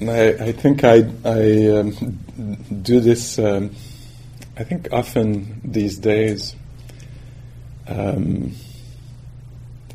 I, 0.00 0.28
I 0.28 0.52
think 0.52 0.84
I, 0.84 0.98
I 1.24 1.78
um, 1.78 1.90
do 2.82 3.00
this, 3.00 3.36
um, 3.38 3.70
I 4.56 4.62
think 4.62 4.86
often 4.92 5.60
these 5.64 5.98
days, 5.98 6.54
um, 7.88 8.54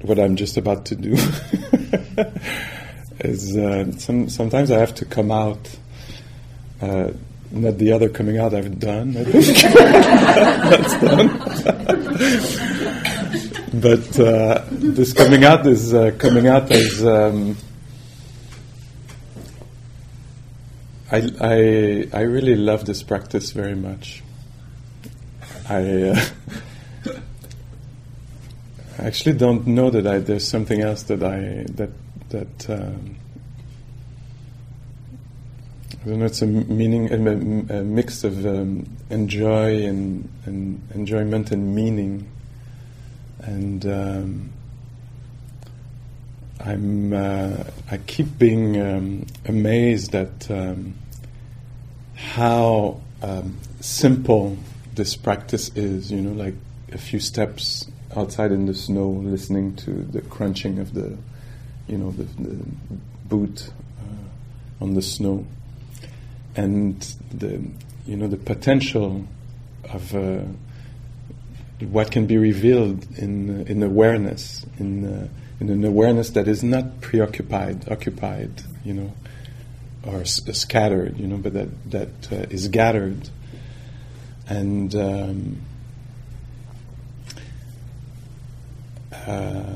what 0.01 0.19
I'm 0.19 0.35
just 0.35 0.57
about 0.57 0.85
to 0.87 0.95
do 0.95 1.13
is 3.19 3.55
uh, 3.55 3.93
some, 3.93 4.27
sometimes 4.27 4.71
I 4.71 4.79
have 4.79 4.93
to 4.95 5.05
come 5.05 5.31
out, 5.31 5.73
uh, 6.81 7.11
not 7.51 7.77
the 7.77 7.93
other 7.93 8.09
coming 8.09 8.39
out 8.39 8.53
I've 8.53 8.77
done, 8.79 9.15
I 9.15 9.23
think. 9.23 9.45
That's 10.73 10.99
done. 10.99 11.29
but 13.79 14.19
uh, 14.19 14.65
this 14.69 15.13
coming 15.13 15.45
out 15.45 15.65
is 15.65 15.93
uh, 15.93 16.11
coming 16.17 16.47
out 16.47 16.69
as. 16.71 17.05
Um, 17.05 17.55
I, 21.13 21.29
I, 21.39 22.07
I 22.11 22.21
really 22.21 22.55
love 22.55 22.85
this 22.85 23.03
practice 23.03 23.51
very 23.51 23.75
much. 23.75 24.23
I 25.69 26.09
uh, 26.09 26.25
actually 28.97 29.37
don't 29.37 29.67
know 29.67 29.91
that 29.91 30.07
I, 30.07 30.17
there's 30.17 30.47
something 30.47 30.81
else 30.81 31.03
that 31.03 31.21
I 31.21 31.65
that 31.73 31.91
that 32.29 32.69
um, 32.71 33.15
I 36.01 36.09
don't 36.09 36.17
know. 36.17 36.25
It's 36.25 36.41
a 36.41 36.47
meaning, 36.47 37.11
a, 37.11 37.77
a 37.77 37.83
mix 37.83 38.23
of 38.23 38.43
um, 38.47 38.87
enjoy 39.11 39.85
and, 39.85 40.27
and 40.47 40.81
enjoyment 40.95 41.51
and 41.51 41.75
meaning, 41.75 42.27
and 43.41 43.85
um, 43.85 44.49
I'm 46.59 47.13
uh, 47.13 47.65
I 47.91 47.97
keep 47.97 48.39
being 48.39 48.81
um, 48.81 49.27
amazed 49.45 50.15
at 50.15 50.49
how 52.31 53.01
um, 53.21 53.57
simple 53.79 54.57
this 54.95 55.15
practice 55.15 55.69
is. 55.75 56.11
You 56.11 56.21
know, 56.21 56.31
like 56.31 56.55
a 56.91 56.97
few 56.97 57.19
steps 57.19 57.87
outside 58.15 58.51
in 58.51 58.65
the 58.65 58.73
snow, 58.73 59.09
listening 59.09 59.75
to 59.77 59.91
the 59.91 60.21
crunching 60.21 60.79
of 60.79 60.93
the, 60.93 61.17
you 61.87 61.97
know, 61.97 62.11
the, 62.11 62.23
the 62.23 62.65
boot 63.25 63.71
uh, 63.99 64.83
on 64.83 64.93
the 64.93 65.01
snow, 65.01 65.45
and 66.55 66.99
the 67.33 67.61
you 68.05 68.17
know 68.17 68.27
the 68.27 68.37
potential 68.37 69.25
of. 69.85 70.15
Uh, 70.15 70.41
what 71.79 72.11
can 72.11 72.25
be 72.27 72.37
revealed 72.37 73.05
in 73.17 73.61
uh, 73.61 73.63
in 73.65 73.83
awareness, 73.83 74.65
in 74.79 75.05
uh, 75.05 75.27
in 75.59 75.69
an 75.69 75.83
awareness 75.83 76.31
that 76.31 76.47
is 76.47 76.63
not 76.63 77.01
preoccupied, 77.01 77.89
occupied, 77.91 78.51
you 78.83 78.93
know, 78.93 79.13
s- 80.05 80.41
scattered, 80.57 81.17
you 81.17 81.27
know, 81.27 81.37
but 81.37 81.53
that 81.53 81.91
that 81.91 82.31
uh, 82.31 82.35
is 82.49 82.67
gathered, 82.67 83.29
and 84.47 84.93
um, 84.95 85.61
uh, 89.11 89.75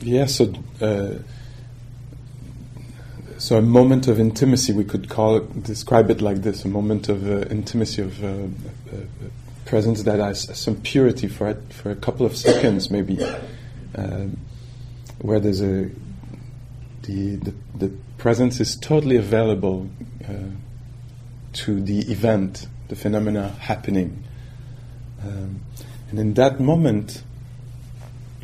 yeah, 0.00 0.26
so. 0.26 0.52
Uh, 0.80 1.14
so 3.36 3.58
a 3.58 3.62
moment 3.62 4.08
of 4.08 4.18
intimacy, 4.18 4.72
we 4.72 4.84
could 4.84 5.10
call 5.10 5.36
it, 5.36 5.62
describe 5.64 6.08
it 6.10 6.22
like 6.22 6.38
this: 6.38 6.64
a 6.64 6.68
moment 6.68 7.10
of 7.10 7.28
uh, 7.28 7.40
intimacy, 7.50 8.00
of 8.00 8.24
uh, 8.24 8.28
uh, 8.28 9.00
presence 9.66 10.02
that 10.04 10.18
has 10.18 10.56
some 10.56 10.76
purity 10.76 11.28
for 11.28 11.54
for 11.70 11.90
a 11.90 11.96
couple 11.96 12.24
of 12.24 12.36
seconds, 12.36 12.90
maybe, 12.90 13.22
um, 13.96 14.38
where 15.24 15.40
there's 15.40 15.62
a 15.62 15.88
the, 17.00 17.36
the, 17.36 17.54
the 17.76 17.88
presence 18.18 18.60
is 18.60 18.76
totally 18.76 19.16
available 19.16 19.88
uh, 20.28 20.32
to 21.54 21.80
the 21.80 22.00
event, 22.12 22.66
the 22.88 22.96
phenomena 22.96 23.48
happening, 23.58 24.22
um, 25.22 25.60
and 26.10 26.18
in 26.18 26.34
that 26.34 26.60
moment, 26.60 27.22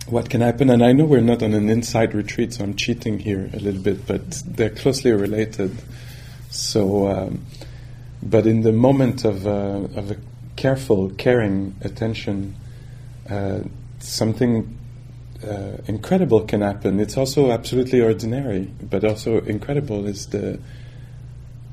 what 0.06 0.30
can 0.30 0.40
happen? 0.40 0.70
And 0.70 0.82
I 0.82 0.92
know 0.92 1.04
we're 1.04 1.20
not 1.20 1.42
on 1.42 1.52
an 1.52 1.68
inside 1.68 2.14
retreat, 2.14 2.54
so 2.54 2.64
I'm 2.64 2.74
cheating 2.74 3.18
here 3.18 3.50
a 3.52 3.58
little 3.58 3.82
bit, 3.82 4.06
but 4.06 4.42
they're 4.46 4.70
closely 4.70 5.12
related. 5.12 5.76
So, 6.48 7.08
um, 7.08 7.44
but 8.22 8.46
in 8.46 8.62
the 8.62 8.72
moment 8.72 9.26
of 9.26 9.46
uh, 9.46 9.86
of 9.96 10.10
a 10.12 10.16
careful, 10.56 11.10
caring 11.10 11.76
attention, 11.82 12.54
uh, 13.28 13.60
something 13.98 14.78
uh, 15.46 15.76
incredible 15.86 16.40
can 16.42 16.60
happen. 16.60 17.00
It's 17.00 17.16
also 17.16 17.50
absolutely 17.50 18.00
ordinary, 18.00 18.70
but 18.82 19.04
also 19.04 19.40
incredible 19.42 20.06
is 20.06 20.26
the 20.26 20.60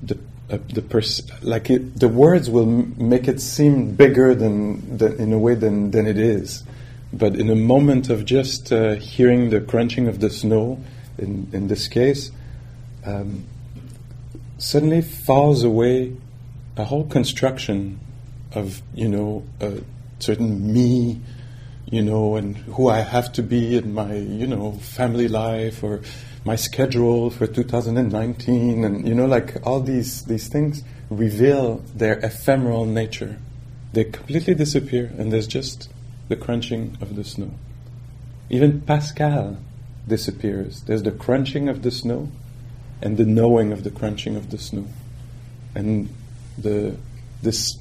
the 0.01 0.17
uh, 0.49 0.59
the 0.73 0.81
pers- 0.81 1.29
like 1.41 1.69
it, 1.69 1.99
the 1.99 2.07
words 2.07 2.49
will 2.49 2.63
m- 2.63 2.95
make 2.97 3.27
it 3.27 3.41
seem 3.41 3.95
bigger 3.95 4.33
than, 4.33 4.97
than 4.97 5.19
in 5.19 5.33
a 5.33 5.37
way 5.37 5.55
than 5.55 5.91
than 5.91 6.07
it 6.07 6.17
is. 6.17 6.63
But 7.11 7.35
in 7.35 7.49
a 7.49 7.55
moment 7.55 8.09
of 8.09 8.25
just 8.25 8.71
uh, 8.71 8.95
hearing 8.95 9.49
the 9.49 9.59
crunching 9.61 10.07
of 10.07 10.19
the 10.19 10.29
snow, 10.29 10.79
in 11.17 11.49
in 11.51 11.67
this 11.67 11.87
case, 11.87 12.31
um, 13.05 13.45
suddenly 14.57 15.01
falls 15.01 15.63
away 15.63 16.15
a 16.77 16.85
whole 16.85 17.05
construction 17.05 17.99
of 18.53 18.81
you 18.93 19.09
know 19.09 19.43
a 19.59 19.81
certain 20.19 20.71
me 20.73 21.19
you 21.89 22.01
know, 22.01 22.35
and 22.35 22.57
who 22.57 22.89
I 22.89 22.99
have 22.99 23.31
to 23.33 23.43
be 23.43 23.77
in 23.77 23.93
my, 23.93 24.13
you 24.15 24.45
know, 24.45 24.73
family 24.73 25.27
life 25.27 25.83
or 25.83 26.01
my 26.43 26.55
schedule 26.55 27.29
for 27.29 27.47
2019, 27.47 28.83
and 28.83 29.07
you 29.07 29.15
know, 29.15 29.25
like 29.25 29.65
all 29.65 29.79
these 29.79 30.23
these 30.25 30.47
things 30.47 30.83
reveal 31.09 31.77
their 31.95 32.19
ephemeral 32.19 32.85
nature. 32.85 33.37
They 33.93 34.03
completely 34.03 34.53
disappear, 34.53 35.11
and 35.17 35.31
there's 35.31 35.47
just 35.47 35.89
the 36.27 36.35
crunching 36.35 36.97
of 36.99 37.15
the 37.15 37.23
snow. 37.23 37.51
Even 38.49 38.81
Pascal 38.81 39.57
disappears. 40.07 40.81
There's 40.83 41.03
the 41.03 41.11
crunching 41.11 41.69
of 41.69 41.83
the 41.83 41.91
snow, 41.91 42.29
and 43.01 43.17
the 43.17 43.25
knowing 43.25 43.71
of 43.71 43.83
the 43.83 43.91
crunching 43.91 44.35
of 44.35 44.49
the 44.49 44.57
snow, 44.57 44.87
and 45.73 46.09
the 46.57 46.97
this, 47.41 47.77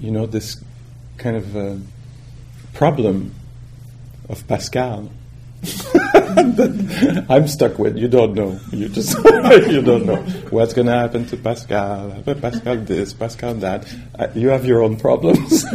you 0.00 0.10
know, 0.10 0.24
this 0.24 0.62
kind 1.18 1.36
of. 1.36 1.54
Uh, 1.54 1.76
problem 2.74 3.34
of 4.28 4.46
Pascal 4.46 5.10
I'm 7.28 7.48
stuck 7.48 7.78
with. 7.78 7.96
You 7.96 8.08
don't 8.08 8.34
know. 8.34 8.58
You 8.70 8.88
just 8.88 9.16
you 9.24 9.80
don't 9.82 10.04
know 10.04 10.16
what's 10.50 10.74
going 10.74 10.86
to 10.88 10.92
happen 10.92 11.26
to 11.26 11.36
Pascal. 11.36 12.22
Pascal 12.22 12.76
this, 12.76 13.14
Pascal 13.14 13.54
that. 13.54 13.86
Uh, 14.18 14.28
you 14.34 14.48
have 14.48 14.64
your 14.64 14.82
own 14.82 14.96
problems. 14.96 15.64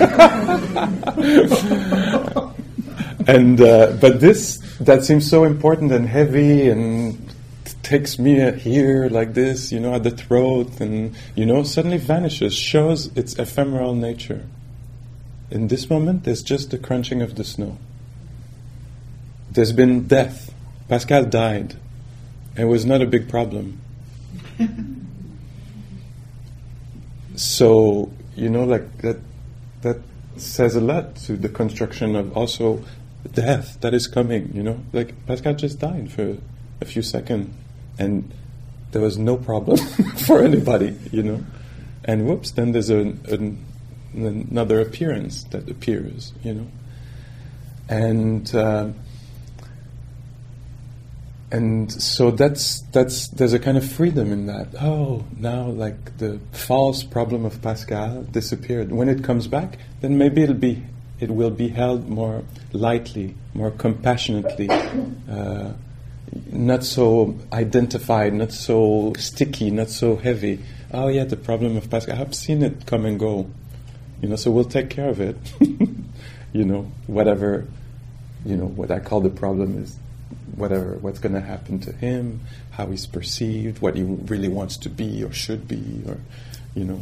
and 3.28 3.62
uh, 3.62 3.98
but 4.00 4.20
this 4.20 4.58
that 4.80 5.04
seems 5.06 5.30
so 5.30 5.44
important 5.44 5.92
and 5.92 6.08
heavy 6.08 6.70
and 6.70 7.34
takes 7.82 8.20
me 8.20 8.52
here 8.60 9.10
like 9.10 9.34
this, 9.34 9.72
you 9.72 9.80
know, 9.80 9.96
at 9.96 10.04
the 10.04 10.12
throat, 10.12 10.80
and 10.80 11.16
you 11.36 11.46
know, 11.46 11.64
suddenly 11.64 11.98
vanishes, 11.98 12.54
shows 12.54 13.08
its 13.18 13.40
ephemeral 13.40 13.96
nature. 13.96 14.46
In 15.52 15.68
this 15.68 15.90
moment, 15.90 16.24
there's 16.24 16.44
just 16.44 16.70
the 16.70 16.78
crunching 16.78 17.22
of 17.22 17.36
the 17.36 17.44
snow. 17.44 17.78
There's 19.52 19.72
been 19.72 20.08
death. 20.08 20.54
Pascal 20.88 21.26
died. 21.26 21.76
It 22.56 22.66
was 22.66 22.86
not 22.86 23.02
a 23.02 23.08
big 23.08 23.28
problem. 23.30 23.82
so, 27.36 28.12
you 28.36 28.50
know, 28.50 28.64
like 28.64 29.02
that, 29.02 29.18
that 29.82 29.98
says 30.38 30.76
a 30.76 30.82
lot 30.82 31.16
to 31.16 31.36
the 31.36 31.50
construction 31.50 32.16
of 32.16 32.36
also 32.38 32.84
death 33.34 33.80
that 33.82 33.94
is 33.94 34.08
coming, 34.08 34.52
you 34.54 34.64
know? 34.64 34.80
Like 34.94 35.26
Pascal 35.26 35.54
just 35.56 35.80
died 35.80 36.12
for 36.12 36.38
a 36.82 36.86
few 36.86 37.02
seconds 37.02 37.54
and 37.98 38.32
there 38.92 39.02
was 39.02 39.18
no 39.18 39.38
problem 39.38 39.78
for 40.26 40.44
anybody, 40.44 40.98
you 41.12 41.24
know? 41.24 41.44
And 42.06 42.28
whoops, 42.28 42.52
then 42.52 42.72
there's 42.72 42.90
a, 42.90 43.14
a 43.30 43.56
another 44.14 44.80
appearance 44.82 45.44
that 45.46 45.70
appears, 45.70 46.34
you 46.44 46.54
know. 46.54 46.68
And 47.88 48.54
uh, 48.56 48.90
and 51.52 51.92
so 51.92 52.32
that's 52.32 52.82
that's 52.92 53.28
there's 53.30 53.54
a 53.54 53.60
kind 53.60 53.78
of 53.78 53.92
freedom 53.92 54.32
in 54.32 54.46
that. 54.46 54.68
Oh, 54.80 55.26
now 55.38 55.68
like 55.68 56.18
the 56.18 56.40
false 56.52 57.04
problem 57.04 57.46
of 57.46 57.62
Pascal 57.62 58.24
disappeared. 58.24 58.92
When 58.92 59.10
it 59.10 59.24
comes 59.24 59.48
back, 59.48 59.80
then 60.02 60.18
maybe 60.18 60.44
it'll 60.44 60.56
be 60.56 60.84
it 61.20 61.32
will 61.32 61.50
be 61.52 61.70
held 61.70 62.08
more 62.08 62.44
lightly, 62.72 63.36
more 63.54 63.72
compassionately, 63.72 64.70
uh, 64.70 65.74
not 66.52 66.84
so 66.84 67.36
identified, 67.52 68.34
not 68.34 68.52
so 68.52 69.14
sticky, 69.18 69.72
not 69.72 69.90
so 69.90 70.16
heavy. 70.16 70.60
Oh 70.94 71.08
yeah, 71.08 71.24
the 71.24 71.38
problem 71.38 71.78
of 71.78 71.90
Pascal. 71.90 72.20
I've 72.20 72.36
seen 72.36 72.62
it 72.62 72.86
come 72.86 73.06
and 73.06 73.20
go, 73.20 73.50
you 74.22 74.30
know. 74.30 74.36
So 74.36 74.52
we'll 74.52 74.66
take 74.66 74.90
care 74.90 75.10
of 75.10 75.20
it. 75.20 75.38
you 76.54 76.66
know, 76.66 76.92
whatever, 77.08 77.68
you 78.46 78.56
know, 78.56 78.66
what 78.66 78.92
I 78.92 79.00
call 79.00 79.22
the 79.22 79.30
problem 79.30 79.82
is 79.82 79.96
whatever 80.56 80.98
what's 81.02 81.20
going 81.20 81.36
to 81.36 81.42
happen 81.42 81.80
to 81.80 81.92
him, 81.92 82.42
how 82.72 82.88
he's 82.88 83.06
perceived, 83.06 83.82
what 83.82 83.96
he 83.96 84.04
really 84.04 84.50
wants 84.50 84.78
to 84.78 84.90
be 84.90 85.24
or 85.24 85.32
should 85.32 85.68
be, 85.68 86.04
or 86.08 86.18
you 86.76 86.86
know, 86.86 87.02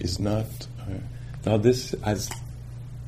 is 0.00 0.18
not. 0.18 0.46
Uh, 0.80 0.98
now 1.46 1.56
this 1.56 1.94
as 2.04 2.30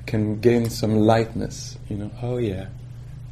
can 0.07 0.41
gain 0.41 0.71
some 0.71 0.97
lightness. 0.97 1.77
You 1.89 1.97
know, 1.97 2.11
oh 2.23 2.39
yeah, 2.39 2.67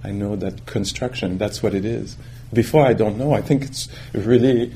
I 0.03 0.11
know 0.11 0.37
that 0.37 0.67
construction. 0.67 1.39
That's 1.39 1.63
what 1.63 1.75
it 1.75 1.85
is. 1.85 2.17
Before 2.53 2.87
I 2.87 2.93
don't 2.93 3.19
know. 3.19 3.33
I 3.33 3.41
think 3.41 3.65
it's 3.65 3.89
really 4.13 4.73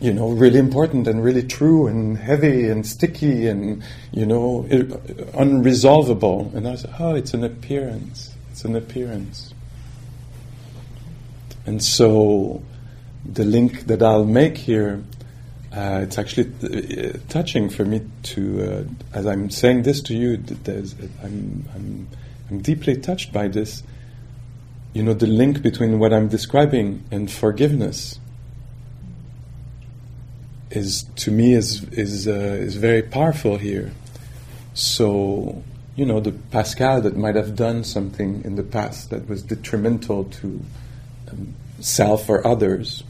you 0.00 0.14
know, 0.14 0.30
really 0.30 0.58
important 0.58 1.06
and 1.06 1.22
really 1.22 1.42
true 1.42 1.86
and 1.86 2.16
heavy 2.16 2.68
and 2.68 2.86
sticky 2.86 3.46
and, 3.46 3.82
you 4.12 4.24
know, 4.24 4.66
unresolvable. 5.34 6.54
And 6.54 6.66
I 6.66 6.76
said, 6.76 6.94
oh, 6.98 7.14
it's 7.14 7.34
an 7.34 7.44
appearance. 7.44 8.34
It's 8.50 8.64
an 8.64 8.76
appearance. 8.76 9.52
And 11.66 11.82
so 11.82 12.62
the 13.26 13.44
link 13.44 13.86
that 13.88 14.02
I'll 14.02 14.24
make 14.24 14.56
here, 14.56 15.04
uh, 15.70 16.00
it's 16.02 16.16
actually 16.16 16.50
uh, 16.64 17.18
touching 17.28 17.68
for 17.68 17.84
me 17.84 18.00
to, 18.22 18.62
uh, 18.62 18.84
as 19.18 19.26
I'm 19.26 19.50
saying 19.50 19.82
this 19.82 20.00
to 20.02 20.14
you, 20.14 20.42
I'm, 21.22 21.68
I'm, 21.74 22.08
I'm 22.50 22.62
deeply 22.62 22.96
touched 22.96 23.34
by 23.34 23.48
this. 23.48 23.82
You 24.94 25.02
know, 25.02 25.12
the 25.12 25.26
link 25.26 25.60
between 25.60 25.98
what 25.98 26.14
I'm 26.14 26.28
describing 26.28 27.04
and 27.10 27.30
forgiveness 27.30 28.18
is, 30.70 31.04
to 31.16 31.30
me, 31.30 31.54
is, 31.54 31.84
is, 31.92 32.28
uh, 32.28 32.30
is 32.30 32.76
very 32.76 33.02
powerful 33.02 33.58
here. 33.58 33.92
So, 34.74 35.62
you 35.96 36.06
know, 36.06 36.20
the 36.20 36.32
Pascal 36.32 37.00
that 37.02 37.16
might 37.16 37.34
have 37.34 37.56
done 37.56 37.84
something 37.84 38.42
in 38.44 38.56
the 38.56 38.62
past 38.62 39.10
that 39.10 39.28
was 39.28 39.42
detrimental 39.42 40.24
to 40.24 40.60
um, 41.30 41.54
self 41.80 42.28
or 42.28 42.46
others, 42.46 43.02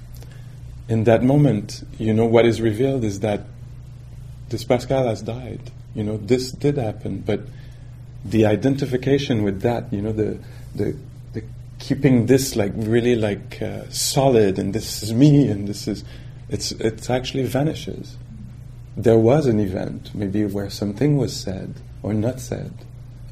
in 0.88 1.04
that 1.04 1.22
moment, 1.22 1.86
you 1.98 2.12
know, 2.12 2.26
what 2.26 2.44
is 2.44 2.60
revealed 2.60 3.04
is 3.04 3.20
that 3.20 3.42
this 4.48 4.64
Pascal 4.64 5.06
has 5.06 5.22
died. 5.22 5.70
You 5.94 6.02
know, 6.02 6.16
this 6.16 6.50
did 6.50 6.76
happen, 6.76 7.20
but 7.20 7.40
the 8.24 8.46
identification 8.46 9.44
with 9.44 9.62
that, 9.62 9.92
you 9.92 10.02
know, 10.02 10.12
the 10.12 10.38
the, 10.74 10.96
keeping 11.80 12.26
this 12.26 12.56
like 12.56 12.72
really 12.76 13.16
like 13.16 13.60
uh, 13.60 13.88
solid, 13.90 14.58
and 14.58 14.72
this 14.74 15.02
is 15.02 15.12
me, 15.12 15.48
and 15.48 15.66
this 15.66 15.88
is, 15.88 16.04
it's 16.50 16.72
it 16.72 17.08
actually 17.08 17.44
vanishes. 17.44 18.16
There 18.96 19.18
was 19.18 19.46
an 19.46 19.60
event, 19.60 20.14
maybe 20.14 20.44
where 20.44 20.68
something 20.68 21.16
was 21.16 21.34
said 21.34 21.76
or 22.02 22.12
not 22.12 22.40
said, 22.40 22.74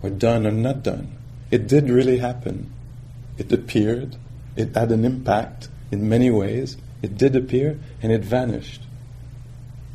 or 0.02 0.10
done 0.10 0.46
or 0.46 0.52
not 0.52 0.84
done. 0.84 1.12
It 1.50 1.66
did 1.66 1.90
really 1.90 2.18
happen. 2.18 2.72
It 3.36 3.52
appeared, 3.52 4.16
it 4.56 4.74
had 4.74 4.92
an 4.92 5.04
impact 5.04 5.68
in 5.90 6.08
many 6.08 6.30
ways. 6.30 6.76
It 7.02 7.16
did 7.16 7.34
appear 7.34 7.78
and 8.02 8.12
it 8.12 8.24
vanished. 8.24 8.82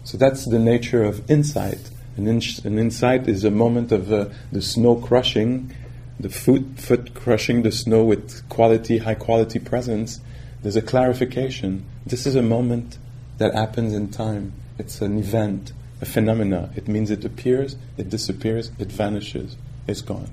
So 0.04 0.18
that's 0.18 0.46
the 0.46 0.60
nature 0.60 1.04
of 1.04 1.30
insight. 1.31 1.92
An, 2.18 2.28
an 2.28 2.80
insight 2.80 3.28
is 3.28 3.44
a 3.44 3.52
moment 3.52 3.92
of 3.92 4.12
uh, 4.12 4.30
the 4.52 4.62
snow 4.62 4.96
crushing, 4.96 5.74
the 6.20 6.30
foot, 6.30 6.78
foot 6.78 7.14
crushing 7.14 7.64
the 7.64 7.72
snow 7.72 8.04
with 8.04 8.48
quality, 8.50 8.98
high 8.98 9.16
quality 9.16 9.60
presence. 9.60 10.20
There's 10.62 10.75
a 10.75 10.81
clarification. 10.81 11.86
This 12.06 12.25
is 12.25 12.36
a 12.36 12.42
moment 12.42 12.98
that 13.44 13.54
happens 13.54 13.94
in 13.94 14.10
time. 14.10 14.54
It's 14.80 15.01
an 15.01 15.18
event, 15.18 15.74
a 16.01 16.06
phenomena. 16.06 16.72
It 16.78 16.88
means 16.88 17.12
it 17.12 17.25
appears, 17.25 17.75
it 17.98 18.10
disappears, 18.10 18.72
it 18.80 18.90
vanishes, 18.90 19.57
it's 19.86 20.00
gone. 20.01 20.30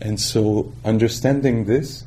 And 0.00 0.20
so 0.20 0.72
understanding 0.84 1.64
this 1.64 2.04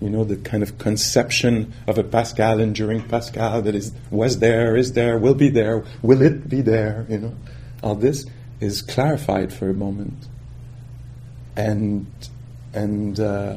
you 0.00 0.10
know, 0.10 0.24
the 0.24 0.36
kind 0.36 0.62
of 0.62 0.78
conception 0.78 1.72
of 1.86 1.98
a 1.98 2.04
Pascal 2.04 2.60
enduring 2.60 3.02
Pascal 3.02 3.62
that 3.62 3.74
is 3.74 3.92
was 4.10 4.38
there, 4.38 4.76
is 4.76 4.92
there, 4.92 5.18
will 5.18 5.34
be 5.34 5.48
there, 5.48 5.84
will 6.02 6.22
it 6.22 6.48
be 6.48 6.60
there, 6.60 7.04
you 7.08 7.18
know. 7.18 7.34
All 7.82 7.96
this 7.96 8.24
is 8.60 8.80
clarified 8.82 9.52
for 9.52 9.68
a 9.68 9.74
moment. 9.74 10.26
And 11.56 12.06
and 12.72 13.18
uh, 13.18 13.56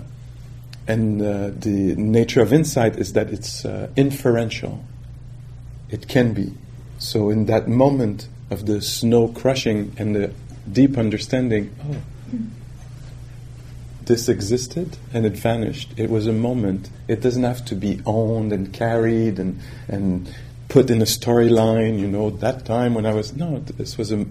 and 0.87 1.21
uh, 1.21 1.51
the 1.53 1.95
nature 1.95 2.41
of 2.41 2.51
insight 2.51 2.95
is 2.97 3.13
that 3.13 3.29
it's 3.29 3.63
uh, 3.63 3.89
inferential. 3.95 4.83
It 5.91 6.07
can 6.07 6.33
be. 6.33 6.53
So 6.97 7.29
in 7.29 7.45
that 7.47 7.67
moment 7.67 8.27
of 8.49 8.65
the 8.65 8.81
snow 8.81 9.27
crushing 9.27 9.93
and 9.97 10.15
the 10.15 10.33
deep 10.71 10.97
understanding, 10.97 11.75
oh, 11.83 11.95
this 14.05 14.29
existed 14.29 14.97
and 15.13 15.25
it 15.25 15.33
vanished. 15.33 15.93
It 15.97 16.09
was 16.09 16.27
a 16.27 16.33
moment. 16.33 16.89
It 17.07 17.21
doesn't 17.21 17.43
have 17.43 17.63
to 17.65 17.75
be 17.75 18.01
owned 18.05 18.51
and 18.51 18.73
carried 18.73 19.39
and, 19.39 19.59
and 19.87 20.33
put 20.69 20.89
in 20.89 21.01
a 21.01 21.05
storyline, 21.05 21.99
you 21.99 22.07
know, 22.07 22.29
that 22.29 22.65
time 22.65 22.93
when 22.93 23.05
I 23.05 23.13
was. 23.13 23.33
No, 23.35 23.59
this 23.59 23.97
was 23.97 24.11
a, 24.11 24.25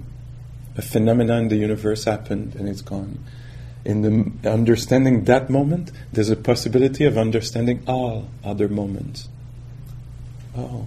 a 0.76 0.82
phenomenon 0.82 1.48
the 1.48 1.56
universe 1.56 2.04
happened 2.04 2.54
and 2.56 2.68
it's 2.68 2.82
gone. 2.82 3.18
In 3.84 4.02
the 4.02 4.50
understanding 4.50 5.24
that 5.24 5.48
moment, 5.48 5.90
there's 6.12 6.30
a 6.30 6.36
possibility 6.36 7.04
of 7.04 7.16
understanding 7.16 7.82
all 7.86 8.28
other 8.44 8.68
moments. 8.68 9.28
Oh, 10.56 10.86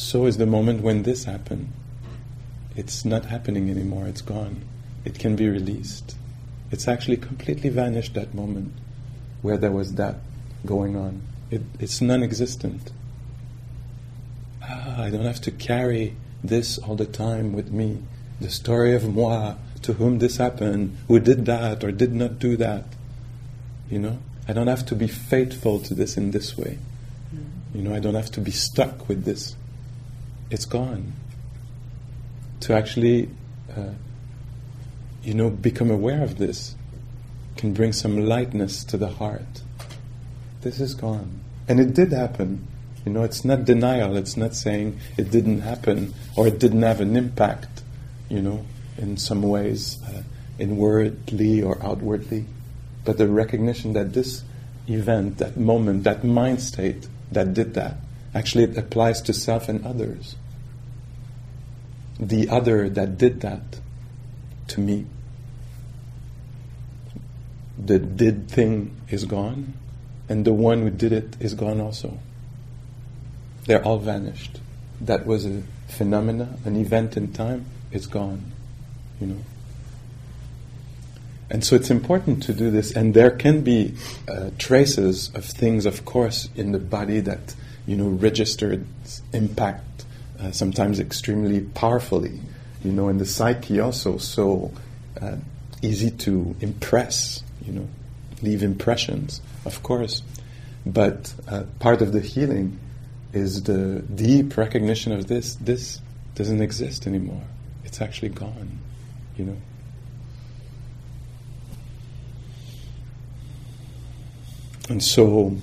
so 0.00 0.24
is 0.24 0.38
the 0.38 0.46
moment 0.46 0.80
when 0.80 1.02
this 1.02 1.24
happened. 1.24 1.70
It's 2.74 3.04
not 3.04 3.26
happening 3.26 3.68
anymore, 3.68 4.08
it's 4.08 4.22
gone. 4.22 4.62
It 5.04 5.18
can 5.18 5.36
be 5.36 5.46
released. 5.46 6.16
It's 6.70 6.88
actually 6.88 7.18
completely 7.18 7.68
vanished 7.68 8.14
that 8.14 8.34
moment 8.34 8.72
where 9.42 9.58
there 9.58 9.70
was 9.70 9.94
that 9.94 10.16
going 10.64 10.96
on. 10.96 11.20
It, 11.50 11.62
it's 11.78 12.00
non 12.00 12.22
existent. 12.22 12.90
Ah, 14.62 15.02
I 15.02 15.10
don't 15.10 15.26
have 15.26 15.42
to 15.42 15.50
carry 15.50 16.16
this 16.42 16.78
all 16.78 16.96
the 16.96 17.04
time 17.04 17.52
with 17.52 17.70
me. 17.70 17.98
The 18.40 18.50
story 18.50 18.94
of 18.94 19.14
moi, 19.14 19.56
to 19.82 19.92
whom 19.92 20.18
this 20.18 20.38
happened, 20.38 20.96
who 21.08 21.20
did 21.20 21.44
that 21.44 21.84
or 21.84 21.92
did 21.92 22.14
not 22.14 22.38
do 22.38 22.56
that. 22.56 22.84
You 23.90 23.98
know? 23.98 24.18
I 24.48 24.54
don't 24.54 24.68
have 24.68 24.86
to 24.86 24.94
be 24.94 25.08
faithful 25.08 25.78
to 25.80 25.94
this 25.94 26.16
in 26.16 26.30
this 26.30 26.56
way. 26.56 26.78
Mm. 27.34 27.74
You 27.74 27.82
know, 27.82 27.94
I 27.94 28.00
don't 28.00 28.14
have 28.14 28.30
to 28.32 28.40
be 28.40 28.50
stuck 28.50 29.06
with 29.06 29.24
this. 29.24 29.56
It's 30.50 30.64
gone. 30.64 31.12
To 32.60 32.74
actually 32.74 33.30
uh, 33.74 33.94
you 35.22 35.34
know, 35.34 35.50
become 35.50 35.90
aware 35.90 36.22
of 36.22 36.38
this 36.38 36.74
can 37.56 37.72
bring 37.72 37.92
some 37.92 38.26
lightness 38.26 38.84
to 38.84 38.96
the 38.96 39.08
heart. 39.08 39.62
This 40.62 40.80
is 40.80 40.94
gone. 40.94 41.40
And 41.68 41.78
it 41.78 41.94
did 41.94 42.12
happen. 42.12 42.66
You 43.04 43.12
know, 43.12 43.22
it's 43.22 43.44
not 43.44 43.64
denial, 43.64 44.16
it's 44.16 44.36
not 44.36 44.54
saying 44.54 44.98
it 45.16 45.30
didn't 45.30 45.60
happen 45.60 46.14
or 46.36 46.46
it 46.46 46.58
didn't 46.58 46.82
have 46.82 47.00
an 47.00 47.16
impact, 47.16 47.82
you 48.28 48.42
know, 48.42 48.64
in 48.98 49.16
some 49.16 49.42
ways, 49.42 49.98
uh, 50.06 50.22
inwardly 50.58 51.62
or 51.62 51.82
outwardly. 51.82 52.44
But 53.04 53.16
the 53.16 53.28
recognition 53.28 53.94
that 53.94 54.12
this 54.12 54.42
event, 54.86 55.38
that 55.38 55.56
moment, 55.56 56.04
that 56.04 56.24
mind 56.24 56.60
state 56.60 57.08
that 57.32 57.54
did 57.54 57.74
that, 57.74 57.96
actually 58.34 58.64
it 58.64 58.76
applies 58.76 59.20
to 59.22 59.32
self 59.32 59.68
and 59.68 59.84
others. 59.84 60.36
The 62.18 62.48
other 62.48 62.88
that 62.88 63.16
did 63.18 63.40
that 63.40 63.80
to 64.68 64.80
me. 64.80 65.06
The 67.78 67.98
did 67.98 68.48
thing 68.48 68.96
is 69.08 69.24
gone, 69.24 69.74
and 70.28 70.44
the 70.44 70.52
one 70.52 70.82
who 70.82 70.90
did 70.90 71.12
it 71.12 71.36
is 71.40 71.54
gone 71.54 71.80
also. 71.80 72.18
They're 73.66 73.84
all 73.84 73.98
vanished. 73.98 74.60
That 75.00 75.26
was 75.26 75.46
a 75.46 75.62
phenomena, 75.88 76.56
an 76.64 76.76
event 76.76 77.16
in 77.16 77.32
time, 77.32 77.66
it's 77.90 78.06
gone, 78.06 78.52
you 79.20 79.26
know. 79.28 79.44
And 81.50 81.64
so 81.64 81.74
it's 81.74 81.90
important 81.90 82.42
to 82.44 82.52
do 82.52 82.70
this, 82.70 82.92
and 82.92 83.12
there 83.12 83.30
can 83.30 83.62
be 83.62 83.94
uh, 84.28 84.50
traces 84.58 85.34
of 85.34 85.44
things, 85.44 85.84
of 85.84 86.04
course, 86.04 86.48
in 86.54 86.72
the 86.72 86.78
body 86.78 87.18
that 87.20 87.54
you 87.90 87.96
know 87.96 88.08
registered 88.08 88.86
impact, 89.32 90.04
uh, 90.40 90.50
sometimes 90.52 91.00
extremely 91.00 91.60
powerfully 91.60 92.40
you 92.84 92.92
know, 92.92 93.08
and 93.08 93.20
the 93.20 93.26
psyche 93.26 93.80
also 93.80 94.18
so 94.18 94.72
uh, 95.20 95.36
easy 95.82 96.10
to 96.10 96.54
impress, 96.60 97.42
you 97.64 97.72
know, 97.72 97.88
leave 98.42 98.62
impressions, 98.62 99.40
of 99.64 99.82
course. 99.82 100.22
But 100.86 101.34
uh, 101.46 101.64
part 101.78 102.00
of 102.00 102.12
the 102.12 102.20
healing 102.20 102.78
is 103.32 103.62
the 103.64 104.00
deep 104.14 104.56
recognition 104.56 105.12
of 105.12 105.26
this. 105.26 105.56
This 105.56 106.00
doesn't 106.34 106.62
exist 106.62 107.06
anymore. 107.06 107.42
It's 107.84 108.00
actually 108.00 108.30
gone, 108.30 108.78
you 109.36 109.44
know. 109.44 109.56
And 114.88 115.02
so, 115.02 115.56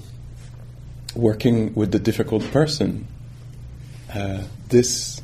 working 1.18 1.74
with 1.74 1.92
the 1.92 2.00
difficult 2.00 2.44
person, 2.52 3.08
uh, 4.14 4.44
this 4.70 5.22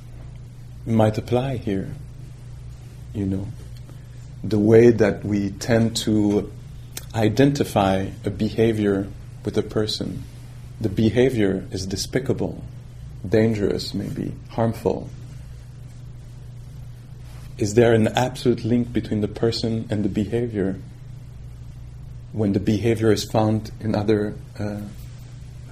might 0.85 1.17
apply 1.17 1.57
here. 1.57 1.89
You 3.13 3.25
know, 3.25 3.47
the 4.43 4.59
way 4.59 4.89
that 4.89 5.23
we 5.23 5.51
tend 5.51 5.95
to 5.97 6.51
identify 7.13 8.07
a 8.25 8.29
behavior 8.29 9.07
with 9.45 9.57
a 9.57 9.61
person. 9.63 10.23
The 10.81 10.89
behavior 10.89 11.65
is 11.71 11.85
despicable, 11.85 12.63
dangerous, 13.27 13.93
maybe 13.93 14.33
harmful. 14.49 15.09
Is 17.57 17.75
there 17.75 17.93
an 17.93 18.07
absolute 18.07 18.65
link 18.65 18.91
between 18.91 19.21
the 19.21 19.27
person 19.27 19.87
and 19.89 20.03
the 20.03 20.09
behavior? 20.09 20.79
When 22.31 22.53
the 22.53 22.59
behavior 22.59 23.11
is 23.11 23.23
found 23.23 23.71
in 23.79 23.95
other 23.95 24.33
uh, 24.57 24.81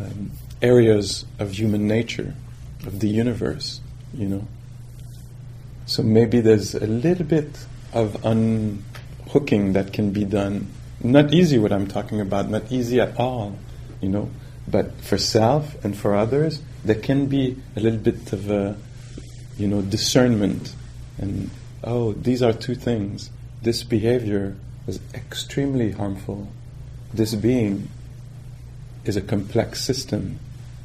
um, 0.01 0.31
areas 0.61 1.25
of 1.39 1.51
human 1.51 1.87
nature, 1.87 2.33
of 2.85 2.99
the 2.99 3.07
universe, 3.07 3.81
you 4.13 4.27
know. 4.27 4.47
So 5.85 6.03
maybe 6.03 6.41
there's 6.41 6.75
a 6.75 6.87
little 6.87 7.25
bit 7.25 7.65
of 7.93 8.23
unhooking 8.23 9.73
that 9.73 9.93
can 9.93 10.11
be 10.11 10.23
done. 10.23 10.67
Not 11.03 11.33
easy 11.33 11.57
what 11.57 11.71
I'm 11.73 11.87
talking 11.87 12.21
about, 12.21 12.49
not 12.49 12.71
easy 12.71 12.99
at 12.99 13.19
all, 13.19 13.57
you 13.99 14.09
know. 14.09 14.29
But 14.67 15.01
for 15.01 15.17
self 15.17 15.83
and 15.83 15.97
for 15.97 16.15
others, 16.15 16.61
there 16.85 16.95
can 16.95 17.25
be 17.25 17.57
a 17.75 17.79
little 17.79 17.99
bit 17.99 18.31
of 18.31 18.49
a, 18.49 18.77
you 19.57 19.67
know, 19.67 19.81
discernment. 19.81 20.75
And, 21.17 21.49
oh, 21.83 22.13
these 22.13 22.41
are 22.41 22.53
two 22.53 22.75
things. 22.75 23.31
This 23.61 23.83
behavior 23.83 24.55
is 24.87 24.99
extremely 25.13 25.91
harmful. 25.91 26.47
This 27.13 27.35
being 27.35 27.89
is 29.05 29.15
a 29.15 29.21
complex 29.21 29.81
system 29.81 30.39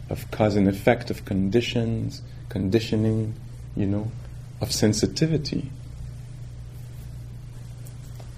of 0.09 0.31
cause 0.31 0.57
and 0.57 0.69
effect, 0.69 1.11
of 1.11 1.25
conditions, 1.25 2.23
conditioning, 2.49 3.35
you 3.77 3.87
know, 3.87 4.11
of 4.61 4.73
sensitivity. 4.73 5.71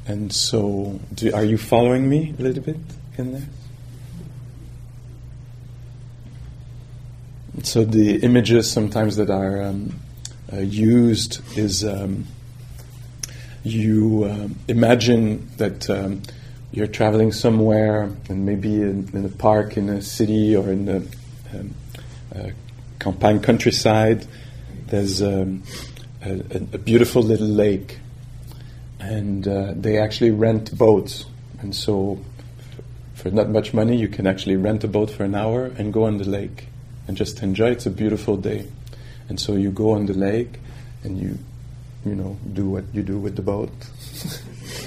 And 0.07 0.33
so, 0.33 0.99
do, 1.15 1.33
are 1.35 1.45
you 1.45 1.59
following 1.59 2.09
me 2.09 2.35
a 2.39 2.43
little 2.43 2.63
bit 2.63 2.79
in 3.19 3.33
there? 3.33 3.49
So, 7.63 7.85
the 7.85 8.17
images 8.23 8.71
sometimes 8.71 9.17
that 9.17 9.29
are 9.29 9.63
um, 9.63 10.01
uh, 10.51 10.61
used 10.61 11.43
is 11.59 11.85
um, 11.85 12.27
you 13.65 14.25
uh, 14.25 14.49
imagine 14.67 15.47
that 15.59 15.91
um, 15.91 16.23
you're 16.71 16.87
traveling 16.87 17.33
somewhere, 17.33 18.11
and 18.29 18.45
maybe 18.45 18.75
in, 18.75 19.09
in, 19.13 19.25
a 19.25 19.29
park 19.29 19.77
in 19.77 19.89
a 19.89 20.03
city 20.03 20.55
or 20.55 20.71
in 20.71 20.85
the 20.85 20.97
um, 21.55 21.75
uh, 22.35 22.51
campagne 22.99 23.41
countryside, 23.41 24.27
there's 24.87 25.23
um, 25.23 25.63
a, 26.23 26.41
a, 26.75 26.79
beautiful 26.79 27.23
little 27.23 27.47
lake, 27.47 27.99
and 29.01 29.49
uh, 29.49 29.73
they 29.75 29.99
actually 29.99 30.31
rent 30.31 30.77
boats. 30.77 31.25
And 31.61 31.75
so, 31.75 32.19
for 33.15 33.31
not 33.31 33.49
much 33.49 33.73
money, 33.73 33.97
you 33.97 34.09
can 34.09 34.27
actually 34.27 34.57
rent 34.57 34.85
a 34.85 34.89
boat 34.89 35.11
for 35.11 35.25
an 35.25 35.35
hour 35.35 35.67
and 35.67 35.93
go 35.93 36.05
on 36.05 36.19
the 36.19 36.29
lake 36.29 36.67
and 37.07 37.17
just 37.17 37.43
enjoy. 37.43 37.71
It's 37.71 37.87
a 37.87 37.91
beautiful 37.91 38.37
day, 38.37 38.67
and 39.29 39.41
so 39.41 39.55
you 39.55 39.71
go 39.71 39.93
on 39.93 40.07
the 40.07 40.15
lake 40.15 40.59
and 41.03 41.19
you, 41.19 41.39
you 42.05 42.15
know, 42.15 42.37
do 42.53 42.69
what 42.69 42.85
you 42.93 43.03
do 43.03 43.19
with 43.19 43.37
the 43.37 43.43
boat. 43.43 43.71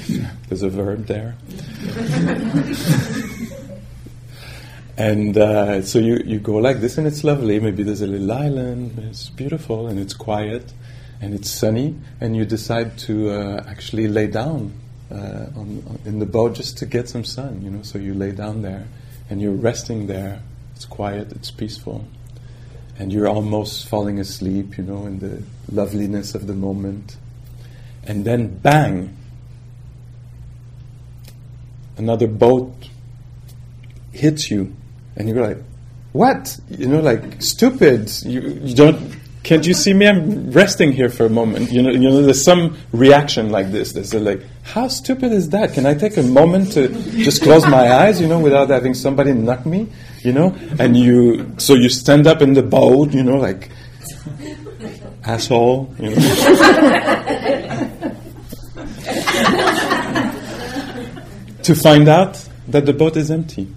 There's 0.48 0.63
a 0.63 0.70
verb 0.70 1.08
there. 1.08 1.36
and 4.98 5.38
uh, 5.38 5.81
so 5.81 6.00
you, 6.00 6.22
you 6.25 6.39
go 6.39 6.55
like 6.55 6.81
this, 6.81 6.98
and 6.98 7.08
it's 7.08 7.24
lovely. 7.24 7.60
Maybe 7.60 7.84
there's 7.84 8.01
a 8.01 8.08
little 8.08 8.31
island, 8.31 9.00
it's 9.10 9.29
beautiful, 9.29 9.88
and 9.88 10.00
it's 10.00 10.13
quiet 10.13 10.74
and 11.22 11.36
it's 11.36 11.50
sunny, 11.50 11.96
and 12.20 12.36
you 12.36 12.46
decide 12.46 12.98
to 12.98 13.29
uh, 13.29 13.63
actually 13.67 14.08
lay 14.08 14.25
down 14.25 14.74
uh, 15.12 15.46
on, 15.55 15.84
on, 15.88 16.00
in 16.03 16.17
the 16.17 16.25
boat 16.25 16.55
just 16.55 16.79
to 16.79 16.86
get 16.86 17.08
some 17.08 17.24
sun, 17.24 17.62
you 17.62 17.70
know. 17.70 17.84
So 17.84 18.00
you 18.00 18.15
lay 18.15 18.31
down 18.31 18.63
there, 18.63 18.88
and 19.29 19.39
you're 19.39 19.53
resting 19.53 20.08
there. 20.08 20.41
It's 20.75 20.86
quiet, 20.86 21.31
it's 21.31 21.51
peaceful, 21.51 22.05
and 22.98 23.13
you're 23.13 23.27
almost 23.27 23.88
falling 23.88 24.20
asleep, 24.20 24.79
you 24.79 24.84
know, 24.84 25.05
in 25.05 25.20
the 25.20 25.43
loveliness 25.72 26.34
of 26.34 26.48
the 26.48 26.55
moment. 26.55 27.17
And 28.03 28.25
then, 28.25 28.58
bang! 28.58 29.15
Another 32.01 32.27
boat 32.27 32.74
hits 34.12 34.50
you, 34.50 34.75
and 35.15 35.29
you're 35.29 35.41
like, 35.41 35.60
"What?" 36.13 36.60
You 36.70 36.88
know, 36.88 37.00
like 37.00 37.41
stupid. 37.41 38.12
You, 38.25 38.41
you 38.41 38.75
don't 38.75 39.22
can't 39.43 39.65
you 39.65 39.74
see 39.74 39.93
me? 39.93 40.08
I'm 40.08 40.51
resting 40.51 40.91
here 40.91 41.10
for 41.10 41.25
a 41.25 41.29
moment. 41.29 41.72
You 41.72 41.81
know, 41.81 41.89
you 41.89 42.10
know, 42.10 42.22
there's 42.22 42.43
some 42.43 42.77
reaction 42.91 43.50
like 43.50 43.72
this. 43.72 43.91
There's 43.91 44.13
a 44.13 44.20
like, 44.20 44.43
how 44.62 44.88
stupid 44.88 45.31
is 45.31 45.50
that? 45.50 45.74
Can 45.74 45.88
I 45.88 45.96
take 45.96 46.17
a 46.17 46.24
moment 46.24 46.74
to 46.74 46.89
just 47.24 47.41
close 47.41 47.65
my 47.65 47.91
eyes, 47.91 48.22
you 48.22 48.27
know, 48.27 48.39
without 48.39 48.70
having 48.70 48.93
somebody 48.93 49.34
knock 49.34 49.65
me, 49.65 49.88
you 50.22 50.31
know? 50.31 50.55
And 50.77 50.96
you, 50.96 51.55
so 51.58 51.74
you 51.74 51.89
stand 51.89 52.27
up 52.27 52.43
in 52.43 52.53
the 52.53 52.62
boat, 52.62 53.13
you 53.13 53.24
know, 53.24 53.38
like, 53.38 53.70
asshole, 55.25 55.91
you 55.98 56.12
know. 56.12 57.17
to 61.63 61.75
find 61.75 62.08
out 62.08 62.48
that 62.68 62.86
the 62.86 62.94
boat 62.94 63.18
is 63.18 63.32
empty. 63.32 63.68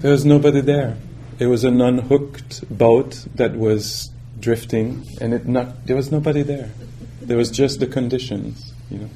there 0.00 0.12
was 0.12 0.24
nobody 0.24 0.60
there. 0.60 0.96
It 1.38 1.46
was 1.46 1.64
an 1.64 1.80
unhooked 1.80 2.76
boat 2.76 3.26
that 3.36 3.56
was 3.56 4.10
drifting, 4.40 5.04
and 5.20 5.34
it 5.34 5.46
not, 5.46 5.86
there 5.86 5.96
was 5.96 6.10
nobody 6.10 6.42
there. 6.42 6.70
There 7.20 7.36
was 7.36 7.50
just 7.50 7.80
the 7.80 7.86
conditions, 7.86 8.72
you 8.90 8.98
know. 8.98 9.10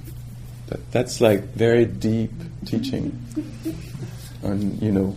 That, 0.69 0.91
that's 0.93 1.21
like 1.21 1.43
very 1.55 1.85
deep 1.85 2.33
teaching. 2.65 3.23
And 4.43 4.81
you 4.83 4.91
know, 4.91 5.17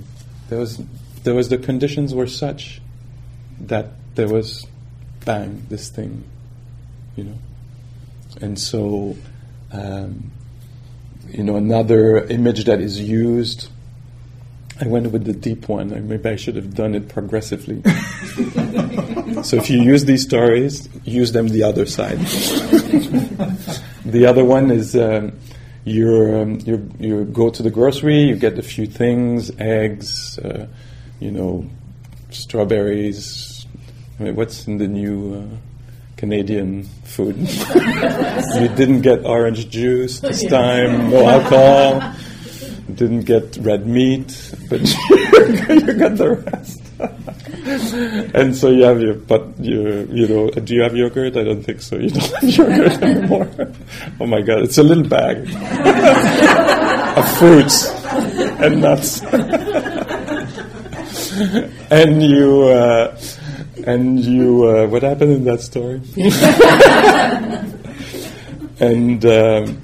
there 0.50 0.60
was 0.60 0.82
there 1.24 1.34
was 1.34 1.50
the 1.50 1.58
conditions 1.58 2.14
were 2.14 2.28
such 2.28 2.82
that 3.62 3.92
there 4.16 4.28
was 4.28 4.66
bang 5.26 5.66
this 5.70 5.90
thing, 5.90 6.24
you 7.16 7.26
know. 7.26 7.38
And 8.42 8.60
so, 8.60 9.16
um, 9.72 10.32
you 11.36 11.44
know, 11.44 11.56
another 11.56 12.24
image 12.26 12.66
that 12.66 12.80
is 12.80 13.00
used 13.00 13.70
I 14.80 14.88
went 14.88 15.10
with 15.12 15.24
the 15.24 15.32
deep 15.32 15.70
one. 15.70 16.08
Maybe 16.08 16.30
I 16.30 16.36
should 16.36 16.58
have 16.58 16.74
done 16.74 16.96
it 16.96 17.08
progressively. 17.08 17.82
so 19.44 19.56
if 19.56 19.70
you 19.70 19.82
use 19.82 20.04
these 20.04 20.24
stories, 20.24 20.90
use 21.06 21.32
them 21.32 21.48
the 21.48 21.64
other 21.64 21.86
side. 21.86 22.20
the 24.06 24.26
other 24.26 24.44
one 24.44 24.72
is 24.72 24.94
um, 24.98 25.32
you 25.86 26.36
um, 26.36 26.60
you 26.66 26.92
you 27.00 27.24
go 27.24 27.50
to 27.50 27.64
the 27.64 27.72
grocery, 27.72 28.24
you 28.24 28.36
get 28.36 28.60
a 28.60 28.64
few 28.64 28.86
things, 28.86 29.50
eggs, 29.60 30.38
uh, 30.40 30.68
you 31.22 31.32
know, 31.32 31.66
strawberries. 32.32 33.66
I 34.20 34.24
mean, 34.24 34.36
what's 34.36 34.68
in 34.68 34.78
the 34.78 34.90
new 34.90 35.36
uh, 35.36 35.58
Canadian 36.26 36.84
food? 37.04 37.38
you 38.58 38.68
didn't 38.74 39.02
get 39.02 39.26
orange 39.26 39.70
juice 39.70 40.20
this 40.20 40.44
time, 40.48 41.12
no 41.12 41.28
alcohol 41.30 42.02
didn't 42.94 43.22
get 43.22 43.58
red 43.62 43.88
meat, 43.88 44.54
but 44.70 44.82
you 45.10 45.94
got 45.94 46.16
the 46.18 46.42
rest. 46.46 46.82
and 48.36 48.56
so 48.56 48.70
you 48.70 48.84
have 48.84 49.02
your, 49.02 49.16
but 49.16 49.44
you, 49.60 50.08
you 50.12 50.28
know, 50.28 50.50
do 50.50 50.76
you 50.76 50.82
have 50.82 50.96
yogurt? 50.96 51.36
I 51.36 51.44
don't 51.44 51.64
think 51.64 51.82
so. 51.82 51.98
You 51.98 52.10
don't 52.10 52.32
have 52.34 52.44
yogurt 52.58 53.02
anymore. 53.02 53.50
oh 54.20 54.26
my 54.26 54.42
god, 54.42 54.62
it's 54.62 54.78
a 54.78 54.84
little 54.84 55.04
bag 55.04 55.38
of 57.18 57.38
fruits 57.38 57.90
and 58.62 58.82
nuts. 58.82 59.22
and 61.92 62.24
you, 62.24 62.64
uh, 62.70 63.18
and 63.86 64.20
you, 64.20 64.68
uh, 64.68 64.88
what 64.88 65.04
happened 65.04 65.32
in 65.32 65.44
that 65.46 65.62
story? 65.62 66.02
and, 68.80 69.26
um, 69.26 69.82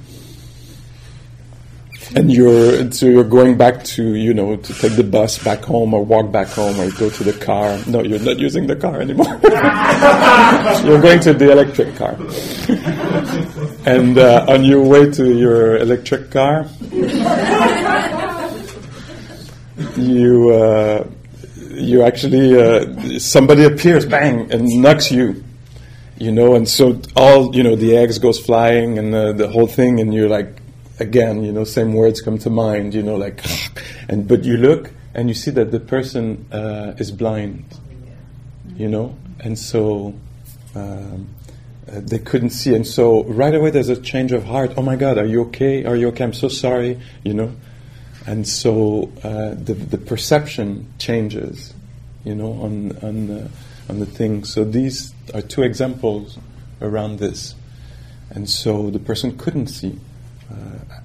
and 2.14 2.30
you're 2.30 2.92
so 2.92 3.06
you're 3.06 3.24
going 3.24 3.56
back 3.56 3.82
to 3.84 4.14
you 4.14 4.34
know 4.34 4.56
to 4.56 4.74
take 4.74 4.96
the 4.96 5.04
bus 5.04 5.42
back 5.42 5.64
home 5.64 5.94
or 5.94 6.04
walk 6.04 6.30
back 6.30 6.48
home 6.48 6.78
or 6.78 6.90
go 6.92 7.08
to 7.08 7.24
the 7.24 7.32
car. 7.32 7.78
No, 7.86 8.02
you're 8.02 8.18
not 8.18 8.38
using 8.38 8.66
the 8.66 8.76
car 8.76 9.00
anymore. 9.00 9.26
you're 10.84 11.00
going 11.00 11.20
to 11.20 11.32
the 11.32 11.50
electric 11.50 11.96
car, 11.96 12.16
and 13.86 14.18
uh, 14.18 14.44
on 14.48 14.64
your 14.64 14.82
way 14.82 15.10
to 15.10 15.36
your 15.36 15.78
electric 15.78 16.30
car, 16.30 16.66
you 19.96 20.50
uh, 20.50 21.06
you 21.82 22.02
actually 22.02 22.60
uh, 22.60 23.18
somebody 23.18 23.64
appears, 23.64 24.06
bang, 24.06 24.50
and 24.52 24.66
knocks 24.80 25.10
you. 25.10 25.44
You 26.18 26.30
know, 26.30 26.54
and 26.54 26.68
so 26.68 27.00
all 27.16 27.54
you 27.54 27.62
know, 27.62 27.74
the 27.74 27.96
eggs 27.96 28.18
goes 28.18 28.38
flying 28.38 28.98
and 28.98 29.12
the, 29.12 29.32
the 29.32 29.48
whole 29.48 29.66
thing, 29.66 29.98
and 29.98 30.14
you're 30.14 30.28
like, 30.28 30.62
again, 31.00 31.42
you 31.42 31.52
know, 31.52 31.64
same 31.64 31.94
words 31.94 32.20
come 32.20 32.38
to 32.38 32.50
mind, 32.50 32.94
you 32.94 33.02
know, 33.02 33.16
like, 33.16 33.44
and 34.08 34.28
but 34.28 34.44
you 34.44 34.56
look 34.56 34.90
and 35.14 35.28
you 35.28 35.34
see 35.34 35.50
that 35.50 35.70
the 35.70 35.80
person 35.80 36.46
uh, 36.52 36.94
is 36.98 37.10
blind, 37.10 37.64
you 38.76 38.88
know, 38.88 39.16
and 39.40 39.58
so 39.58 40.14
um, 40.74 41.28
uh, 41.90 42.00
they 42.00 42.18
couldn't 42.18 42.50
see, 42.50 42.74
and 42.74 42.86
so 42.86 43.24
right 43.24 43.54
away 43.54 43.70
there's 43.70 43.88
a 43.88 44.00
change 44.00 44.32
of 44.32 44.44
heart. 44.44 44.72
Oh 44.76 44.82
my 44.82 44.96
God, 44.96 45.18
are 45.18 45.26
you 45.26 45.42
okay? 45.42 45.84
Are 45.84 45.96
you 45.96 46.08
okay? 46.08 46.24
I'm 46.24 46.32
so 46.32 46.48
sorry, 46.48 47.00
you 47.24 47.34
know, 47.34 47.52
and 48.26 48.46
so 48.46 49.10
uh, 49.24 49.54
the 49.54 49.74
the 49.74 49.98
perception 49.98 50.92
changes, 50.98 51.74
you 52.24 52.34
know, 52.34 52.52
on 52.52 52.96
on 53.02 53.26
the, 53.26 53.50
on 53.88 53.98
the 53.98 54.06
thing. 54.06 54.44
So 54.44 54.64
these 54.64 55.12
are 55.34 55.42
two 55.42 55.62
examples 55.62 56.38
around 56.80 57.18
this, 57.18 57.54
and 58.30 58.48
so 58.48 58.90
the 58.90 58.98
person 58.98 59.36
couldn't 59.36 59.68
see. 59.68 59.98
Uh, 60.50 61.00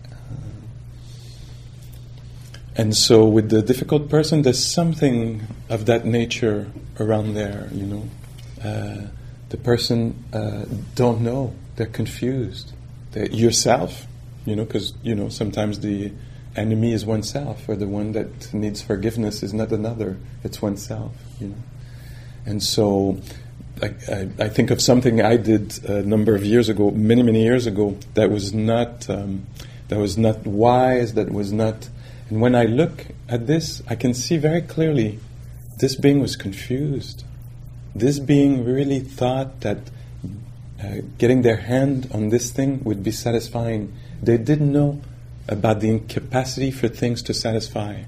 and 2.76 2.96
so, 2.96 3.26
with 3.26 3.50
the 3.50 3.64
difficult 3.64 4.08
person, 4.08 4.44
there's 4.44 4.64
something 4.64 5.42
of 5.68 5.88
that 5.88 6.06
nature 6.06 6.68
around 7.00 7.34
there. 7.34 7.70
You 7.74 7.86
know, 7.88 8.10
uh, 8.64 9.08
the 9.50 9.58
person 9.58 10.24
uh, 10.32 10.66
don't 10.94 11.22
know; 11.22 11.56
they're 11.76 11.88
confused. 11.88 12.74
They're 13.14 13.32
yourself, 13.32 14.06
you 14.46 14.56
know, 14.56 14.64
because 14.64 14.94
you 15.02 15.16
know 15.16 15.30
sometimes 15.30 15.80
the 15.80 16.12
enemy 16.58 16.92
is 16.92 17.06
oneself, 17.06 17.68
or 17.70 17.76
the 17.76 17.88
one 17.88 18.12
that 18.14 18.54
needs 18.54 18.82
forgiveness 18.82 19.44
is 19.44 19.54
not 19.54 19.72
another; 19.72 20.18
it's 20.44 20.62
oneself. 20.62 21.14
You 21.40 21.50
know, 21.50 21.56
and 22.46 22.64
so 22.64 23.20
I, 23.82 23.94
I, 24.10 24.30
I, 24.40 24.50
think 24.50 24.72
of 24.72 24.82
something 24.82 25.22
I 25.22 25.38
did 25.38 25.84
a 25.86 26.02
number 26.02 26.36
of 26.36 26.44
years 26.44 26.70
ago, 26.70 26.92
many 26.92 27.24
many 27.24 27.44
years 27.44 27.68
ago, 27.68 27.98
that 28.16 28.32
was 28.32 28.54
not 28.54 29.10
um, 29.10 29.46
that 29.90 30.00
was 30.00 30.18
not 30.18 30.46
wise, 30.46 31.14
that 31.14 31.32
was 31.32 31.52
not 31.52 31.90
and 32.30 32.42
when 32.42 32.56
I 32.56 32.66
look 32.66 33.06
at 33.30 33.48
this, 33.48 33.82
I 33.88 33.96
can 33.96 34.14
see 34.14 34.38
very 34.38 34.62
clearly 34.62 35.20
this 35.80 35.96
being 35.96 36.20
was 36.20 36.36
confused. 36.36 37.24
This 37.96 38.20
being 38.20 38.66
really 38.66 39.00
thought 39.00 39.62
that 39.62 39.78
uh, 40.84 40.98
getting 41.18 41.42
their 41.42 41.58
hand 41.58 42.10
on 42.14 42.30
this 42.30 42.52
thing 42.52 42.84
would 42.84 43.02
be 43.02 43.12
satisfying. 43.12 43.94
They 44.22 44.38
didn't 44.38 44.72
know 44.72 45.02
about 45.48 45.80
the 45.80 45.90
incapacity 45.90 46.72
for 46.72 46.88
things 46.88 47.22
to 47.24 47.34
satisfy. 47.34 48.04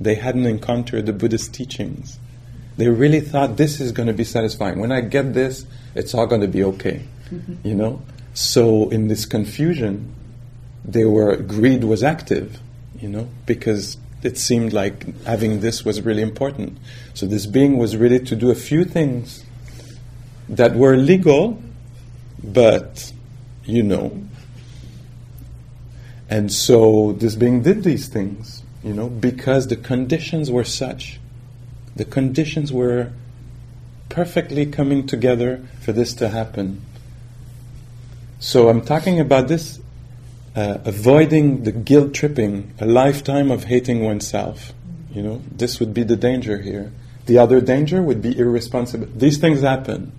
They 0.00 0.14
hadn't 0.14 0.46
encountered 0.46 1.06
the 1.06 1.12
Buddhist 1.12 1.54
teachings. 1.54 2.18
They 2.76 2.88
really 2.88 3.20
thought 3.20 3.56
this 3.56 3.80
is 3.80 3.92
going 3.92 4.08
to 4.08 4.12
be 4.12 4.24
satisfying. 4.24 4.78
When 4.78 4.92
I 4.92 5.00
get 5.00 5.32
this, 5.32 5.64
it's 5.94 6.12
all 6.14 6.26
going 6.26 6.42
to 6.42 6.48
be 6.48 6.62
okay. 6.64 7.02
Mm-hmm. 7.30 7.66
You 7.66 7.74
know? 7.74 8.02
So 8.34 8.90
in 8.90 9.08
this 9.08 9.24
confusion, 9.24 10.14
they 10.84 11.06
were 11.06 11.36
greed 11.36 11.84
was 11.84 12.02
active 12.02 12.60
you 13.00 13.08
know, 13.08 13.28
because 13.44 13.96
it 14.22 14.38
seemed 14.38 14.72
like 14.72 15.22
having 15.24 15.60
this 15.60 15.84
was 15.84 16.00
really 16.00 16.22
important. 16.22 16.78
So 17.14 17.26
this 17.26 17.46
being 17.46 17.78
was 17.78 17.96
ready 17.96 18.18
to 18.20 18.36
do 18.36 18.50
a 18.50 18.54
few 18.54 18.84
things 18.84 19.44
that 20.48 20.74
were 20.74 20.96
legal, 20.96 21.62
but 22.42 23.12
you 23.64 23.82
know. 23.82 24.22
And 26.28 26.52
so 26.52 27.12
this 27.12 27.36
being 27.36 27.62
did 27.62 27.84
these 27.84 28.08
things, 28.08 28.62
you 28.82 28.92
know, 28.92 29.08
because 29.08 29.68
the 29.68 29.76
conditions 29.76 30.50
were 30.50 30.64
such. 30.64 31.20
The 31.94 32.04
conditions 32.04 32.72
were 32.72 33.12
perfectly 34.08 34.66
coming 34.66 35.06
together 35.06 35.62
for 35.80 35.92
this 35.92 36.14
to 36.14 36.28
happen. 36.28 36.82
So 38.38 38.68
I'm 38.68 38.82
talking 38.82 39.20
about 39.20 39.48
this 39.48 39.80
uh, 40.54 40.78
avoiding 40.84 41.62
the 41.64 41.72
guilt 41.72 42.14
tripping, 42.14 42.72
a 42.80 42.86
lifetime 42.86 43.50
of 43.50 43.64
hating 43.64 44.02
oneself. 44.02 44.72
You 45.12 45.22
know, 45.22 45.42
this 45.50 45.80
would 45.80 45.94
be 45.94 46.02
the 46.02 46.16
danger 46.16 46.58
here. 46.58 46.92
The 47.26 47.38
other 47.38 47.60
danger 47.60 48.02
would 48.02 48.20
be 48.20 48.36
irresponsible. 48.36 49.08
These 49.14 49.38
things 49.38 49.60
happen. 49.60 50.12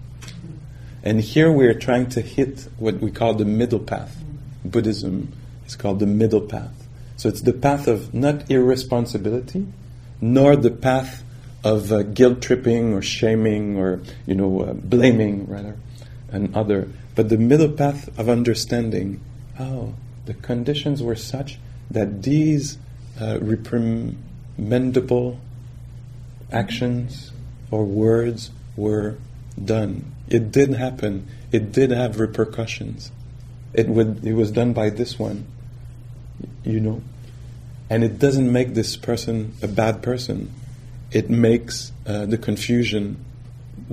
And 1.04 1.22
here 1.22 1.52
we 1.52 1.67
are 1.67 1.74
trying 1.74 2.10
to 2.10 2.22
hit 2.22 2.67
what 2.78 3.00
we 3.00 3.12
call 3.12 3.34
the 3.34 3.46
middle 3.46 3.80
path. 3.80 4.15
Buddhism 4.65 5.32
is 5.67 5.75
called 5.75 5.99
the 5.99 6.08
middle 6.08 6.41
path. 6.41 6.88
So 7.17 7.30
it's 7.30 7.41
the 7.41 7.53
path 7.53 7.88
of 7.88 8.13
not 8.13 8.49
irresponsibility, 8.49 9.67
nor 10.21 10.56
the 10.56 10.71
path 10.71 11.23
of 11.63 11.91
uh, 11.91 12.03
guilt 12.03 12.41
tripping 12.41 12.93
or 12.93 13.01
shaming 13.01 13.77
or 13.77 14.01
you 14.25 14.36
know 14.36 14.62
uh, 14.62 14.73
blaming 14.73 15.47
rather, 15.47 15.77
and 16.32 16.56
other, 16.56 16.89
but 17.15 17.30
the 17.30 17.38
middle 17.38 17.69
path 17.71 18.08
of 18.17 18.30
understanding. 18.30 19.21
Oh, 19.60 19.95
the 20.25 20.36
conditions 20.36 21.01
were 21.01 21.15
such 21.15 21.58
that 21.89 22.23
these 22.23 22.77
uh, 23.19 23.39
reprimandable 23.41 25.39
actions 26.51 27.32
or 27.71 27.84
words 27.84 28.51
were 28.75 29.17
done. 29.63 30.13
It 30.30 30.51
did 30.51 30.75
happen. 30.75 31.27
It 31.51 31.71
did 31.71 31.91
have 31.91 32.19
repercussions. 32.19 33.12
It 33.73 33.88
would. 33.89 34.23
It 34.23 34.34
was 34.34 34.51
done 34.51 34.73
by 34.73 34.91
this 34.91 35.17
one. 35.17 35.47
You 36.67 36.80
know, 36.80 37.01
and 37.89 38.03
it 38.03 38.19
doesn't 38.19 38.51
make 38.51 38.73
this 38.73 38.97
person 38.97 39.53
a 39.62 39.67
bad 39.67 40.01
person. 40.03 40.53
It 41.12 41.30
makes 41.30 41.93
uh, 42.06 42.25
the 42.25 42.38
confusion 42.38 43.23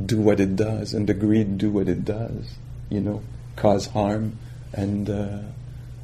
do 0.04 0.20
what 0.20 0.40
it 0.40 0.56
does, 0.56 0.92
and 0.94 1.06
the 1.06 1.14
greed 1.14 1.58
do 1.58 1.70
what 1.70 1.88
it 1.88 2.04
does. 2.04 2.56
You 2.90 3.00
know, 3.00 3.22
cause 3.56 3.86
harm 3.86 4.38
and. 4.72 5.08
Uh, 5.08 5.38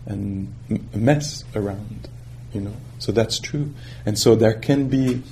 and 0.06 0.52
mess 0.94 1.44
around, 1.54 2.08
you 2.52 2.60
know. 2.60 2.74
So 2.98 3.12
that's 3.12 3.38
true. 3.38 3.72
And 4.04 4.18
so 4.18 4.34
there 4.34 4.54
can 4.54 4.88
be 4.88 5.22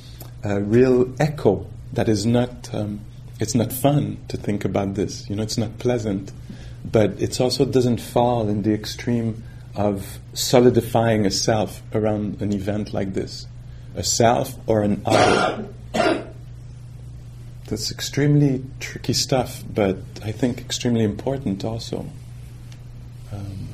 a 0.43 0.61
real 0.61 1.15
echo 1.19 1.67
that 1.93 2.09
is 2.09 2.25
not, 2.27 2.73
um, 2.73 3.01
it's 3.41 3.55
not 3.55 3.73
fun 3.73 4.19
to 4.29 4.37
think 4.37 4.65
about 4.65 4.95
this, 4.95 5.29
you 5.29 5.37
know, 5.37 5.43
it's 5.43 5.59
not 5.59 5.79
pleasant, 5.79 6.33
but 6.85 7.21
it 7.21 7.41
also 7.41 7.65
doesn't 7.65 8.01
fall 8.01 8.49
in 8.49 8.63
the 8.63 8.73
extreme 8.73 9.43
of 9.79 10.19
solidifying 10.35 11.25
a 11.25 11.31
self 11.31 11.81
around 11.95 12.43
an 12.43 12.53
event 12.53 12.93
like 12.93 13.15
this, 13.15 13.47
a 13.95 14.03
self 14.03 14.55
or 14.67 14.83
an 14.83 15.01
other. 15.07 15.69
That's 17.67 17.91
extremely 17.91 18.65
tricky 18.81 19.13
stuff, 19.13 19.63
but 19.73 19.99
I 20.25 20.33
think 20.33 20.59
extremely 20.59 21.05
important 21.05 21.65
also. 21.65 22.07
Um, 23.33 23.69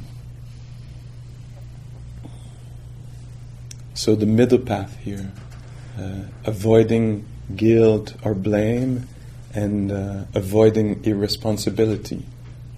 So 3.97 4.17
the 4.17 4.27
middle 4.27 4.59
path 4.59 4.99
here, 4.99 5.31
uh, 5.97 6.25
avoiding 6.45 7.25
guilt 7.55 8.15
or 8.25 8.35
blame 8.35 9.07
and 9.55 9.93
uh, 9.93 10.25
avoiding 10.35 11.05
irresponsibility. 11.05 12.27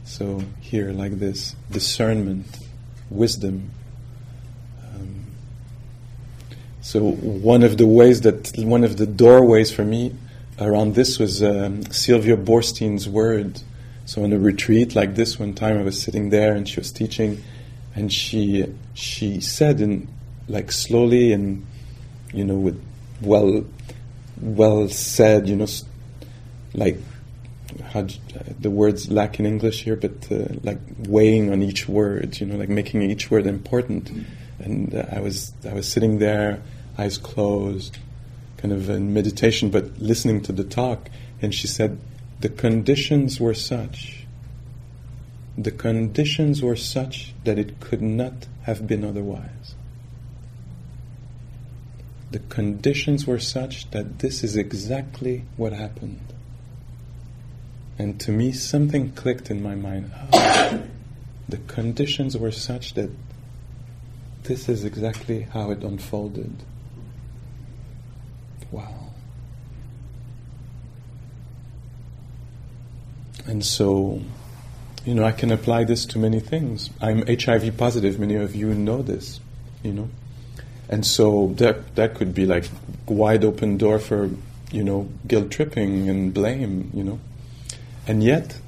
So 0.05 0.43
here, 0.61 0.93
like 0.93 1.19
this, 1.19 1.57
discernment, 1.71 2.47
wisdom. 3.11 3.71
Um, 4.85 5.27
so 6.81 7.01
one 7.01 7.63
of 7.63 7.79
the 7.79 7.87
ways 7.87 8.23
that 8.23 8.53
one 8.59 8.85
of 8.85 8.97
the 8.97 9.07
doorways 9.07 9.71
for 9.71 9.85
me 9.85 10.15
around 10.61 10.95
this 10.95 11.19
was 11.19 11.43
um, 11.43 11.85
Sylvia 11.87 12.37
Boorstein's 12.37 13.09
word. 13.09 13.63
So 14.05 14.23
on 14.23 14.33
a 14.33 14.39
retreat 14.39 14.95
like 14.95 15.15
this, 15.15 15.39
one 15.39 15.55
time 15.55 15.79
I 15.79 15.83
was 15.83 16.01
sitting 16.01 16.31
there 16.31 16.55
and 16.55 16.69
she 16.69 16.79
was 16.79 16.93
teaching, 16.93 17.43
and 17.95 18.13
she 18.13 18.73
she 18.95 19.41
said 19.41 19.81
in 19.81 20.09
like 20.49 20.71
slowly 20.71 21.33
and 21.33 21.67
you 22.33 22.45
know 22.45 22.55
with 22.55 22.81
well 23.21 23.65
well 24.41 24.89
said 24.89 25.49
you 25.49 25.57
know 25.57 25.67
like 26.75 26.99
how 27.93 28.07
the 28.61 28.71
words 28.71 29.11
lack 29.11 29.39
in 29.39 29.47
English 29.47 29.85
here 29.85 29.97
but 29.97 30.31
uh, 30.31 30.47
like 30.63 30.79
weighing 31.09 31.53
on 31.53 31.63
each 31.63 31.89
word 31.89 32.41
you 32.41 32.47
know 32.47 32.57
like 32.57 32.69
making 32.69 33.03
each 33.03 33.31
word 33.31 33.47
important. 33.47 34.11
And 34.59 34.95
uh, 34.95 35.05
I 35.13 35.21
was 35.21 35.53
I 35.69 35.75
was 35.75 35.89
sitting 35.89 36.19
there 36.19 36.63
eyes 36.99 37.19
closed 37.19 37.99
kind 38.57 38.73
of 38.73 38.89
in 38.89 39.13
meditation 39.13 39.71
but 39.71 39.99
listening 39.99 40.43
to 40.43 40.53
the 40.53 40.65
talk. 40.65 41.11
And 41.43 41.55
she 41.55 41.67
said 41.67 41.99
the 42.41 42.49
conditions 42.49 43.39
were 43.39 43.55
such 43.55 44.27
the 45.59 45.71
conditions 45.71 46.63
were 46.63 46.77
such 46.77 47.33
that 47.45 47.59
it 47.59 47.81
could 47.81 48.03
not 48.03 48.47
have 48.63 48.87
been 48.87 49.05
otherwise. 49.05 49.75
The 52.31 52.41
conditions 52.41 53.27
were 53.27 53.39
such 53.39 53.91
that 53.93 54.19
this 54.19 54.45
is 54.45 54.57
exactly 54.57 55.45
what 55.57 55.73
happened. 55.73 56.21
And 57.99 58.21
to 58.21 58.31
me, 58.31 58.53
something 58.53 59.13
clicked 59.13 59.51
in 59.51 59.63
my 59.63 59.75
mind. 59.75 60.13
Oh, 60.33 60.83
the 61.49 61.57
conditions 61.59 62.37
were 62.37 62.53
such 62.53 62.95
that 62.95 63.11
this 64.45 64.69
is 64.69 64.85
exactly 64.85 65.43
how 65.43 65.71
it 65.71 65.83
unfolded. 65.83 66.55
Wow. 68.71 68.95
And 73.47 73.65
so, 73.65 74.21
you 75.05 75.15
know, 75.15 75.25
I 75.25 75.33
can 75.33 75.51
apply 75.51 75.85
this 75.85 76.05
to 76.07 76.19
many 76.19 76.41
things. 76.41 76.91
I'm 77.01 77.25
HIV 77.27 77.77
positive, 77.77 78.19
many 78.19 78.35
of 78.35 78.55
you 78.55 78.75
know 78.75 79.03
this, 79.03 79.41
you 79.83 79.93
know. 79.93 80.11
And 80.89 81.07
so 81.07 81.55
that 81.57 81.95
that 81.97 82.15
could 82.15 82.35
be 82.35 82.47
like 82.47 82.69
wide 83.07 83.45
open 83.45 83.77
door 83.77 83.99
for, 83.99 84.31
you 84.71 84.85
know, 84.85 85.09
guilt 85.27 85.51
tripping 85.51 86.09
and 86.09 86.35
blame, 86.35 86.91
you 86.95 87.05
know. 87.05 87.21
And 88.07 88.23
yet, 88.23 88.61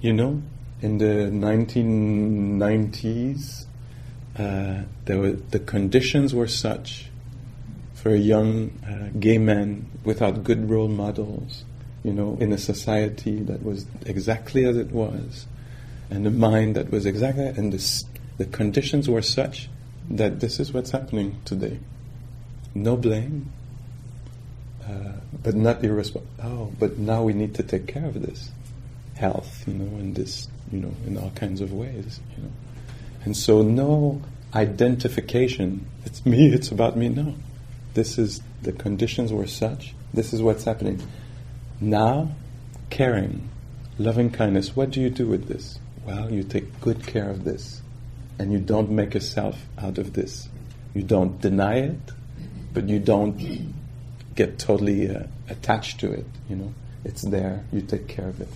you 0.00 0.12
know, 0.12 0.42
in 0.82 0.98
the 0.98 1.30
1990s, 1.30 3.66
uh, 4.36 4.82
there 5.04 5.18
were, 5.18 5.30
the 5.32 5.60
conditions 5.60 6.34
were 6.34 6.48
such 6.48 7.06
for 7.94 8.10
a 8.10 8.18
young 8.18 8.70
uh, 8.84 9.10
gay 9.18 9.38
man 9.38 9.86
without 10.04 10.42
good 10.42 10.68
role 10.68 10.88
models, 10.88 11.64
you 12.02 12.12
know, 12.12 12.36
in 12.40 12.52
a 12.52 12.58
society 12.58 13.40
that 13.42 13.62
was 13.62 13.86
exactly 14.06 14.64
as 14.64 14.76
it 14.76 14.90
was, 14.90 15.46
and 16.08 16.26
a 16.26 16.30
mind 16.30 16.74
that 16.74 16.90
was 16.90 17.06
exactly, 17.06 17.46
and 17.46 17.72
this, 17.72 18.04
the 18.38 18.46
conditions 18.46 19.08
were 19.08 19.22
such 19.22 19.68
that 20.08 20.40
this 20.40 20.58
is 20.58 20.72
what's 20.72 20.90
happening 20.90 21.38
today. 21.44 21.78
No 22.74 22.96
blame, 22.96 23.52
uh, 24.84 25.12
but 25.42 25.54
not 25.54 25.84
irresponsible. 25.84 26.32
Oh, 26.42 26.72
but 26.78 26.98
now 26.98 27.22
we 27.22 27.34
need 27.34 27.54
to 27.56 27.62
take 27.62 27.86
care 27.86 28.06
of 28.06 28.20
this 28.20 28.50
health, 29.20 29.64
you 29.68 29.74
know, 29.74 29.98
in 29.98 30.14
this, 30.14 30.48
you 30.72 30.80
know, 30.80 30.92
in 31.06 31.18
all 31.18 31.30
kinds 31.34 31.60
of 31.60 31.72
ways, 31.72 32.20
you 32.36 32.42
know. 32.42 32.50
And 33.24 33.36
so 33.36 33.62
no 33.62 34.22
identification, 34.54 35.86
it's 36.06 36.24
me, 36.24 36.52
it's 36.52 36.70
about 36.70 36.96
me, 36.96 37.10
no. 37.10 37.34
This 37.92 38.18
is, 38.18 38.40
the 38.62 38.72
conditions 38.72 39.32
were 39.32 39.46
such, 39.46 39.94
this 40.14 40.32
is 40.32 40.42
what's 40.42 40.64
happening. 40.64 41.02
Now, 41.80 42.30
caring, 42.88 43.48
loving 43.98 44.30
kindness, 44.30 44.74
what 44.74 44.90
do 44.90 45.00
you 45.00 45.10
do 45.10 45.26
with 45.26 45.48
this? 45.48 45.78
Well, 46.06 46.32
you 46.32 46.42
take 46.42 46.80
good 46.80 47.06
care 47.06 47.28
of 47.28 47.44
this, 47.44 47.82
and 48.38 48.50
you 48.50 48.58
don't 48.58 48.90
make 48.90 49.14
a 49.14 49.20
self 49.20 49.60
out 49.78 49.98
of 49.98 50.14
this. 50.14 50.48
You 50.94 51.02
don't 51.02 51.40
deny 51.40 51.76
it, 51.76 52.00
but 52.72 52.88
you 52.88 52.98
don't 52.98 53.74
get 54.34 54.58
totally 54.58 55.14
uh, 55.14 55.24
attached 55.50 56.00
to 56.00 56.10
it, 56.10 56.26
you 56.48 56.56
know. 56.56 56.74
It's 57.04 57.22
there, 57.22 57.64
you 57.72 57.82
take 57.82 58.08
care 58.08 58.28
of 58.28 58.40
it. 58.40 58.48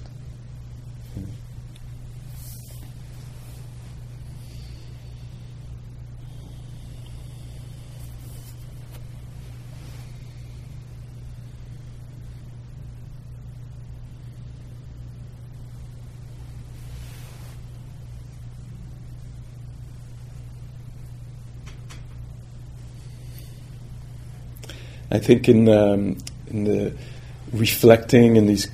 I 25.14 25.20
think 25.20 25.48
in, 25.48 25.68
um, 25.68 26.18
in 26.48 26.64
the 26.64 26.92
reflecting 27.52 28.34
in 28.34 28.46
these 28.46 28.68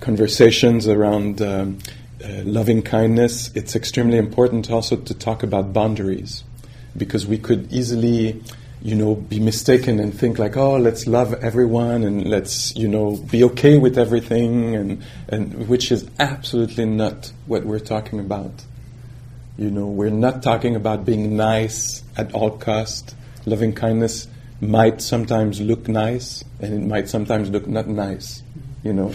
conversations 0.00 0.88
around 0.88 1.42
um, 1.42 1.80
uh, 2.24 2.28
loving 2.44 2.80
kindness, 2.80 3.50
it's 3.54 3.76
extremely 3.76 4.16
important 4.16 4.70
also 4.70 4.96
to 4.96 5.12
talk 5.12 5.42
about 5.42 5.74
boundaries 5.74 6.44
because 6.96 7.26
we 7.26 7.36
could 7.36 7.70
easily, 7.70 8.42
you 8.80 8.94
know, 8.94 9.16
be 9.16 9.38
mistaken 9.38 10.00
and 10.00 10.18
think 10.18 10.38
like, 10.38 10.56
oh, 10.56 10.78
let's 10.78 11.06
love 11.06 11.34
everyone 11.34 12.04
and 12.04 12.26
let's, 12.26 12.74
you 12.74 12.88
know, 12.88 13.18
be 13.30 13.44
okay 13.44 13.76
with 13.76 13.98
everything, 13.98 14.74
and, 14.74 15.02
and 15.28 15.68
which 15.68 15.92
is 15.92 16.08
absolutely 16.18 16.86
not 16.86 17.30
what 17.44 17.66
we're 17.66 17.78
talking 17.78 18.18
about. 18.18 18.64
You 19.58 19.70
know, 19.70 19.88
we're 19.88 20.08
not 20.08 20.42
talking 20.42 20.74
about 20.74 21.04
being 21.04 21.36
nice 21.36 22.02
at 22.16 22.32
all 22.32 22.56
cost. 22.56 23.14
Loving 23.44 23.74
kindness 23.74 24.26
might 24.62 25.02
sometimes 25.02 25.60
look 25.60 25.88
nice 25.88 26.44
and 26.60 26.72
it 26.72 26.86
might 26.86 27.08
sometimes 27.08 27.50
look 27.50 27.66
not 27.66 27.88
nice. 27.88 28.42
You 28.84 28.92
know, 28.92 29.14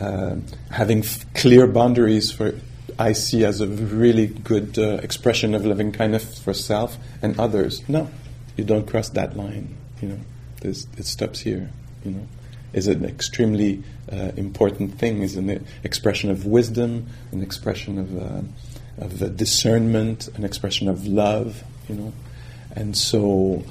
uh, 0.00 0.36
having 0.70 1.00
f- 1.00 1.26
clear 1.34 1.66
boundaries 1.66 2.30
for 2.30 2.54
I 2.98 3.12
see 3.12 3.44
as 3.44 3.60
a 3.60 3.66
really 3.66 4.28
good 4.28 4.78
uh, 4.78 5.00
expression 5.02 5.54
of 5.54 5.64
loving 5.64 5.90
kindness 5.90 6.38
for 6.38 6.54
self 6.54 6.98
and 7.20 7.38
others. 7.40 7.86
No, 7.88 8.10
you 8.56 8.64
don't 8.64 8.86
cross 8.86 9.08
that 9.10 9.36
line. 9.36 9.76
You 10.00 10.08
know, 10.10 10.18
There's, 10.60 10.86
it 10.96 11.06
stops 11.06 11.40
here. 11.40 11.70
You 12.04 12.12
know, 12.12 12.28
is 12.72 12.86
an 12.86 13.04
extremely 13.04 13.82
uh, 14.12 14.32
important 14.36 14.98
thing. 14.98 15.22
Is 15.22 15.36
an 15.36 15.66
expression 15.82 16.30
of 16.30 16.46
wisdom, 16.46 17.08
an 17.32 17.42
expression 17.42 17.98
of 17.98 18.16
uh, 18.16 19.04
of 19.04 19.36
discernment, 19.36 20.28
an 20.36 20.44
expression 20.44 20.88
of 20.88 21.06
love. 21.06 21.64
You 21.88 21.96
know, 21.96 22.12
and 22.76 22.96
so 22.96 23.64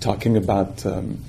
talking 0.00 0.36
about 0.36 0.84
um, 0.86 1.22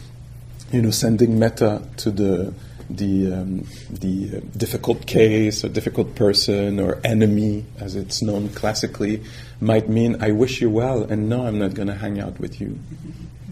you 0.72 0.82
know 0.82 0.92
sending 0.92 1.40
metta 1.40 1.82
to 1.98 2.12
the 2.12 2.54
the 2.90 3.34
um, 3.34 3.68
the 3.90 4.38
uh, 4.38 4.40
difficult 4.58 5.06
case 5.06 5.64
or 5.64 5.70
difficult 5.70 6.16
person 6.16 6.80
or 6.80 7.00
enemy, 7.04 7.66
as 7.80 7.96
it's 7.96 8.22
known 8.22 8.50
classically, 8.50 9.24
might 9.60 9.90
mean 9.90 10.22
I 10.22 10.32
wish 10.32 10.62
you 10.62 10.70
well, 10.70 11.04
and 11.04 11.30
no, 11.30 11.46
I'm 11.46 11.60
not 11.60 11.74
going 11.74 11.88
to 11.88 11.96
hang 11.96 12.20
out 12.20 12.40
with 12.40 12.62
you, 12.62 12.80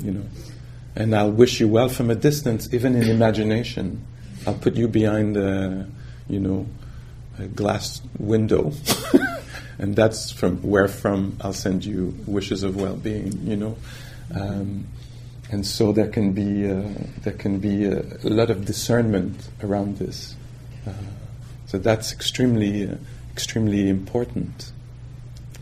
you 0.02 0.12
know, 0.12 0.24
and 0.96 1.16
I'll 1.16 1.32
wish 1.32 1.60
you 1.60 1.68
well 1.68 1.90
from 1.90 2.10
a 2.10 2.16
distance, 2.16 2.74
even 2.74 2.96
in 2.96 3.10
imagination. 3.10 4.06
I'll 4.48 4.54
put 4.54 4.76
you 4.76 4.88
behind, 4.88 5.38
a, 5.38 5.88
you 6.30 6.40
know, 6.40 6.68
a 7.40 7.48
glass 7.48 8.02
window, 8.20 8.72
and 9.80 9.96
that's 9.96 10.32
from 10.32 10.62
where 10.62 10.88
from 10.88 11.38
I'll 11.42 11.54
send 11.54 11.84
you 11.84 12.16
wishes 12.26 12.64
of 12.64 12.76
well-being, 12.76 13.48
you 13.48 13.58
know. 13.58 13.76
Um, 14.34 14.88
and 15.52 15.66
so 15.66 15.92
there 15.92 16.08
can 16.08 16.34
be 16.34 16.70
uh, 16.70 16.84
there 17.22 17.34
can 17.34 17.60
be 17.60 17.86
a, 17.86 18.00
a, 18.00 18.30
lot 18.30 18.50
of 18.50 18.66
discernment 18.66 19.50
around 19.64 19.98
this. 19.98 20.36
Uh, 20.88 20.92
so 21.68 21.78
that's 21.78 22.12
extremely 22.12 22.90
uh, 22.90 22.96
extremely 23.32 23.88
important. 23.88 24.72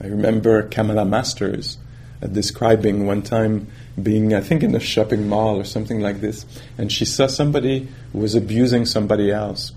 I 0.02 0.08
remember 0.08 0.64
Kamala 0.64 1.06
Masters 1.06 1.78
uh, 2.22 2.28
describing 2.28 3.06
one 3.06 3.22
time 3.22 3.68
being 4.02 4.34
I 4.34 4.42
think 4.42 4.64
in 4.64 4.74
a 4.74 4.80
shopping 4.80 5.28
mall 5.28 5.60
or 5.60 5.66
something 5.66 6.00
like 6.00 6.22
this, 6.22 6.46
and 6.78 6.92
she 6.92 7.06
saw 7.06 7.28
somebody 7.28 7.90
who 8.14 8.20
was 8.20 8.36
abusing 8.36 8.86
somebody 8.86 9.32
else, 9.32 9.74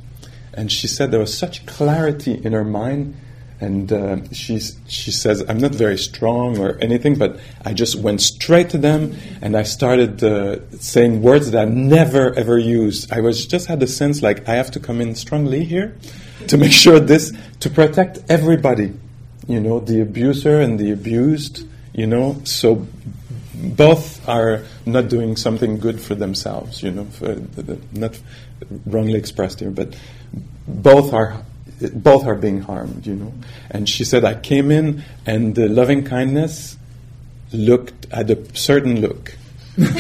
and 0.55 0.71
she 0.71 0.87
said 0.87 1.11
there 1.11 1.21
was 1.21 1.37
such 1.37 1.67
clarity 1.67 2.35
in 2.35 2.53
her 2.53 2.65
mind 2.65 3.17
and 3.61 3.93
uh, 3.93 4.19
she 4.33 4.61
she 4.87 5.11
says 5.11 5.43
I'm 5.49 5.59
not 5.59 5.75
very 5.75 5.99
strong 5.99 6.59
or 6.59 6.79
anything, 6.81 7.17
but 7.17 7.41
I 7.65 7.73
just 7.73 7.97
went 7.97 8.21
straight 8.21 8.71
to 8.71 8.79
them 8.79 9.17
and 9.41 9.57
I 9.57 9.63
started 9.63 10.23
uh, 10.23 10.69
saying 10.79 11.23
words 11.23 11.51
that 11.51 11.67
I 11.67 11.71
never 11.71 12.35
ever 12.35 12.59
used. 12.59 13.13
I 13.13 13.21
was 13.21 13.47
just 13.47 13.67
had 13.67 13.81
the 13.81 13.87
sense 13.87 14.23
like 14.23 14.49
I 14.49 14.55
have 14.55 14.71
to 14.73 14.81
come 14.81 15.01
in 15.01 15.15
strongly 15.15 15.65
here 15.65 15.97
to 16.49 16.57
make 16.57 16.73
sure 16.85 17.01
this 17.01 17.33
to 17.61 17.71
protect 17.71 18.19
everybody, 18.29 18.93
you 19.47 19.61
know, 19.61 19.81
the 19.81 20.01
abuser 20.01 20.61
and 20.61 20.79
the 20.79 20.93
abused, 20.93 21.67
you 21.95 22.07
know, 22.07 22.41
so 22.45 22.87
both 23.55 24.27
are 24.29 24.65
not 24.85 25.09
doing 25.09 25.37
something 25.37 25.79
good 25.79 26.01
for 26.01 26.15
themselves, 26.15 26.83
you 26.83 26.91
know, 26.91 27.05
for 27.07 27.35
the, 27.35 27.63
the, 27.63 27.81
not 27.93 28.21
wrongly 28.85 29.19
expressed 29.19 29.61
here, 29.61 29.71
but 29.71 29.97
both 30.67 31.13
are 31.13 31.43
both 31.95 32.27
are 32.27 32.35
being 32.35 32.61
harmed, 32.61 33.07
you 33.07 33.15
know. 33.15 33.33
And 33.71 33.89
she 33.89 34.05
said, 34.05 34.25
I 34.25 34.35
came 34.35 34.71
in 34.71 35.05
and 35.27 35.55
the 35.55 35.69
loving 35.69 36.05
kindness 36.05 36.77
looked 37.53 38.07
at 38.11 38.31
a 38.31 38.57
certain 38.57 39.01
look 39.01 39.37
with 39.77 39.91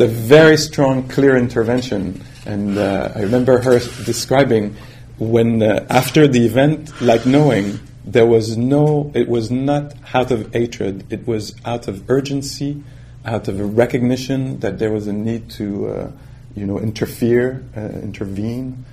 a 0.00 0.08
very 0.08 0.56
strong, 0.56 1.08
clear 1.08 1.36
intervention. 1.36 2.22
And 2.46 2.78
uh, 2.78 3.12
I 3.14 3.22
remember 3.22 3.60
her 3.60 3.80
describing 4.04 4.76
when, 5.18 5.62
uh, 5.62 5.86
after 5.90 6.28
the 6.28 6.44
event, 6.44 7.00
like 7.00 7.26
knowing 7.26 7.80
there 8.04 8.26
was 8.26 8.56
no, 8.56 9.10
it 9.14 9.28
was 9.28 9.50
not 9.50 9.94
out 10.14 10.30
of 10.30 10.52
hatred, 10.52 11.12
it 11.12 11.26
was 11.26 11.54
out 11.64 11.88
of 11.88 12.08
urgency, 12.08 12.82
out 13.24 13.48
of 13.48 13.60
a 13.60 13.64
recognition 13.64 14.60
that 14.60 14.78
there 14.78 14.92
was 14.92 15.06
a 15.06 15.12
need 15.12 15.50
to, 15.50 15.88
uh, 15.88 16.10
you 16.54 16.66
know, 16.66 16.78
interfere, 16.78 17.64
uh, 17.76 17.80
intervene 17.80 18.84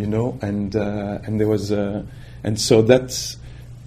you 0.00 0.06
know, 0.06 0.38
and 0.42 0.74
uh, 0.74 1.18
and 1.24 1.38
there 1.38 1.48
was 1.48 1.70
a, 1.70 2.06
and 2.42 2.58
so 2.58 2.82
that's 2.82 3.36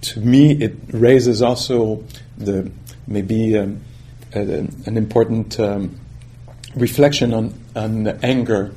to 0.02 0.20
me 0.20 0.52
it 0.52 0.74
raises 0.92 1.42
also 1.42 2.04
the 2.38 2.70
maybe 3.06 3.58
um, 3.58 3.80
an 4.34 4.96
important 4.96 5.58
um, 5.60 5.98
reflection 6.74 7.32
on, 7.32 7.54
on 7.76 8.06
anger. 8.22 8.74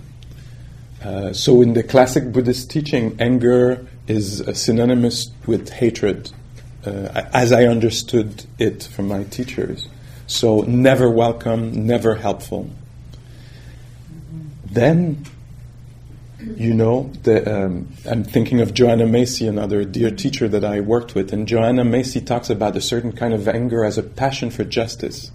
Uh, 1.04 1.32
so, 1.34 1.62
in 1.62 1.74
the 1.74 1.84
classic 1.84 2.32
Buddhist 2.32 2.70
teaching, 2.70 3.16
anger 3.20 3.88
is 4.08 4.44
synonymous 4.54 5.32
with 5.46 5.70
hatred, 5.70 6.32
uh, 6.86 6.90
as 7.34 7.52
I 7.52 7.66
understood 7.66 8.46
it 8.58 8.84
from 8.84 9.08
my 9.08 9.24
teachers. 9.26 9.88
So, 10.26 10.62
never 10.62 11.10
welcome, 11.10 11.86
never 11.86 12.16
helpful. 12.16 12.70
Then, 14.66 15.24
you 16.40 16.74
know, 16.74 17.12
the, 17.24 17.66
um, 17.66 17.88
I'm 18.06 18.24
thinking 18.24 18.62
of 18.62 18.74
Joanna 18.74 19.08
Macy, 19.08 19.48
another 19.48 19.84
dear 19.84 20.12
teacher 20.12 20.48
that 20.48 20.64
I 20.64 20.82
worked 20.82 21.16
with, 21.16 21.34
and 21.34 21.48
Joanna 21.48 21.84
Macy 21.84 22.22
talks 22.22 22.50
about 22.50 22.76
a 22.76 22.82
certain 22.82 23.12
kind 23.12 23.34
of 23.34 23.48
anger 23.48 23.84
as 23.84 23.98
a 23.98 24.04
passion 24.04 24.52
for 24.52 24.64
justice. 24.64 25.32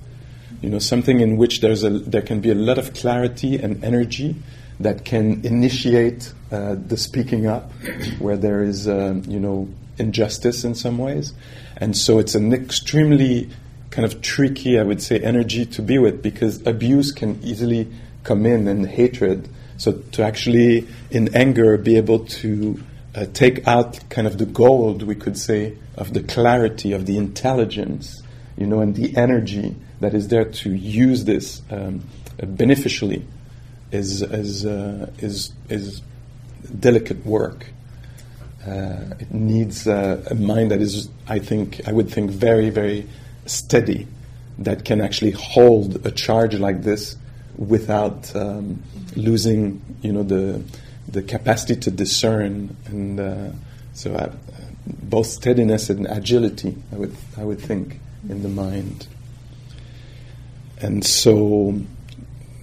You 0.60 0.70
know, 0.70 0.78
something 0.78 1.20
in 1.20 1.36
which 1.36 1.60
there's 1.60 1.82
a, 1.82 1.90
there 1.90 2.22
can 2.22 2.40
be 2.40 2.50
a 2.50 2.54
lot 2.54 2.78
of 2.78 2.94
clarity 2.94 3.56
and 3.56 3.82
energy 3.82 4.36
that 4.78 5.04
can 5.04 5.44
initiate 5.44 6.32
uh, 6.52 6.76
the 6.86 6.96
speaking 6.96 7.46
up 7.46 7.72
where 8.18 8.36
there 8.36 8.62
is, 8.62 8.86
uh, 8.86 9.20
you 9.26 9.40
know, 9.40 9.68
injustice 9.98 10.64
in 10.64 10.74
some 10.74 10.98
ways. 10.98 11.32
And 11.76 11.96
so 11.96 12.18
it's 12.18 12.34
an 12.36 12.52
extremely 12.52 13.50
kind 13.90 14.04
of 14.04 14.22
tricky, 14.22 14.78
I 14.78 14.82
would 14.82 15.02
say, 15.02 15.18
energy 15.18 15.66
to 15.66 15.82
be 15.82 15.98
with 15.98 16.22
because 16.22 16.64
abuse 16.66 17.10
can 17.10 17.40
easily 17.42 17.88
come 18.22 18.46
in 18.46 18.68
and 18.68 18.86
hatred. 18.86 19.48
So 19.82 19.90
to 20.12 20.22
actually, 20.22 20.86
in 21.10 21.34
anger, 21.34 21.76
be 21.76 21.96
able 21.96 22.20
to 22.20 22.80
uh, 23.16 23.26
take 23.32 23.66
out 23.66 23.98
kind 24.10 24.28
of 24.28 24.38
the 24.38 24.46
gold, 24.46 25.02
we 25.02 25.16
could 25.16 25.36
say, 25.36 25.76
of 25.96 26.14
the 26.14 26.22
clarity, 26.22 26.92
of 26.92 27.06
the 27.06 27.16
intelligence, 27.16 28.22
you 28.56 28.64
know, 28.68 28.78
and 28.78 28.94
the 28.94 29.16
energy 29.16 29.74
that 29.98 30.14
is 30.14 30.28
there 30.28 30.44
to 30.44 30.70
use 30.72 31.24
this 31.24 31.62
um, 31.72 32.04
beneficially 32.40 33.26
is 33.90 34.22
is 34.22 34.64
uh, 34.64 35.10
is 35.18 35.52
is 35.68 36.00
delicate 36.78 37.26
work. 37.26 37.66
Uh, 38.64 39.18
it 39.18 39.34
needs 39.34 39.88
uh, 39.88 40.22
a 40.30 40.36
mind 40.36 40.70
that 40.70 40.80
is, 40.80 41.08
I 41.26 41.40
think, 41.40 41.80
I 41.88 41.92
would 41.92 42.08
think, 42.08 42.30
very 42.30 42.70
very 42.70 43.08
steady, 43.46 44.06
that 44.60 44.84
can 44.84 45.00
actually 45.00 45.32
hold 45.32 46.06
a 46.06 46.12
charge 46.12 46.54
like 46.54 46.84
this 46.84 47.16
without 47.56 48.34
um, 48.34 48.82
losing, 49.16 49.82
you 50.02 50.12
know, 50.12 50.22
the 50.22 50.62
the 51.08 51.22
capacity 51.22 51.76
to 51.76 51.90
discern 51.90 52.76
and 52.86 53.20
uh, 53.20 53.50
so 53.92 54.14
uh, 54.14 54.32
both 54.86 55.26
steadiness 55.26 55.90
and 55.90 56.06
agility. 56.06 56.76
I 56.92 56.96
would 56.96 57.16
I 57.36 57.44
would 57.44 57.60
think 57.60 57.98
in 58.28 58.42
the 58.42 58.48
mind 58.48 59.06
and 60.82 61.04
so 61.04 61.80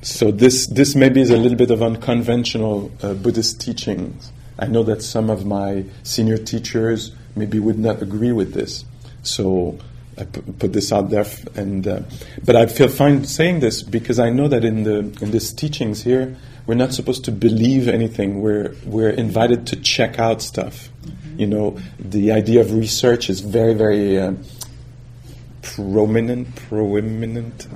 so 0.02 0.32
this 0.32 0.68
this 0.68 0.96
maybe 0.96 1.22
is 1.22 1.30
a 1.30 1.38
little 1.38 1.58
bit 1.58 1.72
of 1.72 1.82
unconventional 1.82 2.92
uh, 3.02 3.14
Buddhist 3.14 3.60
teachings. 3.60 4.32
I 4.60 4.68
know 4.68 4.84
that 4.84 5.02
some 5.02 5.30
of 5.30 5.46
my 5.46 5.86
senior 6.04 6.38
teachers 6.38 7.14
maybe 7.36 7.60
would 7.60 7.80
not 7.80 8.02
agree 8.02 8.34
with 8.34 8.54
this. 8.54 8.84
So 9.24 9.80
I 10.20 10.26
put 10.26 10.74
this 10.74 10.92
out 10.92 11.10
there, 11.10 11.22
f- 11.22 11.46
and 11.56 11.88
uh, 11.88 12.02
but 12.44 12.56
I 12.56 12.66
feel 12.66 12.88
fine 12.88 13.26
saying 13.26 13.60
this 13.60 13.82
because 13.82 14.20
I 14.20 14.30
know 14.30 14.48
that 14.48 14.66
in 14.66 14.84
the 14.84 15.00
in 15.22 15.32
these 15.32 15.54
teachings 15.54 16.04
here, 16.04 16.36
we're 16.66 16.76
not 16.76 16.94
supposed 16.94 17.26
to 17.26 17.32
believe 17.32 17.88
anything. 17.88 18.42
We're 18.42 18.76
we're 18.86 19.10
invited 19.10 19.68
to 19.68 19.76
check 19.76 20.20
out 20.20 20.42
stuff. 20.42 20.90
Mm-hmm. 21.02 21.40
You 21.40 21.48
know, 21.48 21.80
the 22.00 22.32
idea 22.32 22.62
of 22.62 22.74
research 22.74 23.30
is 23.30 23.40
very 23.42 23.74
very. 23.74 24.20
Uh, 24.20 24.34
prominent, 25.62 26.56
proeminent, 26.56 27.68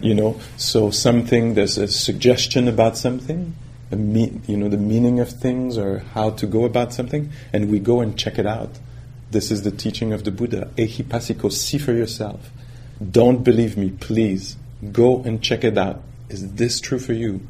you 0.00 0.14
know. 0.14 0.38
So 0.56 0.90
something 0.90 1.54
there's 1.54 1.78
a 1.78 1.88
suggestion 1.88 2.68
about 2.68 2.96
something, 2.96 3.54
me, 3.90 4.40
you 4.46 4.56
know, 4.56 4.68
the 4.68 4.76
meaning 4.76 5.20
of 5.20 5.30
things 5.30 5.78
or 5.78 6.00
how 6.14 6.30
to 6.30 6.46
go 6.46 6.64
about 6.64 6.92
something, 6.92 7.30
and 7.52 7.70
we 7.70 7.78
go 7.78 8.00
and 8.00 8.18
check 8.18 8.38
it 8.38 8.46
out. 8.46 8.78
This 9.34 9.50
is 9.50 9.62
the 9.62 9.72
teaching 9.72 10.12
of 10.12 10.22
the 10.22 10.30
Buddha. 10.30 10.70
Ehipassiko, 10.76 11.50
see 11.50 11.76
for 11.76 11.92
yourself. 11.92 12.52
Don't 13.10 13.42
believe 13.42 13.76
me, 13.76 13.90
please. 13.90 14.56
Go 14.92 15.24
and 15.24 15.42
check 15.42 15.64
it 15.64 15.76
out. 15.76 16.02
Is 16.28 16.52
this 16.52 16.78
true 16.80 17.00
for 17.00 17.14
you? 17.14 17.40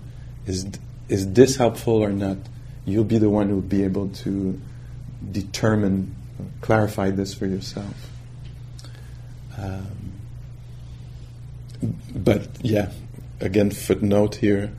Is 0.47 0.67
is 1.11 1.35
this 1.35 1.57
helpful 1.57 2.03
or 2.03 2.09
not? 2.09 2.39
You'll 2.87 3.05
be 3.05 3.19
the 3.19 3.29
one 3.29 3.51
who 3.51 3.57
will 3.57 3.61
be 3.61 3.85
able 3.85 4.09
to 4.25 4.59
determine, 5.31 6.17
clarify 6.63 7.11
this 7.11 7.35
for 7.35 7.45
yourself. 7.45 8.11
Um, 9.59 10.13
but 12.15 12.49
yeah, 12.63 12.93
again, 13.41 13.71
footnote 13.71 14.37
here. 14.37 14.73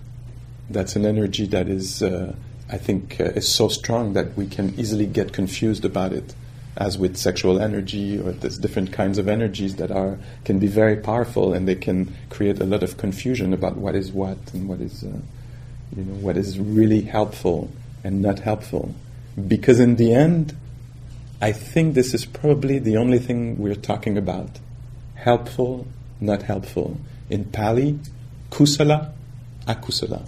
That's 0.72 0.96
an 0.96 1.06
energy 1.06 1.46
that 1.48 1.70
is, 1.70 2.02
uh, 2.02 2.34
I 2.68 2.80
think, 2.80 3.20
uh, 3.20 3.26
is 3.26 3.48
so 3.48 3.68
strong 3.68 4.14
that 4.14 4.36
we 4.36 4.48
can 4.48 4.74
easily 4.80 5.06
get 5.06 5.34
confused 5.34 5.86
about 5.86 6.12
it, 6.12 6.34
as 6.78 6.98
with 6.98 7.16
sexual 7.16 7.60
energy 7.60 8.20
or 8.20 8.32
there's 8.32 8.58
different 8.58 8.92
kinds 8.92 9.18
of 9.18 9.28
energies 9.28 9.78
that 9.78 9.92
are 9.92 10.18
can 10.44 10.60
be 10.60 10.68
very 10.68 10.98
powerful 10.98 11.54
and 11.54 11.68
they 11.68 11.76
can 11.76 12.14
create 12.30 12.60
a 12.60 12.66
lot 12.66 12.84
of 12.84 12.98
confusion 12.98 13.54
about 13.54 13.78
what 13.78 13.96
is 13.96 14.12
what 14.12 14.38
and 14.54 14.68
what 14.68 14.82
is, 14.82 15.04
uh, 15.04 15.08
you 15.96 16.04
know, 16.04 16.16
what 16.16 16.36
is 16.36 16.60
really 16.60 17.02
helpful 17.02 17.72
and 18.04 18.22
not 18.22 18.40
helpful, 18.40 18.94
because 19.48 19.80
in 19.80 19.96
the 19.96 20.14
end, 20.14 20.56
I 21.42 21.52
think 21.52 21.94
this 21.94 22.14
is 22.14 22.26
probably 22.26 22.80
the 22.80 22.98
only 22.98 23.20
thing 23.20 23.58
we're 23.58 23.76
talking 23.76 24.18
about 24.18 24.60
helpful, 25.16 25.88
not 26.20 26.44
helpful. 26.44 26.98
In 27.30 27.46
Pali, 27.46 28.00
kusala, 28.52 29.12
akusala. 29.68 30.28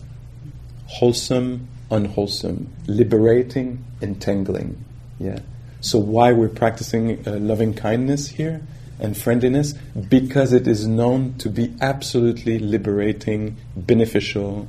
Wholesome, 0.88 1.68
unwholesome. 1.92 2.74
Liberating, 2.88 3.84
entangling. 4.02 4.84
Yeah. 5.20 5.40
So 5.82 6.00
why 6.00 6.32
we're 6.32 6.50
practicing 6.50 7.28
uh, 7.28 7.38
loving 7.38 7.74
kindness 7.74 8.28
here 8.30 8.62
and 9.00 9.18
friendliness? 9.18 9.74
Because 9.74 10.54
it 10.54 10.68
is 10.68 10.88
known 10.88 11.38
to 11.40 11.50
be 11.50 11.74
absolutely 11.82 12.60
liberating, 12.60 13.58
beneficial. 13.76 14.68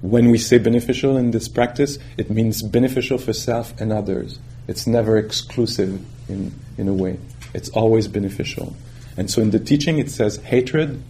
When 0.00 0.30
we 0.30 0.38
say 0.38 0.58
beneficial 0.58 1.16
in 1.16 1.30
this 1.30 1.48
practice, 1.48 1.98
it 2.16 2.30
means 2.30 2.62
beneficial 2.62 3.18
for 3.18 3.32
self 3.32 3.78
and 3.80 3.92
others. 3.92 4.38
It's 4.66 4.86
never 4.86 5.16
exclusive 5.16 6.04
in, 6.28 6.52
in 6.76 6.88
a 6.88 6.94
way. 6.94 7.18
It's 7.54 7.68
always 7.70 8.08
beneficial. 8.08 8.76
And 9.16 9.30
so 9.30 9.42
in 9.42 9.50
the 9.50 9.58
teaching 9.58 9.98
it 9.98 10.10
says 10.10 10.36
hatred, 10.36 11.02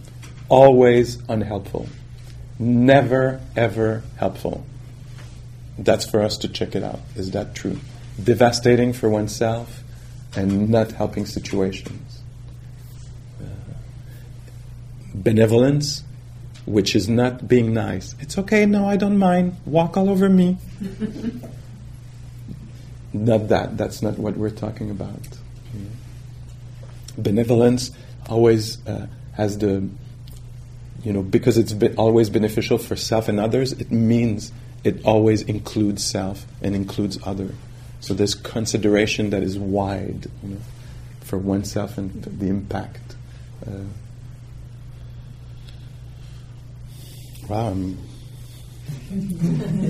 always 0.47 1.21
unhelpful. 1.27 1.87
Never, 2.57 3.39
ever 3.55 4.03
helpful. 4.17 4.65
That's 5.77 6.09
for 6.09 6.21
us 6.21 6.37
to 6.39 6.49
check 6.49 6.75
it 6.75 6.83
out. 6.83 6.99
Is 7.15 7.31
that 7.31 7.55
true? 7.55 7.79
Devastating 8.23 8.93
for 8.93 9.09
oneself 9.09 9.83
and 10.35 10.69
not 10.69 10.91
helping 10.93 11.25
situations. 11.25 12.21
Uh, 13.41 13.45
benevolence, 15.13 16.03
which 16.65 16.95
is 16.95 17.09
not 17.09 17.47
being 17.47 17.73
nice. 17.73 18.15
It's 18.19 18.37
okay, 18.37 18.65
no, 18.65 18.87
I 18.87 18.97
don't 18.97 19.17
mind. 19.17 19.55
Walk 19.65 19.97
all 19.97 20.09
over 20.09 20.29
me. 20.29 20.57
not 23.13 23.47
that. 23.47 23.77
That's 23.77 24.01
not 24.01 24.17
what 24.17 24.37
we're 24.37 24.49
talking 24.49 24.91
about 24.91 25.19
benevolence 27.23 27.91
always 28.27 28.85
uh, 28.87 29.07
has 29.33 29.57
the, 29.57 29.87
you 31.03 31.13
know, 31.13 31.21
because 31.21 31.57
it's 31.57 31.73
be 31.73 31.93
always 31.95 32.29
beneficial 32.29 32.77
for 32.77 32.95
self 32.95 33.27
and 33.27 33.39
others, 33.39 33.73
it 33.73 33.91
means 33.91 34.51
it 34.83 35.03
always 35.05 35.41
includes 35.43 36.03
self 36.03 36.45
and 36.61 36.75
includes 36.75 37.19
other. 37.25 37.53
So 38.09 38.15
there's 38.15 38.33
consideration 38.33 39.29
that 39.29 39.43
is 39.43 39.59
wide, 39.59 40.25
you 40.41 40.49
know, 40.49 40.57
for 41.21 41.37
oneself 41.37 41.95
and 41.99 42.23
the 42.23 42.47
impact. 42.47 43.15
Uh, 43.63 43.83
wow, 47.47 47.67
I'm 47.67 47.99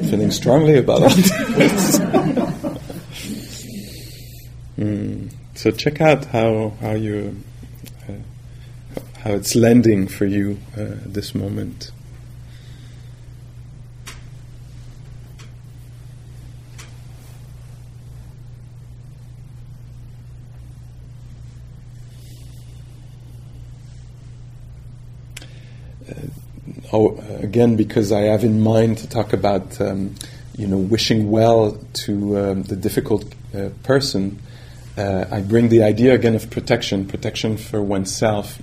feeling 0.10 0.32
strongly 0.32 0.80
about 0.80 1.04
all 1.04 1.10
this. 1.12 2.00
mm. 4.78 5.32
So 5.56 5.72
check 5.72 6.02
out 6.02 6.26
how 6.26 6.74
how 6.82 6.96
you 6.96 7.42
uh, 8.10 8.16
how 9.20 9.32
it's 9.32 9.56
landing 9.56 10.10
for 10.10 10.26
you 10.26 10.60
uh, 10.76 10.96
this 11.06 11.34
moment. 11.34 11.92
Oh, 26.94 27.18
again, 27.42 27.76
because 27.76 28.12
I 28.12 28.22
have 28.22 28.44
in 28.44 28.62
mind 28.62 29.00
to 29.00 29.10
talk 29.10 29.34
about, 29.34 29.80
um, 29.82 30.16
you 30.58 30.68
know, 30.68 30.78
wishing 30.78 31.32
well 31.32 31.78
to 32.06 32.40
um, 32.40 32.64
the 32.64 32.76
difficult 32.76 33.34
uh, 33.56 33.70
person 33.84 34.40
uh, 35.00 35.26
I 35.32 35.40
bring 35.40 35.70
the 35.70 35.84
idea 35.84 36.14
again 36.14 36.36
of 36.36 36.50
protection, 36.50 37.06
protection 37.08 37.56
for 37.56 37.82
oneself. 37.82 38.60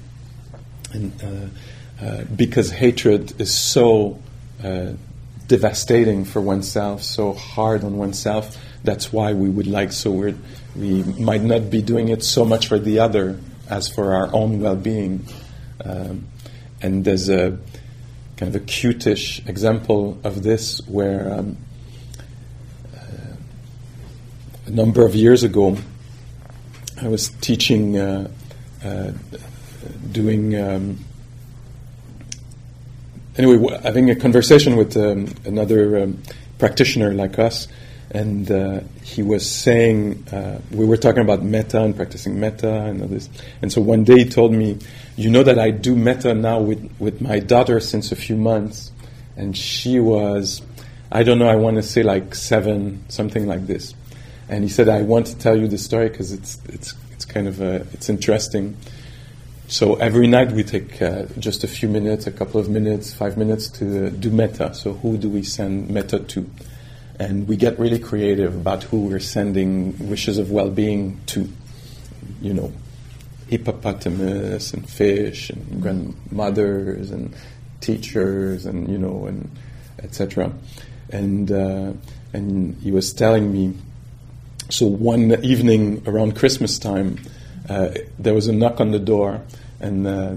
and 0.92 1.12
uh, 1.22 2.04
uh, 2.04 2.24
because 2.24 2.70
hatred 2.70 3.40
is 3.40 3.54
so 3.54 4.18
uh, 4.62 4.92
devastating 5.48 6.26
for 6.26 6.42
oneself, 6.42 7.02
so 7.02 7.32
hard 7.32 7.84
on 7.84 7.96
oneself. 7.96 8.58
That's 8.84 9.12
why 9.12 9.32
we 9.32 9.48
would 9.48 9.66
like 9.66 9.92
so 9.92 10.10
we 10.10 10.34
we 10.76 11.02
might 11.04 11.42
not 11.42 11.70
be 11.70 11.80
doing 11.80 12.08
it 12.08 12.22
so 12.22 12.44
much 12.44 12.68
for 12.68 12.78
the 12.78 12.98
other 12.98 13.40
as 13.70 13.88
for 13.88 14.14
our 14.14 14.28
own 14.34 14.60
well-being. 14.60 15.24
Um, 15.82 16.26
and 16.86 17.04
there's 17.04 17.28
a 17.28 17.58
kind 18.36 18.54
of 18.54 18.62
a 18.62 18.64
cutish 18.64 19.46
example 19.48 20.18
of 20.22 20.42
this 20.44 20.80
where 20.86 21.32
um, 21.34 21.56
uh, 22.94 23.36
a 24.66 24.70
number 24.70 25.04
of 25.04 25.14
years 25.14 25.42
ago 25.42 25.76
I 27.02 27.08
was 27.08 27.28
teaching, 27.40 27.98
uh, 27.98 28.30
uh, 28.84 29.10
doing. 30.12 30.56
Um, 30.56 31.04
anyway, 33.36 33.78
having 33.82 34.08
a 34.08 34.16
conversation 34.16 34.76
with 34.76 34.96
um, 34.96 35.34
another 35.44 36.04
um, 36.04 36.22
practitioner 36.58 37.12
like 37.12 37.38
us, 37.38 37.68
and 38.10 38.50
uh, 38.50 38.80
he 39.02 39.22
was 39.22 39.48
saying 39.48 40.24
uh, 40.32 40.60
we 40.70 40.86
were 40.86 40.96
talking 40.96 41.22
about 41.22 41.42
metta 41.42 41.82
and 41.82 41.94
practicing 41.96 42.38
metta 42.38 42.70
and 42.84 43.02
all 43.02 43.08
this. 43.08 43.28
And 43.62 43.72
so 43.72 43.80
one 43.80 44.04
day 44.04 44.18
he 44.18 44.24
told 44.24 44.52
me, 44.52 44.78
"You 45.16 45.30
know 45.30 45.42
that 45.42 45.58
I 45.58 45.70
do 45.70 45.96
metta 45.96 46.34
now 46.34 46.60
with 46.60 46.88
with 46.98 47.20
my 47.20 47.40
daughter 47.40 47.80
since 47.80 48.12
a 48.12 48.16
few 48.16 48.36
months, 48.36 48.92
and 49.36 49.56
she 49.56 49.98
was, 49.98 50.62
I 51.10 51.22
don't 51.24 51.38
know, 51.38 51.48
I 51.48 51.56
want 51.56 51.76
to 51.76 51.82
say 51.82 52.02
like 52.02 52.34
seven, 52.34 53.04
something 53.08 53.46
like 53.46 53.66
this." 53.66 53.94
And 54.48 54.62
he 54.62 54.70
said, 54.70 54.88
"I 54.88 55.02
want 55.02 55.26
to 55.26 55.38
tell 55.38 55.56
you 55.56 55.66
the 55.66 55.78
story 55.78 56.08
because 56.08 56.32
it's 56.32 56.58
it's 56.68 56.94
it's 57.12 57.24
kind 57.24 57.48
of 57.48 57.60
a, 57.60 57.86
it's 57.92 58.08
interesting." 58.08 58.76
So 59.68 59.96
every 59.96 60.28
night 60.28 60.52
we 60.52 60.62
take 60.62 61.02
uh, 61.02 61.24
just 61.40 61.64
a 61.64 61.68
few 61.68 61.88
minutes, 61.88 62.28
a 62.28 62.30
couple 62.30 62.60
of 62.60 62.68
minutes, 62.68 63.12
five 63.12 63.36
minutes 63.36 63.68
to 63.70 64.10
do 64.10 64.30
metta 64.30 64.72
So 64.74 64.92
who 64.92 65.16
do 65.16 65.28
we 65.28 65.42
send 65.42 65.90
metta 65.90 66.20
to? 66.20 66.48
And 67.18 67.48
we 67.48 67.56
get 67.56 67.78
really 67.78 67.98
creative 67.98 68.54
about 68.54 68.82
who 68.84 69.06
we're 69.06 69.20
sending 69.20 70.08
wishes 70.08 70.38
of 70.38 70.50
well-being 70.50 71.20
to. 71.26 71.48
You 72.42 72.52
know, 72.52 72.72
hippopotamus 73.48 74.72
and 74.72 74.88
fish 74.88 75.50
and 75.50 75.80
grandmothers 75.80 77.10
and 77.10 77.34
teachers 77.80 78.66
and 78.66 78.88
you 78.88 78.98
know 78.98 79.26
and 79.26 79.50
etc. 80.02 80.52
And 81.10 81.50
uh, 81.50 81.92
and 82.32 82.76
he 82.82 82.90
was 82.90 83.12
telling 83.12 83.52
me. 83.52 83.74
So 84.68 84.86
one 84.86 85.44
evening 85.44 86.02
around 86.06 86.34
Christmas 86.34 86.78
time 86.78 87.18
uh, 87.68 87.90
there 88.18 88.34
was 88.34 88.48
a 88.48 88.52
knock 88.52 88.80
on 88.80 88.90
the 88.90 88.98
door, 88.98 89.42
and 89.80 90.06
uh, 90.06 90.34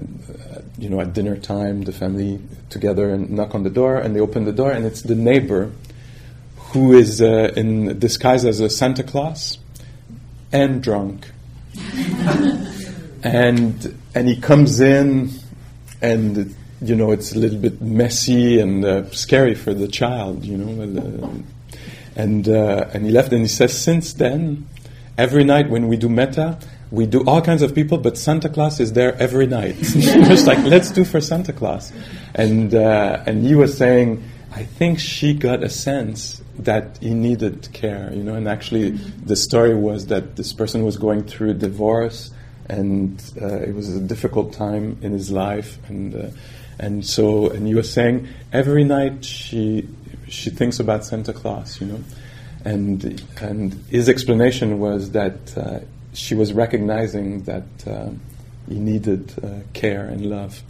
you 0.78 0.88
know 0.88 1.00
at 1.00 1.12
dinner 1.12 1.36
time 1.36 1.82
the 1.82 1.92
family 1.92 2.40
together 2.70 3.10
and 3.10 3.30
knock 3.30 3.54
on 3.54 3.62
the 3.62 3.70
door, 3.70 3.96
and 3.96 4.14
they 4.14 4.20
open 4.20 4.44
the 4.44 4.52
door, 4.52 4.70
and 4.70 4.84
it's 4.84 5.02
the 5.02 5.14
neighbor 5.14 5.70
who 6.70 6.92
is 6.94 7.20
uh, 7.20 7.52
in 7.56 7.98
disguise 7.98 8.44
as 8.44 8.60
a 8.60 8.70
Santa 8.70 9.02
Claus 9.02 9.58
and 10.52 10.82
drunk, 10.82 11.30
and 13.22 13.94
and 14.14 14.28
he 14.28 14.40
comes 14.40 14.80
in, 14.80 15.30
and 16.00 16.54
you 16.82 16.96
know 16.96 17.10
it's 17.12 17.32
a 17.32 17.38
little 17.38 17.58
bit 17.58 17.80
messy 17.80 18.60
and 18.60 18.84
uh, 18.84 19.10
scary 19.10 19.54
for 19.54 19.74
the 19.74 19.88
child, 19.88 20.44
you 20.44 20.56
know, 20.56 20.82
and 22.16 22.48
uh, 22.48 22.86
and 22.92 23.06
he 23.06 23.12
left, 23.12 23.32
and 23.32 23.42
he 23.42 23.48
says 23.48 23.76
since 23.76 24.12
then. 24.14 24.66
Every 25.18 25.44
night 25.44 25.68
when 25.68 25.88
we 25.88 25.98
do 25.98 26.08
metta 26.08 26.58
we 26.90 27.06
do 27.06 27.24
all 27.24 27.40
kinds 27.40 27.62
of 27.62 27.74
people, 27.74 27.98
but 27.98 28.18
Santa 28.18 28.48
Claus 28.48 28.80
is 28.80 28.92
there 28.92 29.14
every 29.16 29.46
night. 29.46 29.76
Just 29.80 30.46
like, 30.46 30.58
let's 30.64 30.90
do 30.90 31.04
for 31.04 31.20
Santa 31.20 31.52
Claus. 31.52 31.92
And, 32.34 32.74
uh, 32.74 33.22
and 33.26 33.44
he 33.46 33.54
was 33.54 33.76
saying, 33.76 34.24
I 34.52 34.64
think 34.64 34.98
she 34.98 35.34
got 35.34 35.62
a 35.62 35.68
sense 35.68 36.39
that 36.64 36.98
he 36.98 37.14
needed 37.14 37.72
care, 37.72 38.12
you 38.12 38.22
know, 38.22 38.34
and 38.34 38.48
actually 38.48 38.90
the 38.90 39.36
story 39.36 39.74
was 39.74 40.06
that 40.06 40.36
this 40.36 40.52
person 40.52 40.84
was 40.84 40.96
going 40.96 41.24
through 41.24 41.50
a 41.50 41.54
divorce 41.54 42.30
and 42.68 43.20
uh, 43.40 43.56
it 43.56 43.74
was 43.74 43.94
a 43.94 44.00
difficult 44.00 44.52
time 44.52 44.96
in 45.02 45.12
his 45.12 45.30
life. 45.30 45.78
And, 45.88 46.14
uh, 46.14 46.28
and 46.78 47.04
so, 47.04 47.50
and 47.50 47.66
he 47.66 47.74
was 47.74 47.92
saying, 47.92 48.28
every 48.52 48.84
night 48.84 49.24
she, 49.24 49.88
she 50.28 50.50
thinks 50.50 50.78
about 50.78 51.04
Santa 51.04 51.32
Claus, 51.32 51.80
you 51.80 51.88
know. 51.88 52.00
And, 52.64 53.22
and 53.40 53.72
his 53.88 54.08
explanation 54.08 54.78
was 54.78 55.10
that 55.12 55.56
uh, 55.56 55.80
she 56.12 56.34
was 56.34 56.52
recognizing 56.52 57.42
that 57.44 57.64
uh, 57.86 58.10
he 58.68 58.78
needed 58.78 59.34
uh, 59.42 59.60
care 59.72 60.04
and 60.04 60.26
love. 60.26 60.62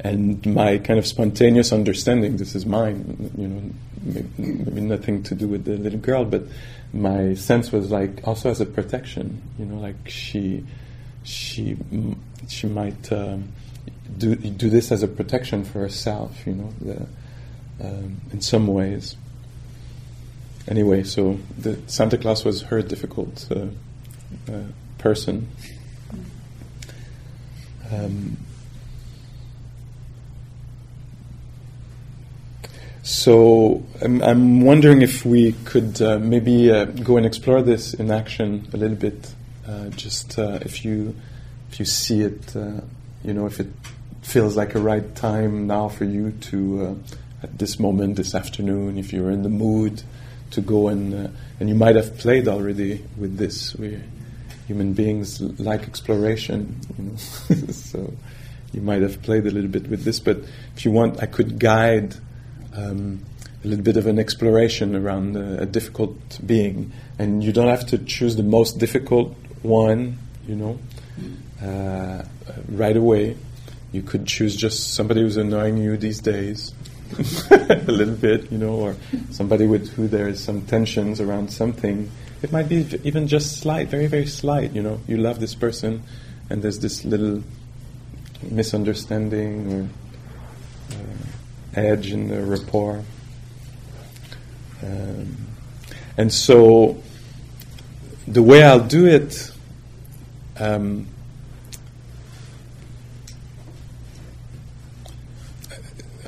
And 0.00 0.44
my 0.46 0.78
kind 0.78 0.98
of 0.98 1.06
spontaneous 1.06 1.72
understanding, 1.72 2.36
this 2.36 2.54
is 2.54 2.64
mine, 2.64 3.32
you 3.36 3.48
know, 3.48 3.70
maybe, 4.02 4.28
maybe 4.38 4.80
nothing 4.80 5.22
to 5.24 5.34
do 5.34 5.48
with 5.48 5.64
the 5.64 5.76
little 5.76 5.98
girl, 5.98 6.24
but 6.24 6.42
my 6.92 7.34
sense 7.34 7.72
was 7.72 7.90
like 7.90 8.26
also 8.26 8.50
as 8.50 8.60
a 8.60 8.66
protection, 8.66 9.42
you 9.58 9.64
know, 9.64 9.80
like 9.80 10.08
she, 10.08 10.64
she, 11.22 11.76
she 12.48 12.66
might 12.66 13.12
um, 13.12 13.52
do 14.18 14.34
do 14.34 14.68
this 14.68 14.90
as 14.90 15.02
a 15.02 15.08
protection 15.08 15.64
for 15.64 15.80
herself, 15.80 16.46
you 16.46 16.54
know, 16.54 16.72
the, 16.80 17.06
um, 17.86 18.20
in 18.32 18.40
some 18.40 18.66
ways. 18.66 19.16
Anyway, 20.68 21.02
so 21.02 21.38
the 21.58 21.78
Santa 21.86 22.18
Claus 22.18 22.44
was 22.44 22.62
her 22.62 22.82
difficult 22.82 23.46
uh, 23.50 23.66
uh, 24.52 24.62
person. 24.98 25.48
Um, 27.92 28.36
so 33.02 33.82
I'm, 34.02 34.22
I'm, 34.22 34.60
wondering 34.62 35.02
if 35.02 35.24
we 35.24 35.52
could 35.64 36.00
uh, 36.02 36.18
maybe 36.18 36.70
uh, 36.70 36.84
go 36.84 37.16
and 37.16 37.24
explore 37.24 37.62
this 37.62 37.94
in 37.94 38.10
action 38.10 38.68
a 38.72 38.76
little 38.76 38.96
bit. 38.96 39.32
Uh, 39.66 39.88
just 39.90 40.38
uh, 40.38 40.58
if 40.62 40.84
you 40.84 41.14
if 41.70 41.78
you 41.78 41.86
see 41.86 42.22
it, 42.22 42.56
uh, 42.56 42.80
you 43.24 43.32
know, 43.32 43.46
if 43.46 43.60
it 43.60 43.68
feels 44.22 44.56
like 44.56 44.74
a 44.74 44.80
right 44.80 45.14
time 45.14 45.66
now 45.66 45.88
for 45.88 46.04
you 46.04 46.32
to 46.32 47.00
at 47.42 47.58
this 47.58 47.78
moment, 47.78 48.16
this 48.16 48.34
afternoon, 48.34 48.98
if 48.98 49.12
you're 49.12 49.30
in 49.30 49.42
the 49.42 49.48
mood 49.48 50.02
to 50.50 50.60
go 50.60 50.88
and 50.88 51.36
and 51.58 51.68
you 51.68 51.74
might 51.74 51.96
have 51.96 52.18
played 52.18 52.48
already 52.48 53.04
with 53.16 53.36
this. 53.38 53.74
We 53.76 54.00
human 54.70 54.92
beings 54.92 55.40
like 55.58 55.82
exploration, 55.82 56.80
you 56.96 57.04
know. 57.04 57.16
so 57.72 58.12
you 58.72 58.80
might 58.80 59.02
have 59.02 59.20
played 59.20 59.44
a 59.46 59.50
little 59.50 59.68
bit 59.68 59.88
with 59.88 60.04
this, 60.04 60.20
but 60.20 60.38
if 60.76 60.84
you 60.84 60.92
want, 60.92 61.20
I 61.20 61.26
could 61.26 61.58
guide 61.58 62.14
um, 62.74 63.24
a 63.64 63.68
little 63.68 63.84
bit 63.84 63.96
of 63.96 64.06
an 64.06 64.18
exploration 64.18 64.96
around 64.96 65.36
a, 65.36 65.62
a, 65.62 65.66
difficult 65.66 66.16
being, 66.46 66.92
and 67.18 67.44
you 67.44 67.52
don't 67.52 67.68
have 67.68 67.86
to 67.86 67.98
choose 67.98 68.36
the 68.36 68.42
most 68.42 68.78
difficult 68.78 69.34
one, 69.62 70.18
you 70.46 70.56
know, 70.56 70.78
uh, 71.62 72.24
right 72.68 72.96
away. 72.96 73.36
You 73.92 74.02
could 74.02 74.26
choose 74.26 74.56
just 74.56 74.94
somebody 74.94 75.20
who's 75.20 75.36
annoying 75.36 75.76
you 75.76 75.96
these 75.96 76.20
days. 76.20 76.72
a 77.50 77.82
little 77.88 78.14
bit, 78.14 78.52
you 78.52 78.58
know, 78.58 78.74
or 78.76 78.96
somebody 79.32 79.66
with 79.66 79.92
who 79.94 80.06
there 80.06 80.28
is 80.28 80.42
some 80.42 80.62
tensions 80.62 81.20
around 81.20 81.50
something, 81.50 82.08
it 82.42 82.52
might 82.52 82.68
be 82.68 82.86
even 83.02 83.26
just 83.26 83.60
slight, 83.60 83.88
very, 83.88 84.06
very 84.06 84.26
slight. 84.26 84.72
You 84.72 84.82
know, 84.82 85.00
you 85.08 85.16
love 85.16 85.40
this 85.40 85.54
person, 85.54 86.02
and 86.48 86.62
there's 86.62 86.78
this 86.78 87.04
little 87.04 87.42
misunderstanding 88.48 89.72
or 89.72 89.88
edge 91.74 92.12
in 92.12 92.28
the 92.28 92.44
rapport. 92.44 93.02
Um, 94.82 95.36
and 96.16 96.32
so, 96.32 97.02
the 98.26 98.42
way 98.42 98.62
I'll 98.62 98.86
do 98.86 99.06
it. 99.06 99.50
Um, 100.58 101.06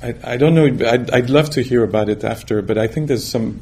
I, 0.02 0.14
I 0.24 0.37
don't 0.37 0.55
know. 0.55 0.66
I'd, 0.66 1.11
I'd 1.11 1.31
love 1.31 1.50
to 1.50 1.62
hear 1.62 1.85
about 1.85 2.09
it 2.09 2.24
after, 2.24 2.61
but 2.61 2.76
I 2.76 2.86
think 2.86 3.09
there's 3.09 3.26
some. 3.26 3.61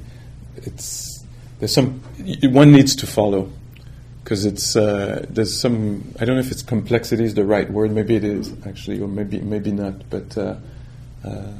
It's 0.57 1.23
there's 1.59 1.73
some 1.73 2.01
one 2.43 2.73
needs 2.73 2.97
to 2.97 3.07
follow 3.07 3.51
because 4.25 4.47
it's 4.47 4.77
uh, 4.77 5.27
there's 5.29 5.59
some 5.59 6.15
I 6.19 6.25
don't 6.25 6.37
know 6.37 6.41
if 6.41 6.51
it's 6.51 6.63
complexity 6.63 7.25
is 7.25 7.35
the 7.35 7.45
right 7.45 7.71
word 7.71 7.91
maybe 7.91 8.17
it 8.17 8.25
is 8.25 8.53
actually 8.67 9.01
or 9.01 9.09
maybe 9.09 9.41
maybe 9.41 9.73
not 9.73 10.09
but 10.09 10.39
uh, 10.39 10.57
uh, 11.25 11.53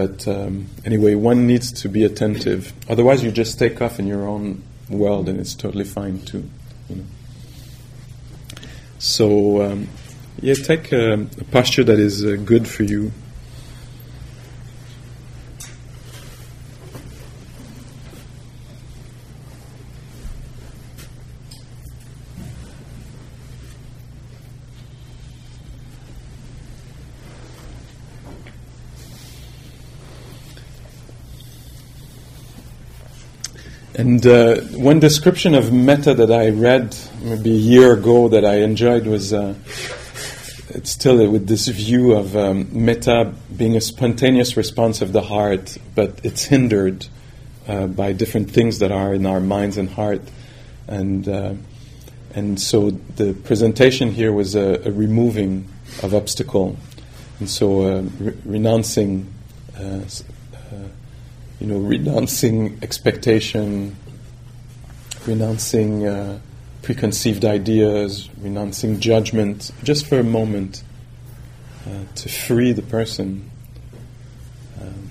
but 0.00 0.26
um, 0.26 0.66
anyway 0.86 1.14
one 1.14 1.46
needs 1.46 1.70
to 1.82 1.86
be 1.86 2.04
attentive. 2.04 2.72
Otherwise 2.88 3.22
you 3.22 3.30
just 3.30 3.58
take 3.58 3.82
off 3.82 3.98
in 3.98 4.06
your 4.06 4.26
own 4.26 4.62
world 4.88 5.28
and 5.28 5.38
it's 5.38 5.54
totally 5.54 5.84
fine 5.84 6.18
too 6.20 6.48
you 6.88 6.96
know. 6.96 7.04
So 8.98 9.62
um, 9.62 9.88
yeah 10.40 10.54
take 10.54 10.90
a, 10.92 11.28
a, 11.42 11.44
posture 11.52 11.84
that 11.84 11.98
is 11.98 12.24
uh, 12.24 12.36
good 12.42 12.66
for 12.66 12.84
you 12.84 13.12
And 34.00 34.26
uh, 34.26 34.62
one 34.78 34.98
description 34.98 35.54
of 35.54 35.74
metta 35.74 36.14
that 36.14 36.32
I 36.32 36.48
read 36.48 36.96
maybe 37.20 37.50
a 37.50 37.62
year 37.74 37.92
ago 37.92 38.28
that 38.28 38.46
I 38.46 38.60
enjoyed 38.60 39.06
was 39.06 39.34
uh, 39.34 39.52
it's 40.70 40.92
still 40.92 41.30
with 41.30 41.46
this 41.46 41.68
view 41.68 42.14
of 42.14 42.34
um, 42.34 42.66
metta 42.72 43.34
being 43.54 43.76
a 43.76 43.80
spontaneous 43.82 44.56
response 44.56 45.02
of 45.02 45.12
the 45.12 45.20
heart, 45.20 45.76
but 45.94 46.18
it's 46.24 46.44
hindered 46.44 47.08
uh, 47.68 47.88
by 47.88 48.14
different 48.14 48.50
things 48.50 48.78
that 48.78 48.90
are 48.90 49.12
in 49.12 49.26
our 49.26 49.38
minds 49.38 49.76
and 49.76 49.90
heart. 49.90 50.22
And, 50.88 51.28
uh, 51.28 51.54
and 52.34 52.58
so 52.58 52.92
the 53.16 53.34
presentation 53.34 54.12
here 54.12 54.32
was 54.32 54.54
a, 54.54 54.80
a 54.82 54.90
removing 54.90 55.68
of 56.02 56.14
obstacle. 56.14 56.78
And 57.38 57.50
so 57.50 57.82
uh, 57.82 58.02
re- 58.18 58.36
renouncing 58.46 59.30
uh, 59.78 60.04
you 61.60 61.66
know, 61.66 61.78
renouncing 61.78 62.78
expectation, 62.82 63.94
renouncing 65.26 66.06
uh, 66.06 66.40
preconceived 66.80 67.44
ideas, 67.44 68.30
renouncing 68.40 68.98
judgment, 68.98 69.70
just 69.82 70.06
for 70.06 70.18
a 70.18 70.24
moment, 70.24 70.82
uh, 71.86 72.04
to 72.14 72.28
free 72.30 72.72
the 72.72 72.82
person. 72.82 73.50
Um, 74.80 75.10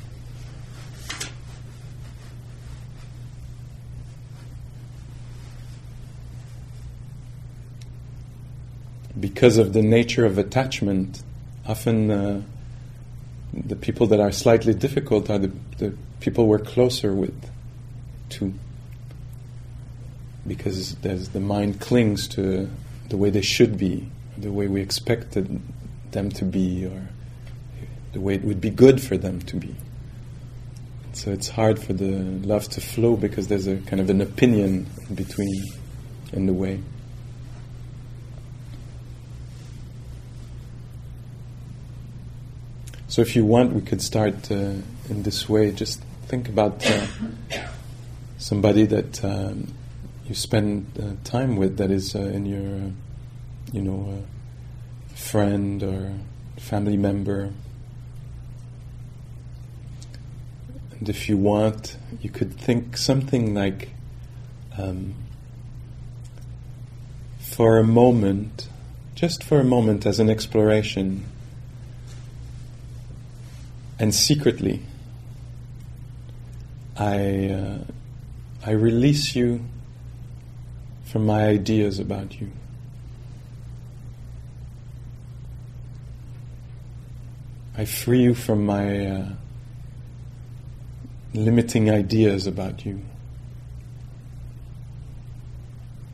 because 9.20 9.58
of 9.58 9.74
the 9.74 9.84
nature 9.84 10.26
of 10.26 10.39
attachment, 10.39 11.22
often 11.68 12.10
uh, 12.10 12.41
the 13.54 13.76
people 13.76 14.08
that 14.08 14.20
are 14.20 14.32
slightly 14.32 14.74
difficult 14.74 15.30
are 15.30 15.39
the, 15.39 15.52
the 15.78 15.93
people 16.20 16.47
we're 16.47 16.60
closer 16.60 17.14
with 17.14 17.50
to 18.30 18.54
because 20.47 20.95
the 20.95 21.39
mind 21.39 21.80
clings 21.80 22.28
to 22.28 22.70
the 23.10 23.18
way 23.18 23.30
they 23.30 23.41
should 23.41 23.78
be, 23.78 24.10
the 24.38 24.52
way 24.52 24.68
we 24.68 24.82
expected 24.82 25.62
them 26.12 26.32
to 26.32 26.45
be, 26.45 26.86
or 26.86 27.10
the 28.14 28.20
way 28.20 28.34
it 28.34 28.43
would 28.43 28.60
be 28.60 28.70
good 28.70 29.02
for 29.02 29.16
them 29.18 29.39
to 29.41 29.56
be. 29.58 29.76
So 31.14 31.32
it's 31.32 31.50
hard 31.50 31.80
for 31.80 31.93
the 31.93 32.12
love 32.47 32.68
to 32.70 32.82
flow 32.82 33.16
because 33.16 33.47
there's 33.47 33.68
a 33.68 33.78
kind 33.78 34.00
of 34.00 34.10
an 34.10 34.22
opinion 34.22 34.88
in 35.08 35.16
between 35.16 35.64
in 36.34 36.45
the 36.45 36.54
way. 36.54 36.82
So 43.10 43.24
if 43.24 43.36
you 43.36 43.43
want, 43.43 43.74
we 43.74 43.82
could 43.82 44.03
start 44.03 44.51
uh, 44.51 44.55
in 45.10 45.24
this 45.24 45.49
way. 45.49 45.72
Just 45.72 45.99
think 46.28 46.47
about 46.47 46.86
uh, 46.86 47.07
somebody 48.38 48.86
that 48.86 49.26
um, 49.26 49.74
you 50.28 50.36
spend 50.36 50.86
uh, 51.01 51.16
time 51.28 51.57
with 51.57 51.78
that 51.78 51.89
is 51.89 52.16
uh, 52.16 52.20
in 52.20 52.45
your, 52.45 52.86
uh, 52.86 52.91
you 53.74 53.82
know, 53.82 54.24
friend 55.16 55.82
or 55.82 56.14
family 56.57 56.97
member. 56.97 57.51
And 60.99 61.10
if 61.10 61.28
you 61.28 61.36
want, 61.36 61.97
you 62.22 62.30
could 62.30 62.53
think 62.60 62.95
something 62.95 63.55
like, 63.55 63.89
um, 64.78 65.16
for 67.39 67.80
a 67.80 67.84
moment, 67.84 68.70
just 69.16 69.43
for 69.43 69.60
a 69.60 69.64
moment 69.64 70.05
as 70.05 70.20
an 70.20 70.30
exploration, 70.30 71.26
and 74.00 74.16
secretly, 74.16 74.82
I, 76.95 77.50
uh, 77.50 77.78
I 78.66 78.72
release 78.72 79.36
you 79.36 79.66
from 81.04 81.26
my 81.26 81.45
ideas 81.47 82.00
about 82.00 82.39
you. 82.39 82.50
I 87.78 87.86
free 87.86 88.22
you 88.22 88.34
from 88.34 88.66
my 88.66 89.06
uh, 89.06 89.26
limiting 91.34 91.89
ideas 91.89 92.47
about 92.47 92.86
you, 92.86 93.02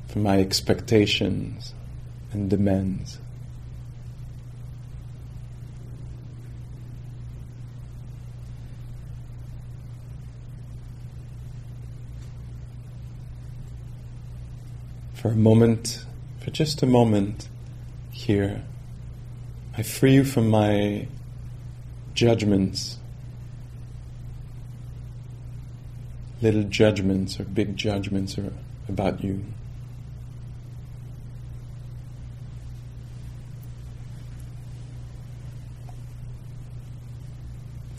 from 0.08 0.24
my 0.24 0.40
expectations 0.40 1.74
and 2.32 2.50
demands. 2.50 3.18
For 15.26 15.32
a 15.32 15.36
moment, 15.36 16.06
for 16.40 16.52
just 16.52 16.84
a 16.84 16.86
moment 16.86 17.50
here, 18.12 18.62
I 19.76 19.82
free 19.82 20.14
you 20.14 20.24
from 20.24 20.52
my 20.52 21.08
judgments, 22.14 23.00
little 26.44 26.62
judgments 26.62 27.40
or 27.40 27.44
big 27.44 27.76
judgments 27.76 28.38
or 28.38 28.54
about 28.88 29.24
you. 29.24 29.44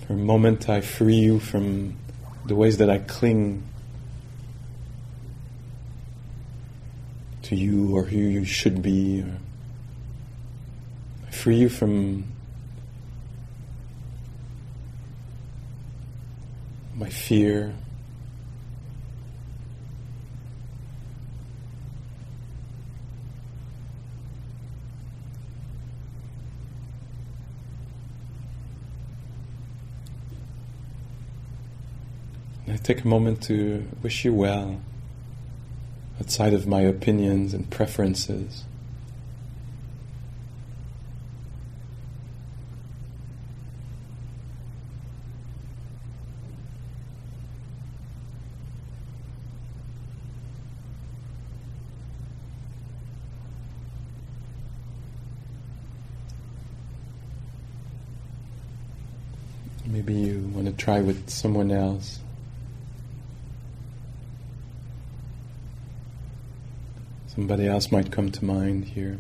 For 0.07 0.13
a 0.13 0.17
moment, 0.17 0.69
I 0.69 0.81
free 0.81 1.17
you 1.17 1.41
from 1.41 1.97
the 2.45 2.55
ways 2.55 2.77
that 2.77 2.89
I 2.89 2.99
cling 2.99 3.65
to 7.47 7.55
you 7.55 7.97
or 7.97 8.03
who 8.03 8.19
you 8.19 8.45
should 8.45 8.83
be. 8.83 9.23
Or 9.23 9.39
free 11.31 11.59
you 11.59 11.69
from 11.69 12.25
my 16.97 17.09
fear. 17.09 17.73
I 32.69 32.77
take 32.79 33.05
a 33.05 33.09
moment 33.09 33.45
to 33.45 33.87
wish 34.03 34.25
you 34.25 34.35
well 34.35 34.81
outside 36.21 36.55
of 36.55 36.67
my 36.67 36.81
opinions 36.81 37.53
and 37.55 37.69
preferences. 37.71 38.65
Maybe 59.85 60.15
you 60.15 60.51
want 60.55 60.67
to 60.67 60.73
try 60.73 61.01
with 61.01 61.31
someone 61.31 61.71
else. 61.71 62.21
Somebody 67.37 67.69
else 67.69 67.93
might 67.93 68.11
come 68.11 68.33
to 68.33 68.45
mind 68.47 68.87
here. 68.87 69.19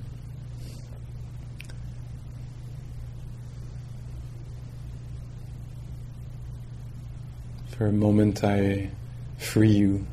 For 7.69 7.87
a 7.87 7.93
moment, 7.93 8.43
I 8.43 8.89
free 9.37 9.69
you 9.69 10.07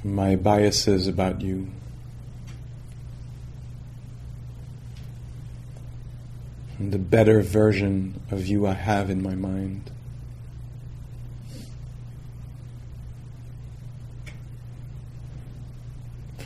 from 0.00 0.14
my 0.14 0.34
biases 0.34 1.06
about 1.06 1.42
you. 1.42 1.68
And 6.78 6.90
the 6.90 6.98
better 6.98 7.42
version 7.42 8.18
of 8.30 8.46
you 8.46 8.66
I 8.66 8.72
have 8.72 9.10
in 9.10 9.22
my 9.22 9.34
mind. 9.34 9.90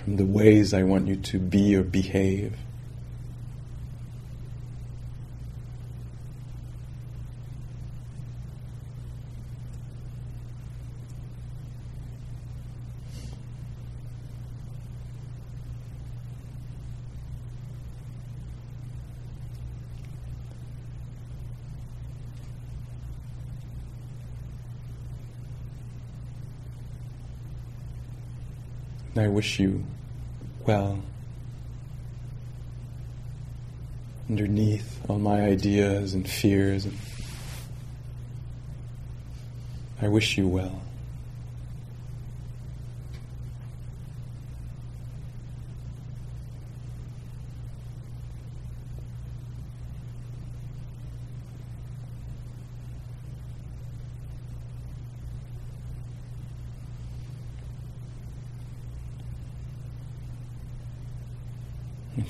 from 0.07 0.15
the 0.15 0.25
ways 0.25 0.73
I 0.73 0.85
want 0.85 1.09
you 1.09 1.17
to 1.17 1.41
be 1.41 1.75
or 1.75 1.83
behave. 1.83 2.57
I 29.17 29.27
wish 29.27 29.59
you 29.59 29.83
well. 30.67 30.99
Underneath 34.29 35.01
all 35.09 35.19
my 35.19 35.43
ideas 35.43 36.15
and 36.15 36.29
fears, 36.29 36.87
I 40.03 40.09
wish 40.09 40.37
you 40.37 40.49
well. 40.49 40.83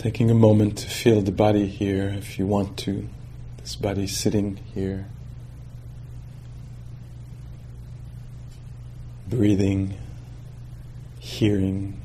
Taking 0.07 0.31
a 0.31 0.35
moment 0.35 0.79
to 0.79 0.89
feel 0.89 1.21
the 1.21 1.33
body 1.33 1.67
here 1.67 2.15
if 2.17 2.39
you 2.39 2.47
want 2.47 2.79
to. 2.79 3.09
This 3.57 3.75
body 3.75 4.07
sitting 4.07 4.57
here. 4.73 5.09
Breathing, 9.27 9.99
hearing. 11.19 12.01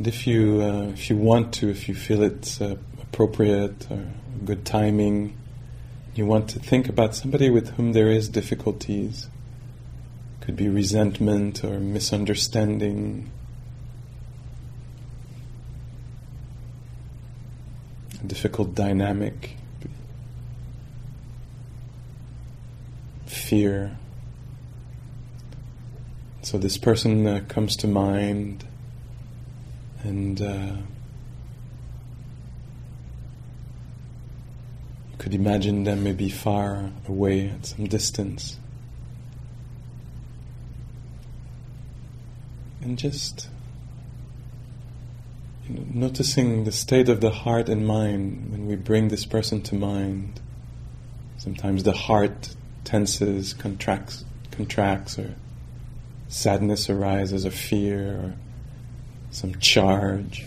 And 0.00 0.06
if 0.06 0.26
you, 0.26 0.62
uh, 0.62 0.84
if 0.94 1.10
you 1.10 1.18
want 1.18 1.52
to, 1.56 1.68
if 1.68 1.86
you 1.86 1.94
feel 1.94 2.22
it's 2.22 2.58
uh, 2.58 2.76
appropriate 3.02 3.86
or 3.90 4.02
good 4.46 4.64
timing, 4.64 5.36
you 6.14 6.24
want 6.24 6.48
to 6.48 6.58
think 6.58 6.88
about 6.88 7.14
somebody 7.14 7.50
with 7.50 7.72
whom 7.72 7.92
there 7.92 8.08
is 8.08 8.30
difficulties. 8.30 9.28
Could 10.40 10.56
be 10.56 10.70
resentment 10.70 11.62
or 11.62 11.78
misunderstanding. 11.78 13.30
A 18.24 18.26
difficult 18.26 18.74
dynamic. 18.74 19.56
Fear. 23.26 23.98
So 26.40 26.56
this 26.56 26.78
person 26.78 27.26
uh, 27.26 27.42
comes 27.48 27.76
to 27.76 27.86
mind 27.86 28.64
and 30.02 30.40
uh, 30.40 30.76
you 35.10 35.16
could 35.18 35.34
imagine 35.34 35.84
them 35.84 36.02
maybe 36.02 36.28
far 36.28 36.90
away 37.06 37.50
at 37.50 37.66
some 37.66 37.86
distance. 37.86 38.58
And 42.80 42.98
just 42.98 43.48
you 45.68 45.74
know, 45.74 45.84
noticing 45.92 46.64
the 46.64 46.72
state 46.72 47.08
of 47.08 47.20
the 47.20 47.30
heart 47.30 47.68
and 47.68 47.86
mind 47.86 48.50
when 48.50 48.66
we 48.66 48.76
bring 48.76 49.08
this 49.08 49.26
person 49.26 49.60
to 49.62 49.74
mind. 49.74 50.40
Sometimes 51.36 51.84
the 51.84 51.92
heart 51.92 52.54
tenses, 52.84 53.52
contracts, 53.54 54.24
contracts, 54.50 55.18
or 55.18 55.34
sadness 56.28 56.88
arises, 56.90 57.46
or 57.46 57.50
fear, 57.50 58.14
or 58.14 58.34
some 59.30 59.54
charge. 59.56 60.46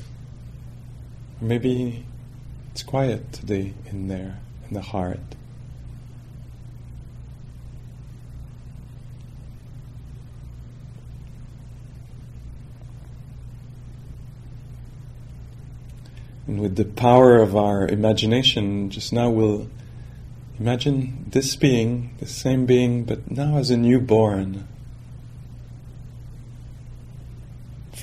Or 1.42 1.46
maybe 1.46 2.06
it's 2.72 2.84
quiet 2.84 3.32
today 3.32 3.74
in 3.86 4.08
there, 4.08 4.40
in 4.68 4.74
the 4.74 4.82
heart. 4.82 5.20
And 16.46 16.60
with 16.60 16.76
the 16.76 16.86
power 16.86 17.38
of 17.38 17.56
our 17.56 17.88
imagination, 17.88 18.90
just 18.90 19.14
now 19.14 19.30
we'll 19.30 19.70
imagine 20.60 21.26
this 21.30 21.56
being, 21.56 22.16
the 22.20 22.28
same 22.28 22.66
being, 22.66 23.06
but 23.06 23.32
now 23.32 23.58
as 23.58 23.70
a 23.72 23.78
newborn. 23.78 24.68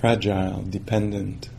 Fragile, 0.00 0.62
dependent. 0.62 1.50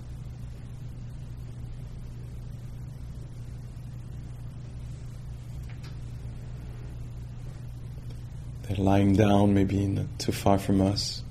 They're 8.64 8.84
lying 8.84 9.16
down, 9.16 9.54
maybe 9.54 9.86
not 9.86 10.08
too 10.18 10.32
far 10.32 10.58
from 10.58 10.82
us, 10.82 11.22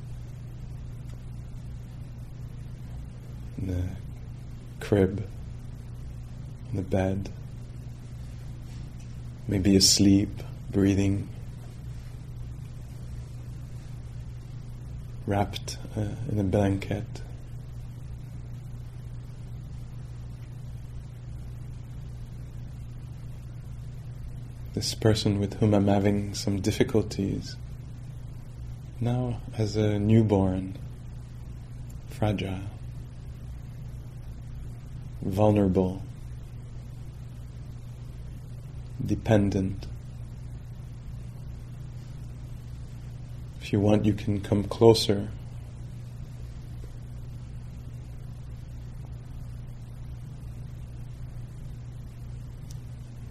in 3.59 3.67
the 3.67 3.83
crib, 4.79 5.27
in 6.71 6.77
the 6.77 6.83
bed, 6.83 7.29
maybe 9.49 9.75
asleep, 9.75 10.45
breathing. 10.71 11.29
Wrapped 15.31 15.79
uh, 15.97 16.01
in 16.29 16.41
a 16.41 16.43
blanket. 16.43 17.05
This 24.75 24.97
person 24.97 25.39
with 25.39 25.55
whom 25.61 25.73
I'm 25.73 25.87
having 25.87 26.35
some 26.35 26.61
difficulties, 26.61 27.55
now 29.01 29.41
as 29.57 29.77
a 29.77 30.01
newborn, 30.01 30.77
fragile, 32.09 32.63
vulnerable, 35.23 36.03
dependent. 39.07 39.87
If 43.71 43.75
you 43.75 43.79
want, 43.79 44.05
you 44.05 44.15
can 44.15 44.41
come 44.41 44.65
closer. 44.65 45.29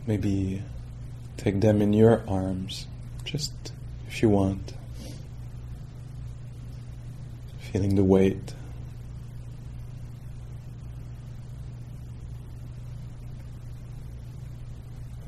Maybe 0.07 0.63
take 1.35 1.59
them 1.59 1.81
in 1.81 1.91
your 1.91 2.23
arms, 2.25 2.87
just 3.25 3.51
if 4.07 4.21
you 4.21 4.29
want. 4.29 4.71
Feeling 7.59 7.95
the 7.95 8.05
weight. 8.05 8.53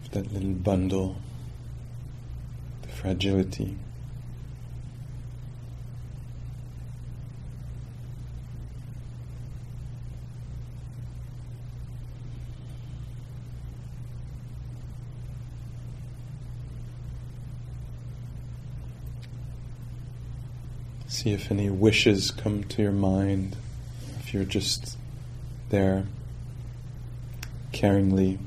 of 0.05 0.12
that 0.12 0.32
little 0.32 0.51
bundle, 0.51 1.18
the 2.84 2.88
fragility. 2.88 3.76
See 21.22 21.34
if 21.34 21.52
any 21.52 21.70
wishes 21.70 22.32
come 22.32 22.64
to 22.64 22.82
your 22.82 22.92
mind, 22.92 23.56
if 24.22 24.34
you're 24.34 24.44
just 24.44 24.98
there 25.70 26.08
caringly. 27.72 28.40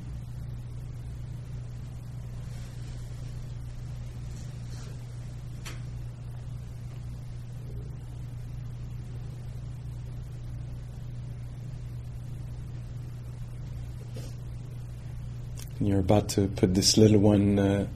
And 15.79 15.87
you're 15.87 16.01
about 16.01 16.29
to 16.31 16.49
put 16.49 16.75
this 16.75 16.97
little 16.97 17.21
one 17.21 17.57
uh, 17.57 17.87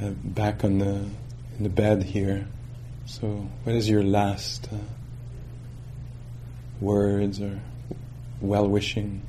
uh, 0.00 0.10
back 0.10 0.62
on 0.62 0.78
the 0.78 1.08
in 1.58 1.64
the 1.64 1.68
bed 1.68 2.04
here. 2.04 2.46
So, 3.10 3.26
what 3.64 3.74
is 3.74 3.88
your 3.88 4.04
last 4.04 4.68
uh, 4.72 4.76
words 6.80 7.40
or 7.40 7.58
well 8.40 8.68
wishing? 8.68 9.22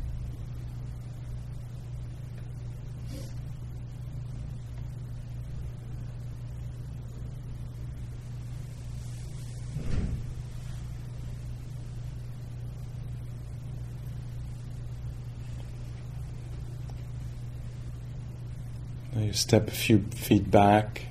Now 19.16 19.24
you 19.24 19.34
step 19.34 19.68
a 19.68 19.72
few 19.72 20.06
feet 20.14 20.52
back 20.52 21.08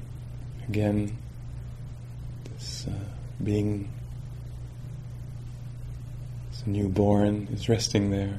again 0.68 1.18
being, 3.42 3.88
this 6.50 6.66
newborn, 6.66 7.48
is 7.52 7.68
resting 7.68 8.10
there. 8.10 8.38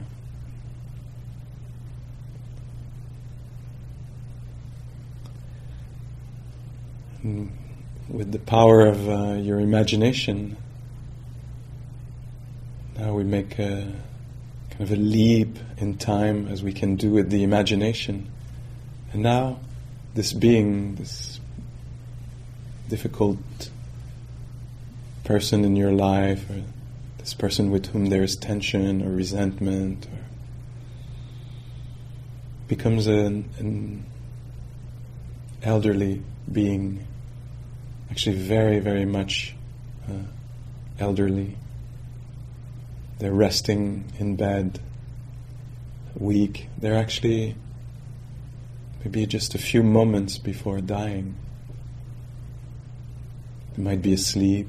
And 7.24 7.52
with 8.10 8.32
the 8.32 8.40
power 8.40 8.88
of 8.88 9.08
uh, 9.08 9.34
your 9.34 9.60
imagination, 9.60 10.58
now 12.98 13.14
we 13.14 13.24
make 13.24 13.60
a 13.60 13.94
kind 14.72 14.82
of 14.82 14.92
a 14.92 14.96
leap 14.96 15.58
in 15.78 15.98
time 15.98 16.48
as 16.48 16.64
we 16.64 16.74
can 16.74 16.96
do 16.96 17.12
with 17.12 17.30
the 17.30 17.44
imagination. 17.44 18.30
And 19.14 19.24
now, 19.24 19.60
this 20.14 20.34
being, 20.34 20.96
this 20.96 21.40
difficult 22.90 23.38
person 25.32 25.64
in 25.64 25.78
your 25.78 25.94
life, 25.94 26.50
or 26.50 26.62
this 27.20 27.34
person 27.34 27.72
with 27.72 27.86
whom 27.86 28.08
there 28.08 28.22
is 28.22 28.36
tension 28.36 29.02
or 29.02 29.10
resentment, 29.10 30.06
or 30.08 30.20
becomes 32.68 33.08
an, 33.08 33.50
an 33.58 34.06
elderly 35.64 36.22
being 36.52 37.08
actually 38.10 38.36
very, 38.36 38.80
very 38.80 39.06
much 39.06 39.56
uh, 40.10 40.26
elderly. 41.00 41.56
They're 43.20 43.32
resting 43.32 44.12
in 44.20 44.36
bed, 44.36 44.82
weak. 46.14 46.68
They're 46.78 46.98
actually 46.98 47.56
maybe 49.00 49.26
just 49.26 49.56
a 49.56 49.58
few 49.58 49.82
moments 49.82 50.38
before 50.38 50.82
dying. 50.82 51.36
They 53.78 53.84
might 53.84 54.02
be 54.02 54.12
asleep. 54.12 54.68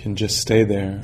Can 0.00 0.16
just 0.16 0.38
stay 0.38 0.64
there. 0.64 0.98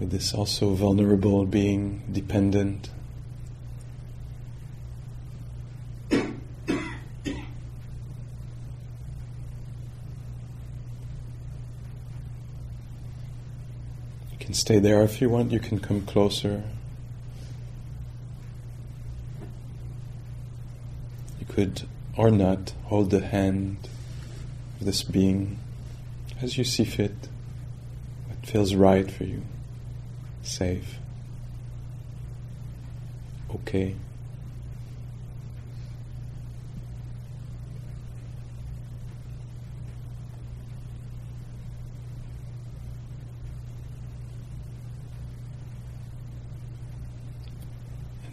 with 0.00 0.10
this 0.10 0.32
also 0.32 0.72
vulnerable 0.72 1.44
being, 1.44 2.02
dependent. 2.10 2.88
You 6.10 6.24
can 14.38 14.54
stay 14.54 14.78
there 14.78 15.02
if 15.02 15.20
you 15.20 15.28
want, 15.28 15.52
you 15.52 15.60
can 15.60 15.78
come 15.78 16.00
closer. 16.06 16.62
Could, 21.58 21.82
or 22.16 22.30
not, 22.30 22.72
hold 22.84 23.10
the 23.10 23.18
hand 23.18 23.76
of 24.78 24.86
this 24.86 25.02
being 25.02 25.58
as 26.40 26.56
you 26.56 26.62
see 26.62 26.84
fit, 26.84 27.16
what 28.28 28.46
feels 28.46 28.76
right 28.76 29.10
for 29.10 29.24
you 29.24 29.42
safe, 30.40 30.98
okay. 33.52 33.96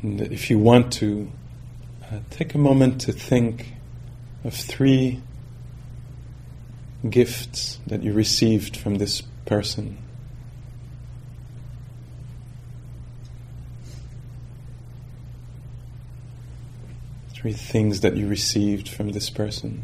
And 0.04 0.22
if 0.22 0.52
you 0.52 0.60
want 0.60 0.94
to, 0.94 1.32
uh, 2.12 2.20
take 2.30 2.54
a 2.54 2.58
moment 2.58 3.02
to 3.02 3.12
think 3.12 3.74
of 4.44 4.54
three 4.54 5.22
gifts 7.10 7.80
that 7.88 8.04
you 8.04 8.14
received 8.14 8.78
from 8.78 8.96
this 8.96 9.22
person. 9.46 9.98
three 17.46 17.54
things 17.54 18.00
that 18.00 18.18
you 18.18 18.28
received 18.28 18.90
from 18.90 19.12
this 19.12 19.30
person. 19.30 19.84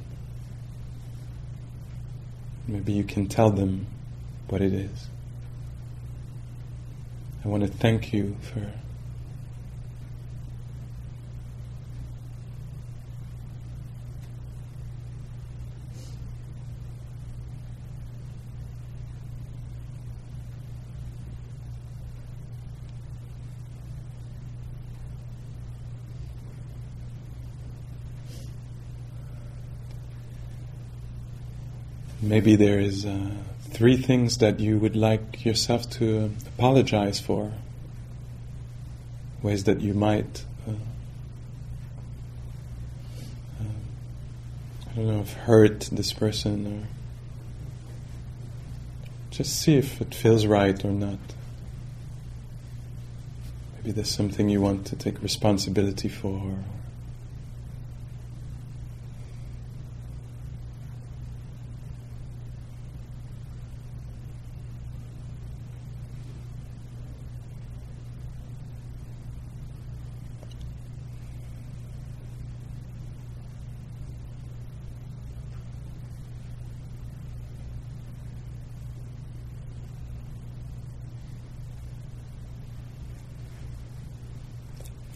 Maybe 2.68 2.92
you 2.94 3.04
can 3.04 3.28
tell 3.28 3.52
them 3.52 3.86
what 4.50 4.64
it 4.64 4.74
is. 4.74 5.10
I 7.46 7.50
want 7.50 7.62
to 7.62 7.70
thank 7.70 8.14
you 8.14 8.36
for 8.42 8.72
Maybe 32.32 32.56
there 32.56 32.80
is 32.80 33.06
uh, 33.06 33.30
three 33.72 33.98
things 33.98 34.38
that 34.38 34.62
you 34.62 34.78
would 34.78 34.96
like 34.96 35.44
yourself 35.44 35.90
to 35.98 36.32
apologize 36.48 37.20
for, 37.20 37.52
ways 39.44 39.66
that 39.66 39.82
you 39.82 39.94
might, 39.94 40.46
uh, 40.66 40.72
uh, 43.60 43.66
I 44.90 44.96
don't 44.96 45.08
know, 45.08 45.18
have 45.18 45.34
hurt 45.34 45.90
this 45.92 46.14
person, 46.14 46.68
or 46.68 46.88
just 49.32 49.60
see 49.60 49.76
if 49.76 50.00
it 50.00 50.16
feels 50.16 50.46
right 50.46 50.86
or 50.86 50.92
not. 50.92 51.20
Maybe 53.76 53.92
there's 53.92 54.10
something 54.10 54.48
you 54.48 54.62
want 54.62 54.86
to 54.86 54.96
take 54.96 55.22
responsibility 55.22 56.08
for. 56.08 56.60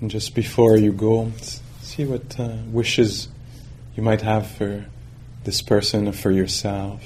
And 0.05 0.11
just 0.11 0.35
before 0.35 0.77
you 0.77 0.91
go, 0.91 1.31
see 1.81 2.05
what 2.05 2.39
uh, 2.39 2.57
wishes 2.67 3.27
you 3.95 4.03
might 4.03 4.21
have 4.21 4.45
for 4.45 4.85
this 5.45 5.63
person 5.63 6.07
or 6.07 6.11
for 6.11 6.29
yourself. 6.29 7.01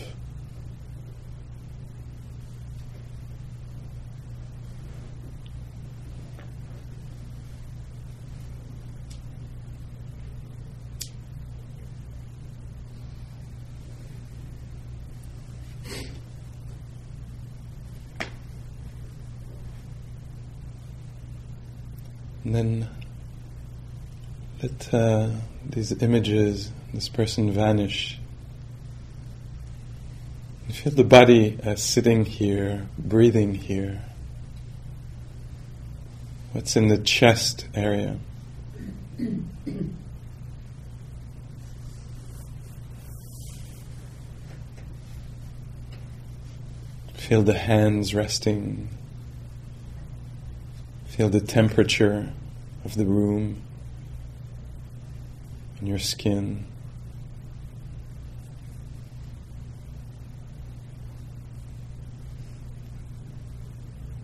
And 22.49 22.55
then 22.55 22.89
these 24.91 25.91
images, 26.01 26.71
this 26.93 27.09
person 27.09 27.51
vanish. 27.51 28.19
Feel 30.71 30.93
the 30.93 31.03
body 31.03 31.57
as 31.63 31.81
sitting 31.81 32.25
here, 32.25 32.87
breathing 32.97 33.55
here. 33.55 34.01
What's 36.53 36.75
in 36.75 36.87
the 36.87 36.97
chest 36.97 37.67
area? 37.73 38.17
Feel 47.13 47.43
the 47.43 47.57
hands 47.57 48.15
resting 48.15 48.89
Feel 51.19 51.27
the 51.27 51.41
temperature 51.41 52.31
of 52.85 52.95
the 52.95 53.03
room, 53.03 53.61
your 55.81 55.99
skin. 55.99 56.65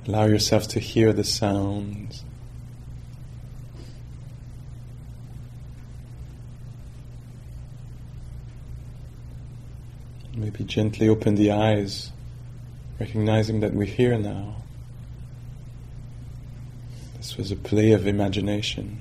Allow 0.07 0.25
yourself 0.25 0.67
to 0.69 0.79
hear 0.79 1.13
the 1.13 1.23
sounds. 1.23 2.23
Maybe 10.35 10.63
gently 10.65 11.09
open 11.09 11.35
the 11.35 11.51
eyes, 11.51 12.11
recognizing 12.99 13.61
that 13.61 13.73
we're 13.73 13.85
here 13.85 14.17
now. 14.17 14.57
This 17.17 17.37
was 17.37 17.51
a 17.51 17.55
play 17.55 17.93
of 17.93 18.05
imagination. 18.05 18.99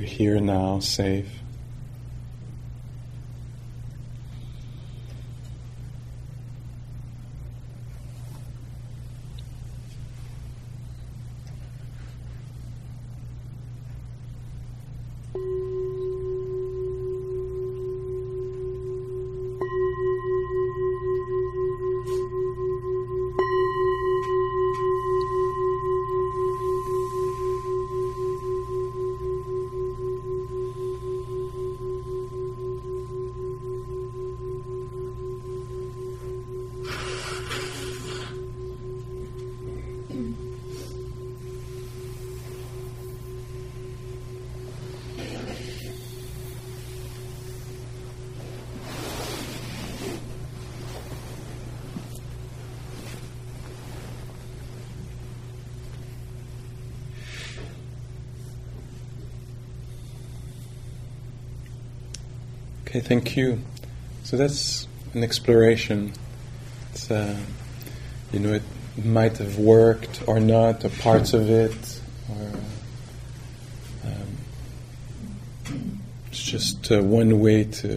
We're 0.00 0.06
here 0.06 0.40
now, 0.40 0.80
safe. 0.80 1.28
Thank 63.10 63.36
you. 63.36 63.58
So 64.22 64.36
that's 64.36 64.86
an 65.14 65.24
exploration. 65.24 66.12
It's, 66.92 67.10
uh, 67.10 67.36
you 68.30 68.38
know, 68.38 68.52
it 68.52 68.62
might 69.04 69.36
have 69.38 69.58
worked 69.58 70.22
or 70.28 70.38
not, 70.38 70.84
or 70.84 70.90
parts 70.90 71.32
of 71.32 71.50
it, 71.50 72.00
or 72.28 72.52
um, 74.06 74.38
it's 76.28 76.40
just 76.40 76.92
uh, 76.92 77.02
one 77.02 77.40
way 77.40 77.64
to, 77.64 77.88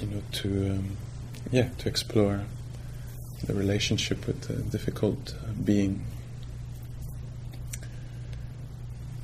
you 0.00 0.06
know, 0.08 0.22
to 0.32 0.70
um, 0.72 0.96
yeah, 1.52 1.68
to 1.78 1.88
explore 1.88 2.46
the 3.44 3.54
relationship 3.54 4.26
with 4.26 4.50
a 4.50 4.54
difficult 4.54 5.36
uh, 5.40 5.52
being. 5.64 6.04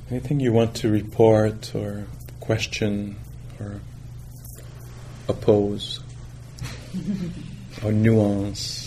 Anything 0.09 0.39
you 0.39 0.53
want 0.53 0.75
to 0.75 0.89
report 0.89 1.75
or 1.75 2.05
question 2.39 3.17
or 3.59 3.81
oppose 5.29 5.99
or 7.83 7.91
nuance. 7.91 8.86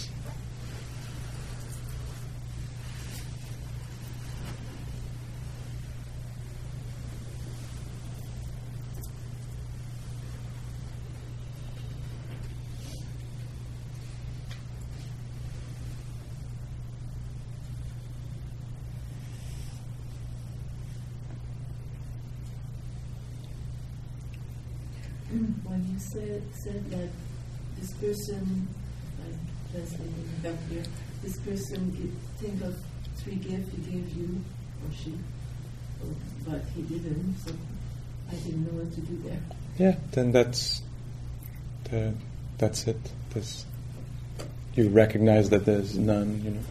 When 25.71 25.87
you 25.93 25.99
said, 26.01 26.43
said 26.53 26.91
that 26.91 27.09
this 27.79 27.93
person, 27.95 28.67
like 29.23 29.39
Leslie 29.73 30.09
back 30.43 30.59
here, 30.69 30.83
this 31.23 31.39
person 31.39 31.91
give, 31.93 32.13
think 32.41 32.61
of 32.65 32.77
three 33.19 33.37
gifts 33.37 33.71
he 33.71 33.93
gave 33.93 34.09
you 34.17 34.43
or 34.85 34.93
she, 34.93 35.13
or, 36.03 36.13
but 36.49 36.63
he 36.75 36.83
didn't, 36.83 37.37
so 37.47 37.53
I 38.31 38.35
didn't 38.35 38.65
know 38.65 38.83
what 38.83 38.93
to 38.95 39.01
do 39.01 39.23
there. 39.25 39.41
Yeah, 39.79 39.95
then 40.11 40.33
that's 40.33 40.83
the, 41.85 42.15
that's 42.59 42.89
it. 42.89 43.01
There's, 43.33 43.65
you 44.75 44.89
recognize 44.89 45.51
that 45.51 45.65
there's 45.65 45.97
none. 45.97 46.43
You 46.45 46.51
know. 46.51 46.65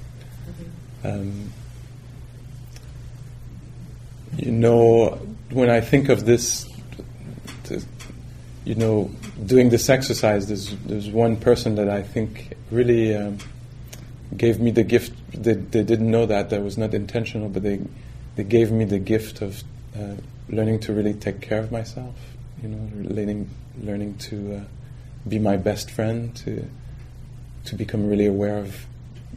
Okay. 0.50 1.20
Um, 1.22 1.54
you 4.38 4.52
know, 4.52 5.20
when 5.52 5.70
I 5.70 5.80
think 5.80 6.10
of 6.10 6.26
this, 6.26 6.64
th- 6.66 6.69
you 8.70 8.76
know, 8.76 9.10
doing 9.44 9.70
this 9.70 9.90
exercise, 9.90 10.46
there's 10.46 10.76
there's 10.86 11.10
one 11.10 11.38
person 11.38 11.74
that 11.74 11.90
I 11.90 12.04
think 12.04 12.54
really 12.70 13.16
um, 13.16 13.40
gave 14.38 14.60
me 14.60 14.70
the 14.70 14.84
gift. 14.84 15.12
They, 15.34 15.54
they 15.54 15.82
didn't 15.82 16.12
know 16.12 16.28
that 16.28 16.52
that 16.52 16.62
was 16.62 16.78
not 16.78 16.94
intentional, 16.94 17.50
but 17.50 17.64
they 17.64 17.80
they 18.36 18.44
gave 18.44 18.72
me 18.72 18.86
the 18.86 19.00
gift 19.00 19.42
of 19.42 19.64
uh, 19.98 20.18
learning 20.50 20.82
to 20.82 20.94
really 20.94 21.16
take 21.16 21.42
care 21.42 21.58
of 21.58 21.72
myself. 21.72 22.14
You 22.62 22.70
know, 22.70 23.10
learning 23.10 23.50
learning 23.82 24.20
to 24.30 24.58
uh, 24.58 24.64
be 25.28 25.40
my 25.40 25.58
best 25.58 25.90
friend, 25.90 26.36
to 26.44 26.64
to 27.66 27.76
become 27.76 28.08
really 28.08 28.28
aware 28.28 28.60
of 28.60 28.86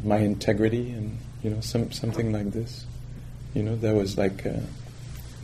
my 0.05 0.19
integrity, 0.19 0.91
and 0.91 1.17
you 1.43 1.49
know, 1.49 1.63
some 1.63 1.91
something 1.91 2.33
like 2.35 2.53
this. 2.53 2.85
You 3.55 3.63
know, 3.63 3.77
that 3.77 3.95
was 3.95 4.19
like. 4.19 4.45
Uh, 4.45 4.61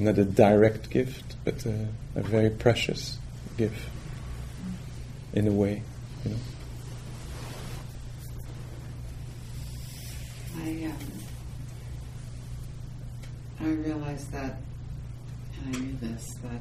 not 0.00 0.16
a 0.16 0.24
direct 0.24 0.90
gift, 0.90 1.34
but 1.44 1.66
a, 1.66 1.88
a 2.14 2.22
very 2.22 2.50
precious 2.50 3.17
gift 3.58 3.90
in 5.34 5.48
a 5.48 5.52
way, 5.52 5.82
you 6.24 6.30
know. 6.30 6.36
I 10.56 10.84
um, 10.86 10.96
I 13.60 13.68
realized 13.88 14.30
that, 14.32 14.56
and 15.56 15.76
I 15.76 15.78
knew 15.80 15.96
this 16.00 16.24
that 16.44 16.60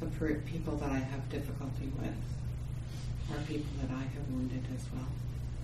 the 0.00 0.34
people 0.46 0.76
that 0.76 0.90
I 0.90 0.98
have 0.98 1.28
difficulty 1.30 1.90
with 1.98 2.14
are 3.32 3.42
people 3.44 3.72
that 3.80 3.90
I 3.90 4.02
have 4.02 4.28
wounded 4.30 4.64
as 4.76 4.84
well. 4.92 5.08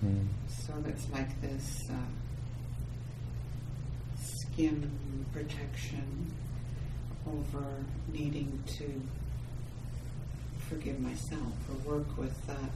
Mm. 0.05 0.27
So 0.49 0.73
it's 0.89 1.09
like 1.11 1.41
this 1.43 1.91
uh, 1.91 1.95
skin 4.17 4.91
protection 5.33 6.33
over 7.27 7.85
needing 8.13 8.63
to 8.79 9.03
forgive 10.73 11.01
myself 11.01 11.53
or 11.69 11.97
work 11.97 12.17
with 12.17 12.47
that 12.47 12.71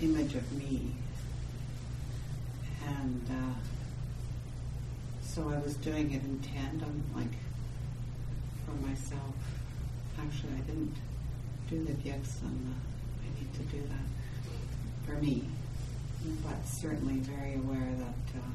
image 0.00 0.34
of 0.34 0.52
me. 0.52 0.92
And 2.86 3.26
uh, 3.30 3.54
so 5.22 5.50
I 5.50 5.58
was 5.58 5.74
doing 5.76 6.12
it 6.12 6.22
in 6.22 6.40
tandem, 6.40 7.04
like 7.14 7.34
for 8.64 8.72
myself. 8.86 9.34
Actually, 10.18 10.54
I 10.54 10.60
didn't 10.60 10.96
do 11.68 11.84
the 11.84 11.92
and 11.92 12.14
uh, 12.14 12.78
I 13.22 13.38
need 13.38 13.52
to 13.54 13.62
do 13.76 13.82
that 13.88 15.06
for 15.06 15.20
me. 15.20 15.44
But 16.42 16.66
certainly 16.66 17.16
very 17.16 17.54
aware 17.54 17.92
that 17.98 18.38
uh, 18.38 18.52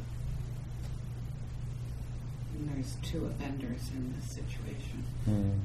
there's 2.74 2.96
two 3.04 3.26
offenders 3.26 3.92
in 3.96 4.14
this 4.16 4.32
situation. 4.32 5.04
Mm. 5.30 5.60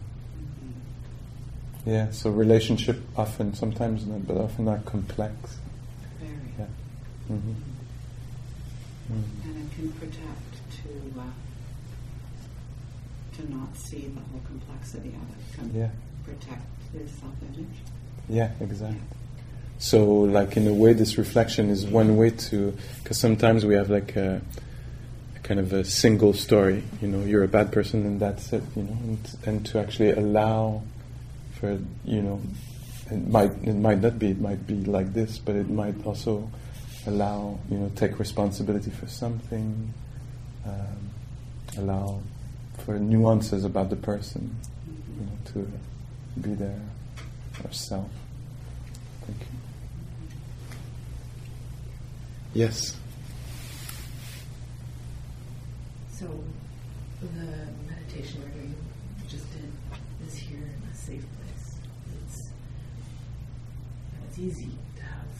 Yeah, 1.87 2.11
so 2.11 2.31
relationship 2.31 3.01
often, 3.17 3.55
sometimes 3.55 4.07
not, 4.07 4.27
but 4.27 4.37
often 4.37 4.67
are 4.67 4.79
complex. 4.81 5.57
Very. 6.21 6.33
Yeah. 6.59 6.65
Mm-hmm. 7.31 7.53
Mm. 9.13 9.23
And 9.45 9.71
it 9.71 9.75
can 9.77 9.93
protect 9.93 10.53
to 10.83 11.21
uh, 11.21 11.23
to 13.37 13.53
not 13.55 13.77
see 13.77 14.09
the 14.09 14.21
whole 14.21 14.41
complexity 14.47 15.11
of 15.11 15.15
it. 15.15 15.59
Can 15.59 15.75
Yeah, 15.75 15.91
protect 16.25 16.63
the 16.93 17.07
self-image. 17.09 17.69
yeah, 18.29 18.51
exactly. 18.61 18.99
So, 19.79 20.07
like 20.07 20.57
in 20.57 20.67
a 20.67 20.73
way, 20.75 20.93
this 20.95 21.19
reflection 21.19 21.69
is 21.71 21.85
one 21.87 22.17
way 22.17 22.31
to, 22.31 22.75
because 23.03 23.19
sometimes 23.19 23.65
we 23.67 23.75
have 23.75 23.91
like 23.91 24.17
a, 24.17 24.41
a 25.37 25.39
kind 25.41 25.61
of 25.61 25.73
a 25.73 25.85
single 25.85 26.33
story. 26.33 26.83
You 27.01 27.09
know, 27.09 27.21
you're 27.25 27.45
a 27.45 27.49
bad 27.49 27.71
person 27.73 28.05
and 28.07 28.19
that's 28.19 28.53
it. 28.53 28.63
You 28.75 28.85
know, 28.85 28.99
and, 29.05 29.37
and 29.45 29.67
to 29.67 29.79
actually 29.79 30.13
allow 30.13 30.83
for 31.61 31.79
you 32.05 32.23
know, 32.23 32.41
it 33.11 33.29
might 33.29 33.53
it 33.63 33.75
might 33.75 34.01
not 34.01 34.19
be. 34.19 34.31
It 34.31 34.41
might 34.41 34.67
be 34.67 34.85
like 34.85 35.13
this, 35.13 35.39
but 35.39 35.55
it 35.57 35.69
might 35.69 35.95
also 36.07 36.51
allow 37.07 37.59
you 37.71 37.79
know 37.79 37.91
take 37.97 38.19
responsibility 38.19 38.91
for 38.91 39.07
something. 39.07 39.93
Um, 40.65 41.11
allow 41.79 42.21
for 42.85 42.99
nuances 42.99 43.65
about 43.65 43.91
the 43.91 43.97
person. 43.97 44.57
You 44.87 45.27
know, 45.27 45.33
to 45.53 46.41
be 46.41 46.55
there 46.55 46.81
ourselves. 47.65 48.13
Thank 49.27 49.41
you. 49.41 49.47
Yes. 52.55 52.97
So 56.11 56.27
the 57.21 57.47
meditation 57.87 58.43
we're 58.43 58.49
doing 58.49 58.75
just 59.29 59.45
did 59.53 59.71
is 60.27 60.37
here 60.37 60.59
in 60.59 60.91
a 60.91 60.95
safe 60.95 61.25
it's 64.39 64.59
easy 64.59 64.71
to 64.97 65.03
have 65.03 65.33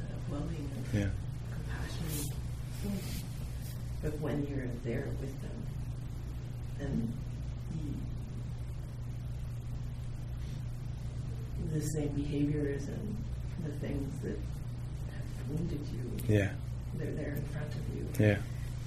uh, 0.00 0.04
a 0.12 0.32
welling 0.32 0.70
of 0.78 0.94
Yeah. 0.94 1.08
compassion. 1.50 2.32
But 4.02 4.20
when 4.20 4.46
you're 4.46 4.68
there 4.84 5.06
with 5.20 5.40
them 5.40 5.66
and 6.80 7.12
the, 11.72 11.78
the 11.78 11.86
same 11.92 12.08
behaviors 12.08 12.86
and 12.88 13.16
the 13.64 13.72
things 13.78 14.12
that 14.22 14.36
have 14.36 15.48
wounded 15.48 15.80
you, 15.92 16.34
Yeah. 16.34 16.52
they're 16.94 17.12
there 17.12 17.34
in 17.36 17.44
front 17.44 17.68
of 17.74 17.96
you. 17.96 18.06
Yeah. 18.18 18.38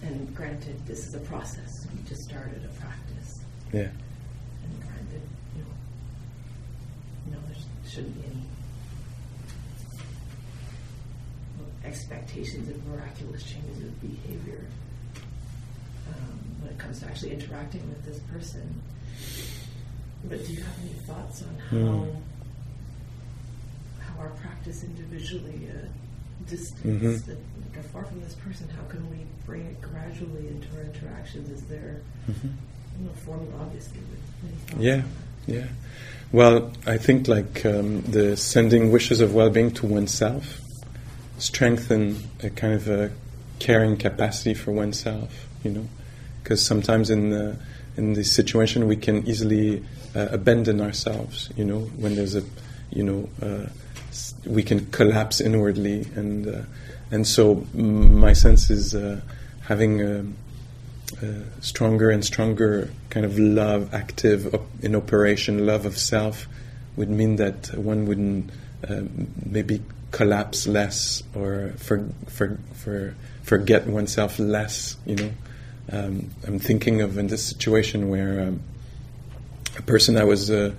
And 0.03 0.35
granted, 0.35 0.85
this 0.85 1.07
is 1.07 1.15
a 1.15 1.19
process. 1.21 1.71
We 1.95 2.03
just 2.07 2.21
started 2.29 2.63
a 2.63 2.67
practice. 2.79 3.39
Yeah. 3.73 3.89
And 4.63 4.79
granted, 4.81 5.21
you 5.55 5.63
know, 5.63 7.37
no, 7.39 7.47
there 7.47 7.57
shouldn't 7.89 8.15
be 8.21 8.27
any 8.27 8.43
expectations 11.87 12.69
of 12.69 12.85
miraculous 12.87 13.43
changes 13.43 13.83
of 13.83 14.01
behavior 14.01 14.65
um, 16.09 16.39
when 16.61 16.71
it 16.71 16.77
comes 16.77 16.99
to 16.99 17.05
actually 17.07 17.31
interacting 17.33 17.81
with 17.89 18.05
this 18.05 18.19
person. 18.31 18.81
But 20.29 20.45
do 20.45 20.53
you 20.53 20.61
have 20.61 20.79
any 20.81 20.93
thoughts 21.07 21.43
on 21.43 21.55
how 21.69 21.77
Hmm. 21.77 22.09
how 23.99 24.21
our 24.23 24.29
practice 24.41 24.83
individually, 24.83 25.69
uh, 25.69 25.87
distance, 26.49 26.83
Mhm. 27.03 27.27
like, 27.27 27.85
far 27.93 28.03
from 28.05 28.21
this 28.21 28.33
person, 28.35 28.67
how 28.69 28.83
can 28.89 29.09
we 29.09 29.17
bring 29.45 29.61
it 29.65 29.81
gradually 29.81 30.47
into 30.47 30.67
our 30.77 30.83
interactions? 30.83 31.49
Is 31.49 31.61
there, 31.63 32.01
Mhm. 32.27 32.51
you 32.99 33.05
know, 33.05 33.11
formula 33.25 33.53
obviously, 33.61 33.99
but 34.09 34.49
any 34.49 34.57
thoughts 34.67 34.83
Yeah, 34.83 35.03
yeah. 35.45 35.67
Well, 36.31 36.71
I 36.85 36.97
think 36.97 37.27
like 37.27 37.65
um, 37.65 38.01
the 38.01 38.35
sending 38.37 38.91
wishes 38.91 39.21
of 39.21 39.33
well-being 39.33 39.71
to 39.75 39.85
oneself 39.85 40.59
strengthen 41.37 42.29
a 42.43 42.49
kind 42.49 42.73
of 42.73 42.87
a 42.87 43.11
caring 43.59 43.97
capacity 43.97 44.53
for 44.53 44.71
oneself. 44.71 45.47
You 45.63 45.71
know, 45.71 45.87
because 46.43 46.65
sometimes 46.65 47.09
in 47.09 47.29
the 47.29 47.57
in 47.97 48.13
this 48.13 48.31
situation 48.31 48.87
we 48.87 48.95
can 48.95 49.27
easily 49.27 49.83
uh, 50.15 50.27
abandon 50.31 50.81
ourselves. 50.81 51.49
You 51.57 51.65
know, 51.65 51.79
when 51.97 52.15
there's 52.15 52.35
a, 52.35 52.43
you 52.91 53.03
know, 53.03 53.29
uh, 53.41 53.69
we 54.45 54.63
can 54.63 54.85
collapse 54.87 55.41
inwardly, 55.41 56.07
and 56.15 56.47
uh, 56.47 56.61
and 57.11 57.27
so 57.27 57.65
my 57.73 58.33
sense 58.33 58.69
is 58.69 58.95
uh, 58.95 59.21
having. 59.61 60.01
Um, 60.01 60.35
uh, 61.23 61.41
stronger 61.61 62.09
and 62.09 62.25
stronger 62.25 62.91
kind 63.09 63.25
of 63.25 63.39
love 63.39 63.93
active 63.93 64.53
op- 64.53 64.67
in 64.81 64.93
operation, 64.93 65.65
love 65.65 65.85
of 65.85 65.97
self, 65.97 66.47
would 66.97 67.09
mean 67.09 67.37
that 67.37 67.69
one 67.77 68.05
wouldn't 68.05 68.51
um, 68.89 69.27
maybe 69.45 69.81
collapse 70.11 70.67
less 70.67 71.23
or 71.35 71.73
for, 71.77 72.07
for, 72.27 72.57
for 72.73 73.15
forget 73.43 73.87
oneself 73.87 74.39
less. 74.39 74.97
You 75.05 75.15
know, 75.15 75.31
um, 75.91 76.29
I'm 76.45 76.59
thinking 76.59 77.01
of 77.01 77.17
in 77.17 77.27
this 77.27 77.45
situation 77.45 78.09
where 78.09 78.47
um, 78.47 78.61
a 79.77 79.81
person 79.81 80.17
I 80.17 80.23
was 80.23 80.49
uh, 80.49 80.73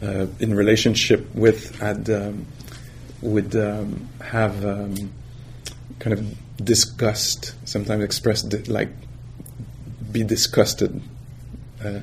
uh, 0.00 0.26
in 0.38 0.54
relationship 0.54 1.34
with 1.34 1.78
had 1.78 2.08
um, 2.10 2.46
would 3.22 3.54
um, 3.54 4.08
have 4.22 4.64
um, 4.64 5.12
kind 5.98 6.14
of 6.14 6.64
disgust, 6.64 7.54
sometimes 7.68 8.02
expressed 8.04 8.68
like 8.68 8.88
be 10.10 10.22
disgusted. 10.24 11.00
Uh, 11.84 12.00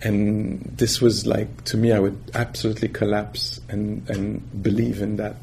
and 0.00 0.62
this 0.76 1.00
was 1.00 1.26
like 1.26 1.64
to 1.64 1.76
me, 1.76 1.92
I 1.92 1.98
would 1.98 2.18
absolutely 2.34 2.88
collapse 2.88 3.60
and 3.68 4.08
and 4.08 4.62
believe 4.62 5.00
in 5.02 5.16
that, 5.16 5.36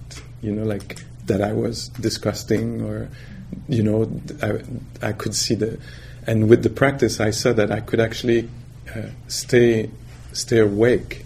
you 0.45 0.51
know, 0.51 0.63
like 0.63 1.03
that 1.25 1.41
I 1.41 1.53
was 1.53 1.89
disgusting 1.89 2.81
or, 2.81 3.09
you 3.67 3.83
know, 3.83 3.99
I 4.41 5.09
I 5.09 5.11
could 5.13 5.35
see 5.35 5.55
the, 5.55 5.79
and 6.27 6.49
with 6.49 6.61
the 6.63 6.69
practice, 6.69 7.19
I 7.19 7.31
saw 7.31 7.51
that 7.53 7.71
I 7.71 7.79
could 7.79 7.99
actually 7.99 8.49
uh, 8.95 9.09
stay 9.27 9.89
stay 10.33 10.59
awake 10.59 11.25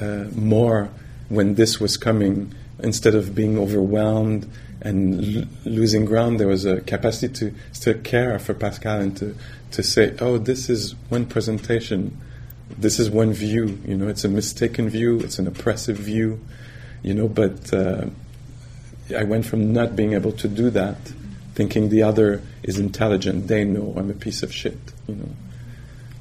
uh, 0.00 0.26
more 0.34 0.90
when 1.28 1.54
this 1.54 1.80
was 1.80 1.96
coming 1.96 2.54
instead 2.78 3.14
of 3.14 3.34
being 3.34 3.58
overwhelmed 3.58 4.48
and 4.82 5.36
l- 5.36 5.44
losing 5.64 6.04
ground. 6.04 6.38
There 6.38 6.48
was 6.48 6.64
a 6.64 6.80
capacity 6.80 7.32
to 7.34 7.54
still 7.72 7.98
care 7.98 8.38
for 8.38 8.54
Pascal 8.54 9.00
and 9.00 9.16
to 9.16 9.34
to 9.72 9.82
say, 9.82 10.14
"Oh, 10.20 10.38
this 10.38 10.70
is 10.70 10.94
one 11.08 11.26
presentation, 11.26 12.16
this 12.78 12.98
is 12.98 13.10
one 13.10 13.32
view. 13.32 13.78
You 13.86 13.96
know, 13.96 14.08
it's 14.08 14.24
a 14.24 14.28
mistaken 14.28 14.88
view, 14.88 15.18
it's 15.20 15.38
an 15.38 15.46
oppressive 15.46 15.96
view. 15.96 16.40
You 17.02 17.14
know, 17.14 17.28
but 17.28 17.72
uh, 17.74 18.06
I 19.14 19.24
went 19.24 19.46
from 19.46 19.72
not 19.72 19.96
being 19.96 20.12
able 20.12 20.32
to 20.32 20.48
do 20.48 20.70
that, 20.70 20.96
thinking 21.54 21.88
the 21.88 22.02
other 22.02 22.42
is 22.62 22.78
intelligent, 22.78 23.48
they 23.48 23.64
know 23.64 23.94
I'm 23.96 24.10
a 24.10 24.14
piece 24.14 24.42
of 24.42 24.52
shit. 24.52 24.78
You 25.06 25.16
know." 25.16 25.28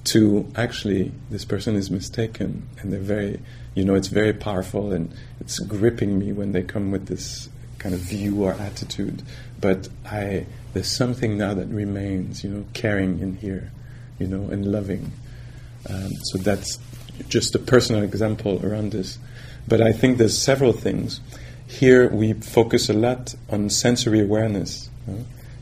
to 0.04 0.52
actually 0.56 1.12
this 1.30 1.46
person 1.46 1.76
is 1.76 1.92
mistaken 1.92 2.68
and 2.80 2.92
they're 2.92 3.00
very 3.00 3.40
you 3.76 3.86
know 3.86 3.94
it's 3.94 4.08
very 4.08 4.34
powerful 4.34 4.92
and 4.92 5.14
it's 5.40 5.60
gripping 5.60 6.18
me 6.18 6.32
when 6.32 6.52
they 6.52 6.64
come 6.64 6.92
with 6.92 7.06
this 7.08 7.50
kind 7.78 7.94
of 7.94 8.02
view 8.02 8.44
or 8.44 8.54
attitude 8.54 9.22
but 9.60 9.88
i 10.06 10.46
there's 10.74 10.90
something 10.90 11.38
now 11.38 11.54
that 11.54 11.68
remains 11.68 12.44
you 12.44 12.50
know 12.50 12.66
caring 12.74 13.20
in 13.20 13.36
here 13.38 13.72
you 14.20 14.28
know 14.28 14.50
and 14.52 14.72
loving 14.72 15.12
um, 15.90 16.12
so 16.24 16.38
that's 16.40 16.80
just 17.28 17.54
a 17.54 17.60
personal 17.60 18.04
example 18.04 18.64
around 18.66 18.92
this 18.92 19.20
but 19.68 19.82
i 19.82 19.92
think 19.92 20.18
there's 20.18 20.38
several 20.38 20.74
things 20.74 21.22
here 21.72 22.10
we 22.10 22.34
focus 22.34 22.90
a 22.90 22.94
lot 22.94 23.36
on 23.50 23.70
sensory 23.70 24.22
awareness 24.22 24.90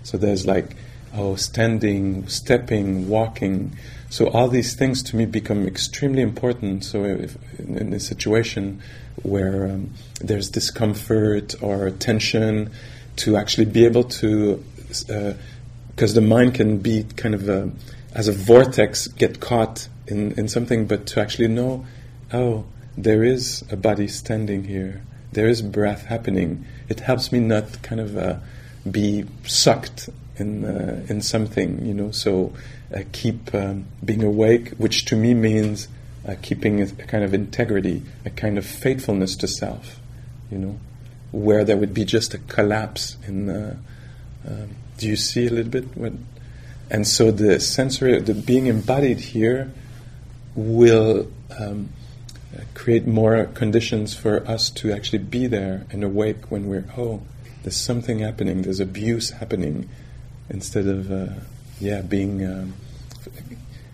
so 0.03 0.18
there's 0.18 0.45
like 0.45 0.76
oh 1.14 1.36
standing 1.36 2.28
stepping 2.28 3.07
walking 3.07 3.72
so 4.10 4.28
all 4.30 4.47
these 4.47 4.74
things 4.74 5.03
to 5.03 5.16
me 5.16 5.26
become 5.26 5.68
extremely 5.68 6.24
important. 6.24 6.84
So 6.84 7.03
if 7.03 7.38
in, 7.60 7.93
a 7.93 7.99
situation 7.99 8.82
where 9.22 9.68
um, 9.68 9.91
there's 10.20 10.49
discomfort 10.49 11.55
or 11.62 11.91
tension, 11.91 12.72
to 13.18 13.38
actually 13.38 13.66
be 13.66 13.86
able 13.86 14.05
to, 14.05 14.64
because 14.88 16.14
the 16.14 16.22
mind 16.22 16.55
can 16.55 16.80
be 16.80 17.03
kind 17.18 17.36
of 17.36 17.47
a, 17.47 17.70
as 18.16 18.28
a 18.28 18.32
vortex, 18.32 19.07
get 19.07 19.39
caught 19.39 19.88
in, 20.07 20.32
in 20.39 20.47
something, 20.47 20.88
but 20.88 21.05
to 21.07 21.22
actually 21.22 21.49
know, 21.49 21.86
oh, 22.34 22.66
there 22.97 23.24
is 23.24 23.64
a 23.70 23.76
body 23.76 24.07
standing 24.07 24.64
here. 24.64 25.03
There 25.32 25.48
is 25.48 25.62
breath 25.62 26.06
happening. 26.06 26.66
It 26.88 27.02
helps 27.02 27.32
me 27.32 27.40
not 27.40 27.82
kind 27.82 28.02
of 28.02 28.18
uh, 28.18 28.38
be 28.90 29.26
sucked 29.46 30.10
in 30.38 30.66
uh, 30.66 31.06
in 31.10 31.22
something, 31.22 31.86
you 31.86 31.94
know. 31.94 32.12
So 32.12 32.54
uh, 32.96 33.02
keep 33.12 33.54
um, 33.54 33.86
being 34.04 34.24
awake, 34.24 34.70
which 34.78 35.06
to 35.06 35.16
me 35.16 35.34
means 35.34 35.88
uh, 36.28 36.36
keeping 36.42 36.82
a, 36.82 36.88
kind 36.88 37.24
of 37.24 37.34
integrity, 37.34 38.02
a 38.26 38.30
kind 38.30 38.58
of 38.58 38.66
faithfulness 38.66 39.36
to 39.38 39.48
self, 39.48 40.00
you 40.52 40.58
know, 40.58 40.80
where 41.32 41.64
there 41.64 41.78
would 41.78 41.94
be 41.94 42.06
just 42.06 42.34
a 42.34 42.38
collapse 42.40 43.18
in. 43.28 43.50
Um, 44.48 44.76
do 44.98 45.08
you 45.08 45.16
see 45.16 45.48
a 45.48 45.50
little 45.50 45.72
bit 45.72 45.96
what? 45.96 46.14
And 46.90 47.08
so 47.08 47.32
the 47.32 47.60
sensory, 47.60 48.20
the 48.20 48.34
being 48.34 48.66
embodied 48.66 49.20
here, 49.20 49.72
will 50.56 51.32
um, 51.58 51.90
create 52.74 53.05
more 53.07 53.45
conditions 53.45 54.14
for 54.14 54.45
us 54.47 54.70
to 54.70 54.91
actually 54.91 55.20
be 55.20 55.47
there 55.47 55.86
and 55.91 56.03
awake 56.03 56.49
when 56.51 56.68
we're 56.68 56.86
oh, 56.97 57.22
there's 57.64 57.76
something 57.76 58.20
happening, 58.20 58.62
there's 58.62 58.80
abuse 58.80 59.32
happening 59.32 59.89
instead 60.49 60.88
of 60.88 61.12
uh, 61.12 61.28
yeah 61.80 62.01
being 62.01 62.45
um, 62.45 62.74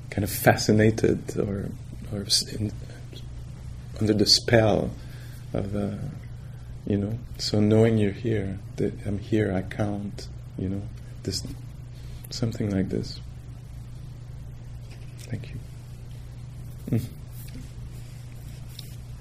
kind 0.10 0.24
of 0.24 0.30
fascinated 0.30 1.38
or 1.38 1.70
or 2.14 2.26
in, 2.54 2.72
under 4.00 4.14
the 4.14 4.26
spell 4.26 4.92
of 5.54 5.76
uh, 5.76 5.96
you 6.86 6.98
know 6.98 7.18
so 7.38 7.60
knowing 7.60 7.98
you're 7.98 8.12
here 8.12 8.60
that 8.78 8.94
I'm 9.06 9.20
here 9.20 9.54
I 9.54 9.62
count 9.62 10.28
you 10.58 10.70
know 10.70 10.82
this 11.24 11.44
something 12.30 12.70
like 12.70 12.90
this 12.90 13.20
Thank 15.30 15.50
you. 15.50 15.60
Mm. 16.98 17.06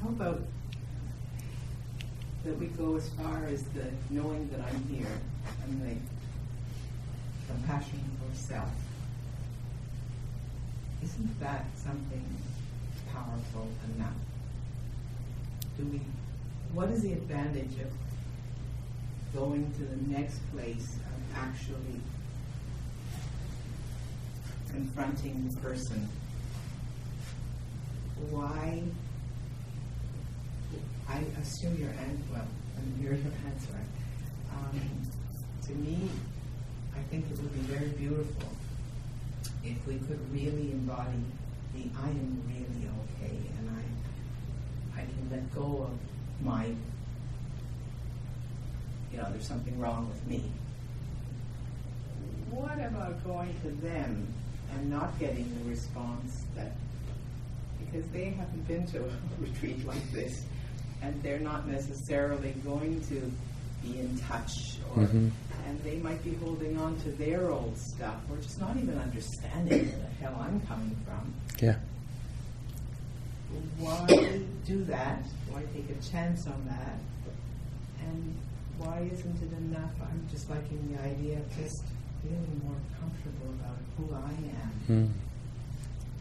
How 0.05 0.11
about 0.11 0.42
that 2.44 2.59
we 2.59 2.66
go 2.66 2.96
as 2.96 3.09
far 3.09 3.46
as 3.46 3.62
the 3.68 3.86
knowing 4.11 4.50
that 4.50 4.61
I'm 4.61 4.84
here 4.94 5.18
and 5.64 5.80
the 5.80 5.96
compassion 7.50 8.00
for 8.18 8.36
self? 8.36 8.68
Isn't 11.02 11.40
that 11.40 11.64
something 11.74 12.22
powerful 13.14 13.66
enough? 13.96 14.12
Do 15.78 15.86
we? 15.86 16.02
What 16.74 16.90
is 16.90 17.00
the 17.00 17.14
advantage 17.14 17.80
of 17.80 17.90
going 19.34 19.72
to 19.72 19.84
the 19.84 20.18
next 20.18 20.38
place 20.52 20.96
of 20.96 21.38
actually 21.38 21.98
confronting 24.70 25.48
the 25.48 25.57
person? 25.62 26.11
Why? 28.28 28.82
I 31.09 31.22
assume 31.40 31.76
your 31.78 31.90
answer. 31.90 32.22
Well, 32.32 32.46
I 32.76 33.00
hear 33.00 33.12
your 33.12 33.32
answer. 33.46 33.78
Um, 34.52 34.80
to 35.66 35.72
me, 35.72 36.09
I 36.96 37.00
think 37.11 37.26
it 37.30 37.38
would 37.38 37.52
be 37.52 37.61
very 37.61 37.90
beautiful 37.90 38.48
if 39.64 39.86
we 39.86 39.96
could 39.96 40.20
really 40.32 40.72
embody 40.72 41.24
the 41.74 41.90
I 41.98 42.09
am 42.09 42.42
really 42.46 42.88
okay 43.05 43.36
and 43.59 43.70
I 43.70 45.00
I 45.00 45.05
can 45.05 45.28
let 45.30 45.55
go 45.55 45.88
of 45.88 46.44
my 46.44 46.66
you 49.14 49.20
know, 49.20 49.28
there's 49.30 49.46
something 49.46 49.78
wrong 49.78 50.09
with 50.09 50.26
me. 50.26 50.42
What 52.50 52.74
about 52.74 53.24
going 53.24 53.55
to 53.62 53.70
them 53.86 54.26
and 54.72 54.90
not 54.90 55.16
getting 55.20 55.48
the 55.59 55.70
response 55.70 56.44
that 56.57 56.72
because 57.78 58.09
they 58.09 58.30
haven't 58.30 58.66
been 58.66 58.86
to 58.88 59.05
a 59.05 59.11
retreat 59.40 59.86
like 59.86 60.11
this 60.11 60.44
and 61.05 61.22
they're 61.22 61.38
not 61.40 61.66
necessarily 61.68 62.52
going 62.64 63.00
to 63.09 63.30
be 63.82 64.00
in 64.00 64.18
touch 64.20 64.78
or 64.96 65.02
Mhm. 65.05 65.30
and 65.66 65.82
they 65.82 65.98
might 65.98 66.22
be 66.24 66.34
holding 66.34 66.78
on 66.78 66.96
to 67.00 67.11
their 67.12 67.50
old 67.50 67.76
stuff 67.76 68.16
or 68.30 68.36
just 68.38 68.59
not 68.61 68.76
even 68.76 68.96
understanding 68.98 69.86
where 69.88 69.98
the 69.98 70.14
hell 70.24 70.36
I'm 70.40 70.61
coming 70.62 70.96
from. 71.05 71.34
Yeah. 71.61 71.76
Why 73.78 74.07
do 74.66 74.84
that? 74.84 75.22
Why 75.50 75.62
take 75.74 75.90
a 75.90 76.00
chance 76.11 76.46
on 76.46 76.64
that? 76.66 76.98
And 78.00 78.34
why 78.78 79.09
isn't 79.12 79.42
it 79.42 79.52
enough? 79.59 79.92
I'm 80.02 80.26
just 80.30 80.48
liking 80.50 80.80
the 80.92 81.02
idea 81.02 81.38
of 81.38 81.57
just 81.57 81.82
feeling 82.22 82.61
more 82.64 82.80
comfortable 82.98 83.50
about 83.61 83.78
who 83.96 84.14
I 84.14 84.32
am. 84.64 84.72
Mm. 84.88 85.11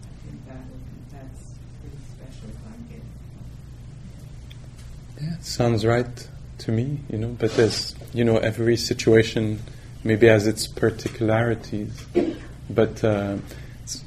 I 0.03 0.27
think 0.27 0.45
that 0.47 0.57
would 0.69 0.85
be, 0.85 1.15
that's 1.15 1.53
pretty 1.81 1.97
special 2.15 2.49
if 2.49 2.57
I'm 2.67 2.83
getting. 2.87 3.11
Yeah, 5.23 5.35
it 5.35 5.45
sounds 5.45 5.85
right 5.85 6.27
to 6.59 6.71
me, 6.71 6.99
you 7.09 7.17
know, 7.17 7.29
but 7.39 7.53
there's, 7.55 7.95
you 8.13 8.25
know, 8.25 8.37
every 8.37 8.75
situation 8.75 9.59
maybe 10.03 10.27
has 10.27 10.47
its 10.47 10.67
particularities. 10.67 12.05
But 12.69 13.01
uh, 13.03 13.37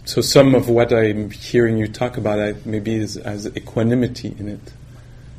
so 0.05 0.21
some 0.21 0.55
of 0.55 0.69
what 0.69 0.93
I'm 0.93 1.31
hearing 1.31 1.79
you 1.79 1.89
talk 1.89 2.19
about 2.19 2.39
I, 2.39 2.55
maybe 2.67 2.97
is 2.97 3.17
as 3.17 3.47
equanimity 3.57 4.35
in 4.39 4.49
it, 4.49 4.73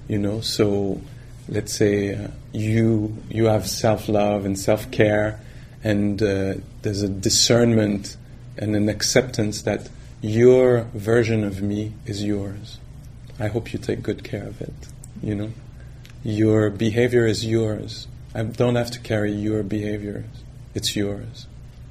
you 0.07 0.17
know. 0.17 0.41
So 0.41 0.99
let's 1.47 1.73
say 1.75 2.15
uh, 2.15 2.30
you 2.53 3.15
you 3.30 3.45
have 3.45 3.67
self 3.67 4.09
love 4.09 4.45
and 4.45 4.57
self 4.57 4.89
care, 4.89 5.39
and 5.84 6.21
uh, 6.23 6.55
there's 6.82 7.03
a 7.03 7.09
discernment 7.09 8.17
and 8.57 8.75
an 8.75 8.89
acceptance 8.89 9.61
that 9.63 9.89
your 10.21 10.88
version 10.95 11.43
of 11.43 11.61
me 11.61 11.93
is 12.07 12.23
yours. 12.23 12.80
I 13.39 13.47
hope 13.47 13.73
you 13.73 13.80
take 13.80 14.01
good 14.01 14.23
care 14.23 14.47
of 14.47 14.59
it, 14.59 14.73
you 15.21 15.36
know. 15.36 15.51
Your 16.28 16.69
behavior 16.69 17.25
is 17.25 17.45
yours. 17.45 18.05
I 18.36 18.43
don't 18.43 18.75
have 18.75 18.91
to 18.91 18.99
carry 18.99 19.32
your 19.32 19.63
behaviors. 19.63 20.25
It's 20.73 20.93
yours. 20.93 21.47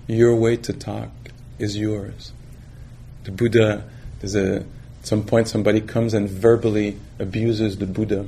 Your 0.09 0.37
way 0.37 0.59
to 0.59 0.74
talk 0.74 1.09
is 1.59 1.74
yours. 1.74 2.32
The 3.24 3.30
Buddha, 3.30 3.84
there's 4.20 4.34
a, 4.34 4.57
at 4.57 4.66
some 5.07 5.24
point 5.24 5.49
somebody 5.49 5.80
comes 5.80 6.12
and 6.12 6.28
verbally 6.28 6.99
abuses 7.18 7.78
the 7.78 7.87
Buddha. 7.87 8.26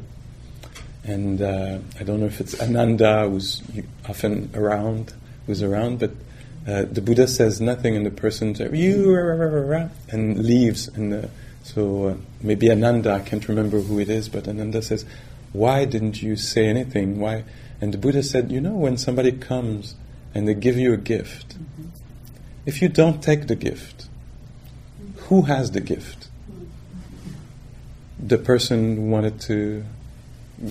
And 1.04 1.42
uh, 1.42 1.80
I 2.00 2.04
don't 2.04 2.20
know 2.20 2.26
if 2.26 2.40
it's 2.40 2.58
Ananda 2.58 3.28
who's 3.28 3.62
often 4.08 4.50
around, 4.54 5.12
who's 5.46 5.62
around, 5.62 5.98
but 5.98 6.12
uh, 6.66 6.86
the 6.90 7.02
Buddha 7.02 7.28
says 7.28 7.60
nothing, 7.60 7.96
and 7.96 8.06
the 8.06 8.10
person 8.10 8.54
says, 8.54 8.72
you, 8.72 9.14
rah, 9.14 9.34
rah, 9.34 9.44
rah, 9.44 9.76
rah," 9.76 9.88
and 10.08 10.42
leaves. 10.42 10.88
And 10.88 11.12
uh, 11.12 11.28
so 11.64 12.06
uh, 12.06 12.14
maybe 12.40 12.70
Ananda, 12.70 13.12
I 13.12 13.20
can't 13.20 13.46
remember 13.46 13.80
who 13.80 13.98
it 14.00 14.08
is, 14.08 14.30
but 14.30 14.48
Ananda 14.48 14.80
says, 14.80 15.04
why 15.52 15.84
didn't 15.84 16.22
you 16.22 16.36
say 16.36 16.66
anything? 16.66 17.20
Why? 17.20 17.44
And 17.80 17.94
the 17.94 17.98
Buddha 17.98 18.22
said, 18.22 18.50
you 18.50 18.60
know, 18.60 18.74
when 18.74 18.96
somebody 18.96 19.32
comes 19.32 19.94
and 20.34 20.46
they 20.46 20.54
give 20.54 20.76
you 20.76 20.92
a 20.92 20.96
gift, 20.96 21.56
if 22.66 22.82
you 22.82 22.88
don't 22.88 23.22
take 23.22 23.46
the 23.46 23.56
gift, 23.56 24.08
who 25.28 25.42
has 25.42 25.70
the 25.70 25.80
gift? 25.80 26.28
The 28.18 28.38
person 28.38 29.10
wanted 29.10 29.40
to 29.42 29.84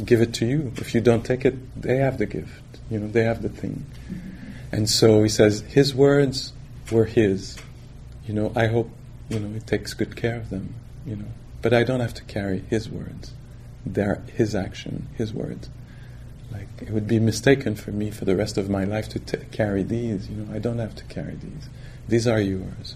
give 0.03 0.21
it 0.21 0.33
to 0.35 0.45
you. 0.45 0.73
If 0.77 0.93
you 0.93 1.01
don't 1.01 1.25
take 1.25 1.45
it, 1.45 1.81
they 1.81 1.97
have 1.97 2.17
the 2.17 2.25
gift. 2.25 2.61
You 2.89 2.99
know, 2.99 3.07
they 3.07 3.23
have 3.23 3.41
the 3.41 3.49
thing. 3.49 3.85
And 4.71 4.89
so 4.89 5.23
he 5.23 5.29
says, 5.29 5.61
his 5.61 5.95
words 5.95 6.53
were 6.91 7.05
his. 7.05 7.57
You 8.27 8.33
know, 8.33 8.51
I 8.55 8.67
hope, 8.67 8.89
you 9.29 9.39
know, 9.39 9.53
he 9.53 9.59
takes 9.59 9.93
good 9.93 10.15
care 10.15 10.35
of 10.35 10.49
them, 10.49 10.75
you 11.05 11.15
know. 11.15 11.31
But 11.61 11.73
I 11.73 11.83
don't 11.83 12.01
have 12.01 12.13
to 12.15 12.23
carry 12.23 12.59
his 12.69 12.89
words. 12.89 13.31
They're 13.93 14.21
his 14.35 14.53
action, 14.55 15.07
his 15.15 15.33
words. 15.33 15.69
Like, 16.51 16.67
it 16.81 16.91
would 16.91 17.07
be 17.07 17.19
mistaken 17.19 17.75
for 17.75 17.91
me 17.91 18.09
for 18.11 18.25
the 18.25 18.35
rest 18.35 18.57
of 18.57 18.69
my 18.69 18.83
life 18.85 19.09
to 19.09 19.19
t- 19.19 19.37
carry 19.51 19.83
these, 19.83 20.29
you 20.29 20.37
know. 20.37 20.53
I 20.53 20.59
don't 20.59 20.79
have 20.79 20.95
to 20.95 21.03
carry 21.05 21.35
these. 21.35 21.69
These 22.07 22.27
are 22.27 22.39
yours. 22.39 22.95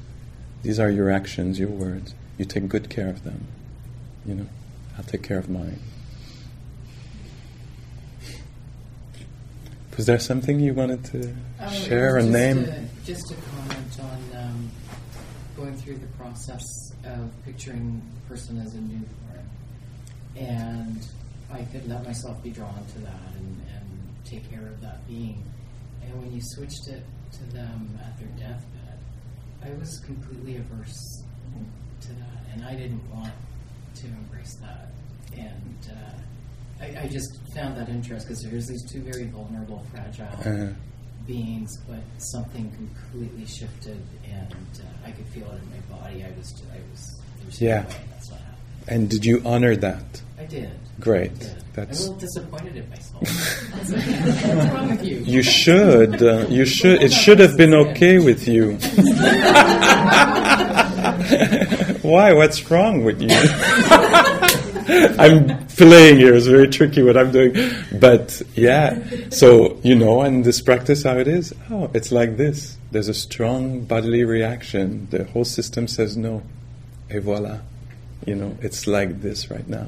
These 0.63 0.79
are 0.79 0.89
your 0.89 1.11
actions, 1.11 1.59
your 1.59 1.69
words. 1.69 2.13
You 2.37 2.45
take 2.45 2.67
good 2.69 2.89
care 2.89 3.09
of 3.09 3.23
them, 3.23 3.45
you 4.25 4.35
know. 4.35 4.47
I'll 4.97 5.03
take 5.03 5.23
care 5.23 5.37
of 5.37 5.49
mine. 5.49 5.79
Was 9.97 10.05
there 10.05 10.19
something 10.19 10.59
you 10.59 10.73
wanted 10.73 11.03
to 11.05 11.33
Um, 11.59 11.69
share 11.73 12.17
a 12.17 12.23
name? 12.23 12.59
A, 12.59 12.85
just 13.05 13.31
a 13.31 13.35
comment 13.35 13.99
on 13.99 14.37
um, 14.41 14.71
going 15.57 15.75
through 15.75 15.97
the 15.97 16.07
process 16.17 16.63
of 17.03 17.29
picturing 17.45 18.01
the 18.15 18.21
person 18.33 18.59
as 18.61 18.73
a 18.73 18.81
new. 18.81 19.01
And 20.38 21.05
I 21.51 21.63
could 21.63 21.88
let 21.88 22.03
myself 22.03 22.41
be 22.41 22.49
drawn 22.49 22.86
to 22.93 22.99
that 22.99 23.34
and, 23.36 23.61
and 23.75 23.86
take 24.25 24.49
care 24.49 24.65
of 24.67 24.79
that 24.82 25.05
being. 25.07 25.43
And 26.03 26.19
when 26.21 26.32
you 26.32 26.39
switched 26.41 26.88
it 26.88 27.03
to 27.34 27.43
them 27.53 27.99
at 28.03 28.17
their 28.17 28.29
deathbed, 28.29 28.97
I 29.63 29.71
was 29.79 29.99
completely 29.99 30.57
averse 30.57 31.23
to 32.01 32.07
that. 32.09 32.53
And 32.53 32.63
I 32.65 32.75
didn't 32.75 33.03
want 33.13 33.34
to 33.95 34.07
embrace 34.07 34.55
that. 34.61 34.88
And 35.38 35.77
uh, 35.91 36.84
I, 36.84 37.03
I 37.03 37.07
just 37.07 37.39
found 37.53 37.77
that 37.77 37.89
interesting 37.89 38.29
because 38.29 38.43
there's 38.43 38.67
these 38.67 38.84
two 38.91 39.01
very 39.01 39.25
vulnerable, 39.25 39.86
fragile 39.91 40.27
Uh, 40.43 40.73
beings, 41.27 41.77
but 41.88 41.99
something 42.17 42.71
completely 42.71 43.45
shifted, 43.45 44.01
and 44.27 44.51
uh, 44.79 45.07
I 45.07 45.11
could 45.11 45.27
feel 45.27 45.49
it 45.51 45.61
in 45.61 45.69
my 45.69 45.97
body. 45.99 46.23
I 46.25 46.32
was, 46.36 46.51
I 46.73 47.45
was 47.45 47.61
Yeah. 47.61 47.84
that's 47.84 48.32
what 48.32 48.39
happened. 48.41 48.50
And 48.88 49.09
did 49.09 49.25
you 49.25 49.41
honor 49.45 49.75
that? 49.75 50.21
I 50.39 50.45
did. 50.45 50.69
Great. 50.99 51.32
I 51.32 51.36
did. 51.36 51.57
I'm 51.77 51.84
a 51.84 51.86
That's 51.86 52.01
little 52.01 52.15
disappointed 52.17 52.75
in 52.75 52.89
myself. 52.89 53.21
What's 53.71 53.91
wrong 54.73 54.89
with 54.89 55.03
you? 55.05 55.17
you 55.19 55.41
should. 55.41 56.21
Uh, 56.21 56.45
you 56.49 56.65
should. 56.65 57.01
It 57.01 57.13
should 57.13 57.39
have 57.39 57.55
been 57.57 57.73
okay 57.73 58.19
with 58.19 58.45
you. 58.47 58.73
Why? 62.01 62.34
What's 62.34 62.69
wrong 62.69 63.05
with 63.05 63.21
you? 63.21 63.29
I'm 65.17 65.65
playing 65.67 66.17
here. 66.17 66.36
It's 66.36 66.47
very 66.47 66.67
tricky 66.67 67.03
what 67.03 67.15
I'm 67.15 67.32
doing, 67.32 67.55
but 67.99 68.41
yeah. 68.55 69.01
So 69.29 69.79
you 69.82 69.95
know, 69.95 70.21
and 70.23 70.43
this 70.43 70.59
practice, 70.61 71.03
how 71.03 71.17
it 71.17 71.27
is. 71.29 71.53
Oh, 71.69 71.89
it's 71.93 72.11
like 72.11 72.36
this. 72.36 72.77
There's 72.91 73.07
a 73.07 73.13
strong 73.13 73.86
bodily 73.86 74.25
reaction. 74.25 75.07
The 75.09 75.23
whole 75.23 75.45
system 75.45 75.88
says 75.88 76.17
no, 76.17 76.43
et 77.09 77.21
voila. 77.21 77.59
You 78.26 78.36
know, 78.36 78.57
it's 78.61 78.88
like 78.88 79.22
this 79.22 79.49
right 79.49 79.67
now. 79.67 79.88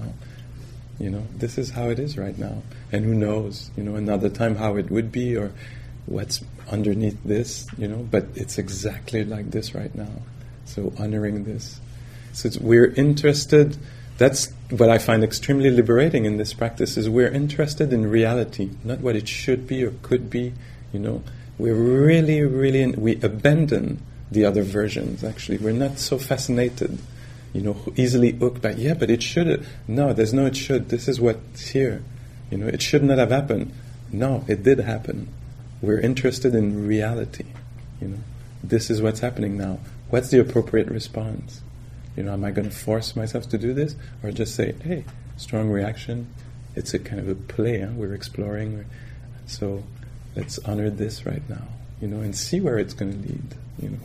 You 1.00 1.10
know, 1.10 1.24
this 1.36 1.58
is 1.58 1.72
how 1.72 1.90
it 1.90 2.00
is 2.00 2.18
right 2.18 2.38
now. 2.38 2.62
And 2.92 3.06
who 3.06 3.14
knows, 3.14 3.72
you 3.76 3.84
know, 3.84 3.96
another 3.96 4.30
time 4.30 4.56
how 4.56 4.76
it 4.78 4.90
would 4.90 5.12
be 5.12 5.36
or 5.36 5.52
what's 6.06 6.44
underneath 6.70 7.22
this, 7.24 7.68
you 7.78 7.88
know, 7.88 8.08
but 8.10 8.26
it's 8.36 8.58
exactly 8.58 9.24
like 9.24 9.52
this 9.52 9.74
right 9.74 9.94
now. 9.96 10.12
So 10.66 10.94
honoring 10.98 11.44
this. 11.44 11.80
So 12.34 12.50
we're 12.60 12.88
interested, 12.94 13.78
that's 14.18 14.52
what 14.70 14.90
I 14.90 14.98
find 14.98 15.24
extremely 15.24 15.70
liberating 15.70 16.26
in 16.26 16.38
this 16.38 16.54
practice 16.54 16.98
is 16.98 17.10
we're 17.10 17.32
interested 17.32 17.94
in 17.94 18.10
reality, 18.10 18.72
not 18.84 19.00
what 19.00 19.16
it 19.16 19.28
should 19.28 19.68
be 19.68 19.84
or 19.84 19.94
could 20.02 20.30
be, 20.30 20.54
you 20.92 21.00
know. 21.00 21.24
We're 21.58 21.76
really, 21.76 22.42
really, 22.42 22.82
in, 22.82 23.00
we 23.00 23.16
abandon 23.22 24.02
the 24.32 24.46
other 24.46 24.64
versions. 24.64 25.24
Actually, 25.24 25.60
we're 25.60 25.72
not 25.72 26.00
so 26.00 26.18
fascinated, 26.18 26.98
you 27.54 27.62
know, 27.62 27.78
easily 27.96 28.32
hooked 28.32 28.62
by 28.62 28.72
yeah, 28.72 28.96
but 28.96 29.10
it 29.10 29.22
should. 29.22 29.66
No, 29.88 30.12
there's 30.12 30.34
no 30.34 30.48
it 30.48 30.58
should. 30.58 30.90
This 30.90 31.08
is 31.08 31.22
what's 31.22 31.70
here. 31.70 32.04
You 32.50 32.58
know, 32.58 32.68
it 32.68 32.82
should 32.82 33.04
not 33.04 33.20
have 33.20 33.32
happened. 33.32 33.72
No, 34.12 34.44
it 34.48 34.64
did 34.64 34.80
happen. 34.80 35.30
We're 35.82 36.00
interested 36.00 36.56
in 36.56 36.88
reality. 36.88 37.46
You 38.02 38.08
know, 38.10 38.20
this 38.64 38.90
is 38.90 39.02
what's 39.02 39.20
happening 39.20 39.58
now. 39.58 39.80
What's 40.10 40.30
the 40.30 40.40
appropriate 40.40 40.88
response? 40.88 41.62
You 42.16 42.24
know, 42.24 42.34
am 42.34 42.44
I 42.44 42.52
going 42.52 42.70
to 42.70 42.76
force 42.76 43.16
myself 43.16 43.50
to 43.50 43.58
do 43.58 43.74
this, 43.74 43.96
or 44.22 44.32
just 44.32 44.56
say, 44.56 44.74
"Hey, 44.84 45.06
strong 45.38 45.70
reaction. 45.70 46.28
It's 46.76 46.94
a 46.94 47.00
kind 47.00 47.20
of 47.20 47.30
a 47.30 47.36
play. 47.36 47.82
Huh? 47.82 47.92
We're 47.96 48.14
exploring. 48.14 48.86
So 49.46 49.84
let's 50.36 50.60
honor 50.60 50.90
this 50.90 51.26
right 51.26 51.48
now. 51.50 51.68
You 52.02 52.08
know, 52.08 52.20
and 52.20 52.36
see 52.36 52.60
where 52.60 52.78
it's 52.78 52.94
going 52.94 53.12
to 53.12 53.28
lead. 53.28 53.56
You 53.82 53.90
know, 53.92 54.00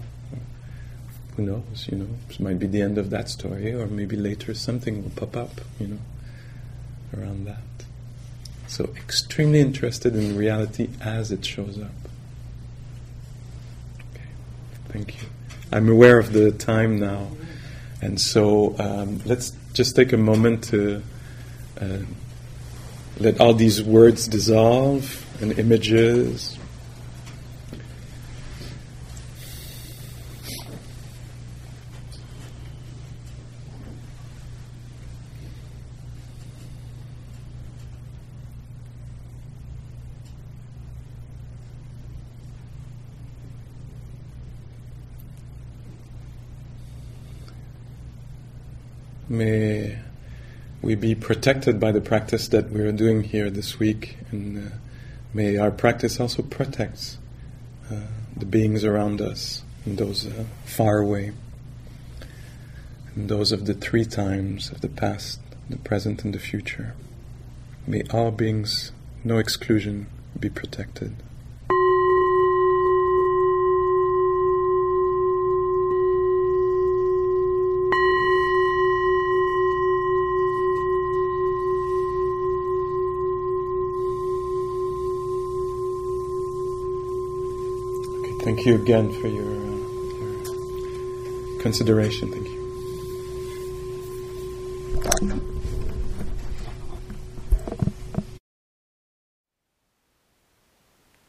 who 1.39 1.45
knows? 1.45 1.86
You 1.89 1.99
know, 1.99 2.09
it 2.28 2.41
might 2.41 2.59
be 2.59 2.66
the 2.66 2.82
end 2.82 2.99
of 2.99 3.11
that 3.11 3.28
story, 3.28 3.72
or 3.72 3.86
maybe 3.86 4.16
later 4.16 4.55
something 4.55 5.05
will 5.05 5.11
pop 5.11 5.36
up. 5.36 5.61
You 5.78 5.86
know, 5.86 5.99
around 7.16 7.47
that. 7.47 7.59
So 8.66 8.91
extremely 8.97 9.61
interested 9.61 10.16
in 10.16 10.36
reality 10.36 10.91
as 11.01 11.30
it 11.30 11.45
shows 11.45 11.78
up. 11.80 11.93
Okay, 14.11 14.26
thank 14.89 15.22
you. 15.22 15.28
I'm 15.70 15.89
aware 15.89 16.18
of 16.18 16.32
the 16.32 16.51
time 16.51 16.99
now, 16.99 17.28
and 18.03 18.20
so 18.20 18.74
um, 18.80 19.20
let's 19.24 19.53
just 19.74 19.95
take 19.95 20.12
a 20.12 20.16
moment 20.16 20.64
to 20.64 21.03
uh, 21.80 21.99
let 23.20 23.41
all 23.41 23.55
these 23.55 23.80
words 23.80 24.26
dissolve 24.26 25.24
and 25.41 25.57
images. 25.57 26.57
May 49.39 49.97
we 50.82 50.97
be 50.97 51.14
protected 51.14 51.78
by 51.78 51.93
the 51.93 52.01
practice 52.01 52.49
that 52.49 52.70
we're 52.70 52.91
doing 52.91 53.22
here 53.22 53.51
this 53.51 53.78
week, 53.78 54.16
and 54.32 54.59
uh, 54.59 54.74
may 55.32 55.57
our 55.57 55.70
practice 55.70 56.18
also 56.18 56.43
protect 56.43 57.18
uh, 57.89 58.01
the 58.36 58.47
beings 58.47 58.82
around 58.82 59.20
us 59.20 59.62
and 59.84 59.97
those 59.97 60.26
uh, 60.26 60.43
far 60.64 60.99
away, 60.99 61.30
and 63.14 63.28
those 63.28 63.53
of 63.53 63.66
the 63.66 63.74
three 63.74 64.05
times 64.05 64.72
of 64.72 64.80
the 64.80 64.89
past, 64.89 65.39
the 65.70 65.76
present, 65.76 66.24
and 66.24 66.34
the 66.34 66.41
future. 66.41 66.97
May 67.86 68.03
all 68.11 68.32
beings, 68.32 68.91
no 69.22 69.39
exclusion, 69.39 70.09
be 70.41 70.49
protected. 70.51 71.14
Thank 88.49 88.64
you 88.64 88.76
again 88.76 89.12
for 89.20 89.28
your, 89.28 89.44
uh, 89.44 89.76
your 90.22 91.61
consideration. 91.61 92.32
Thank 92.32 92.46
you. 92.49 92.57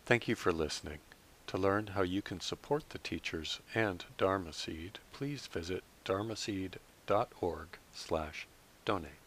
Thank 0.05 0.29
you 0.29 0.35
for 0.35 0.53
listening. 0.53 0.99
To 1.47 1.57
learn 1.57 1.87
how 1.87 2.03
you 2.03 2.21
can 2.21 2.39
support 2.39 2.91
the 2.91 2.99
teachers 2.99 3.59
and 3.75 4.05
Dharma 4.17 4.53
Seed, 4.53 4.99
please 5.11 5.45
visit 5.47 5.83
dharmaseed.org 6.05 7.67
slash 7.93 8.47
donate. 8.85 9.18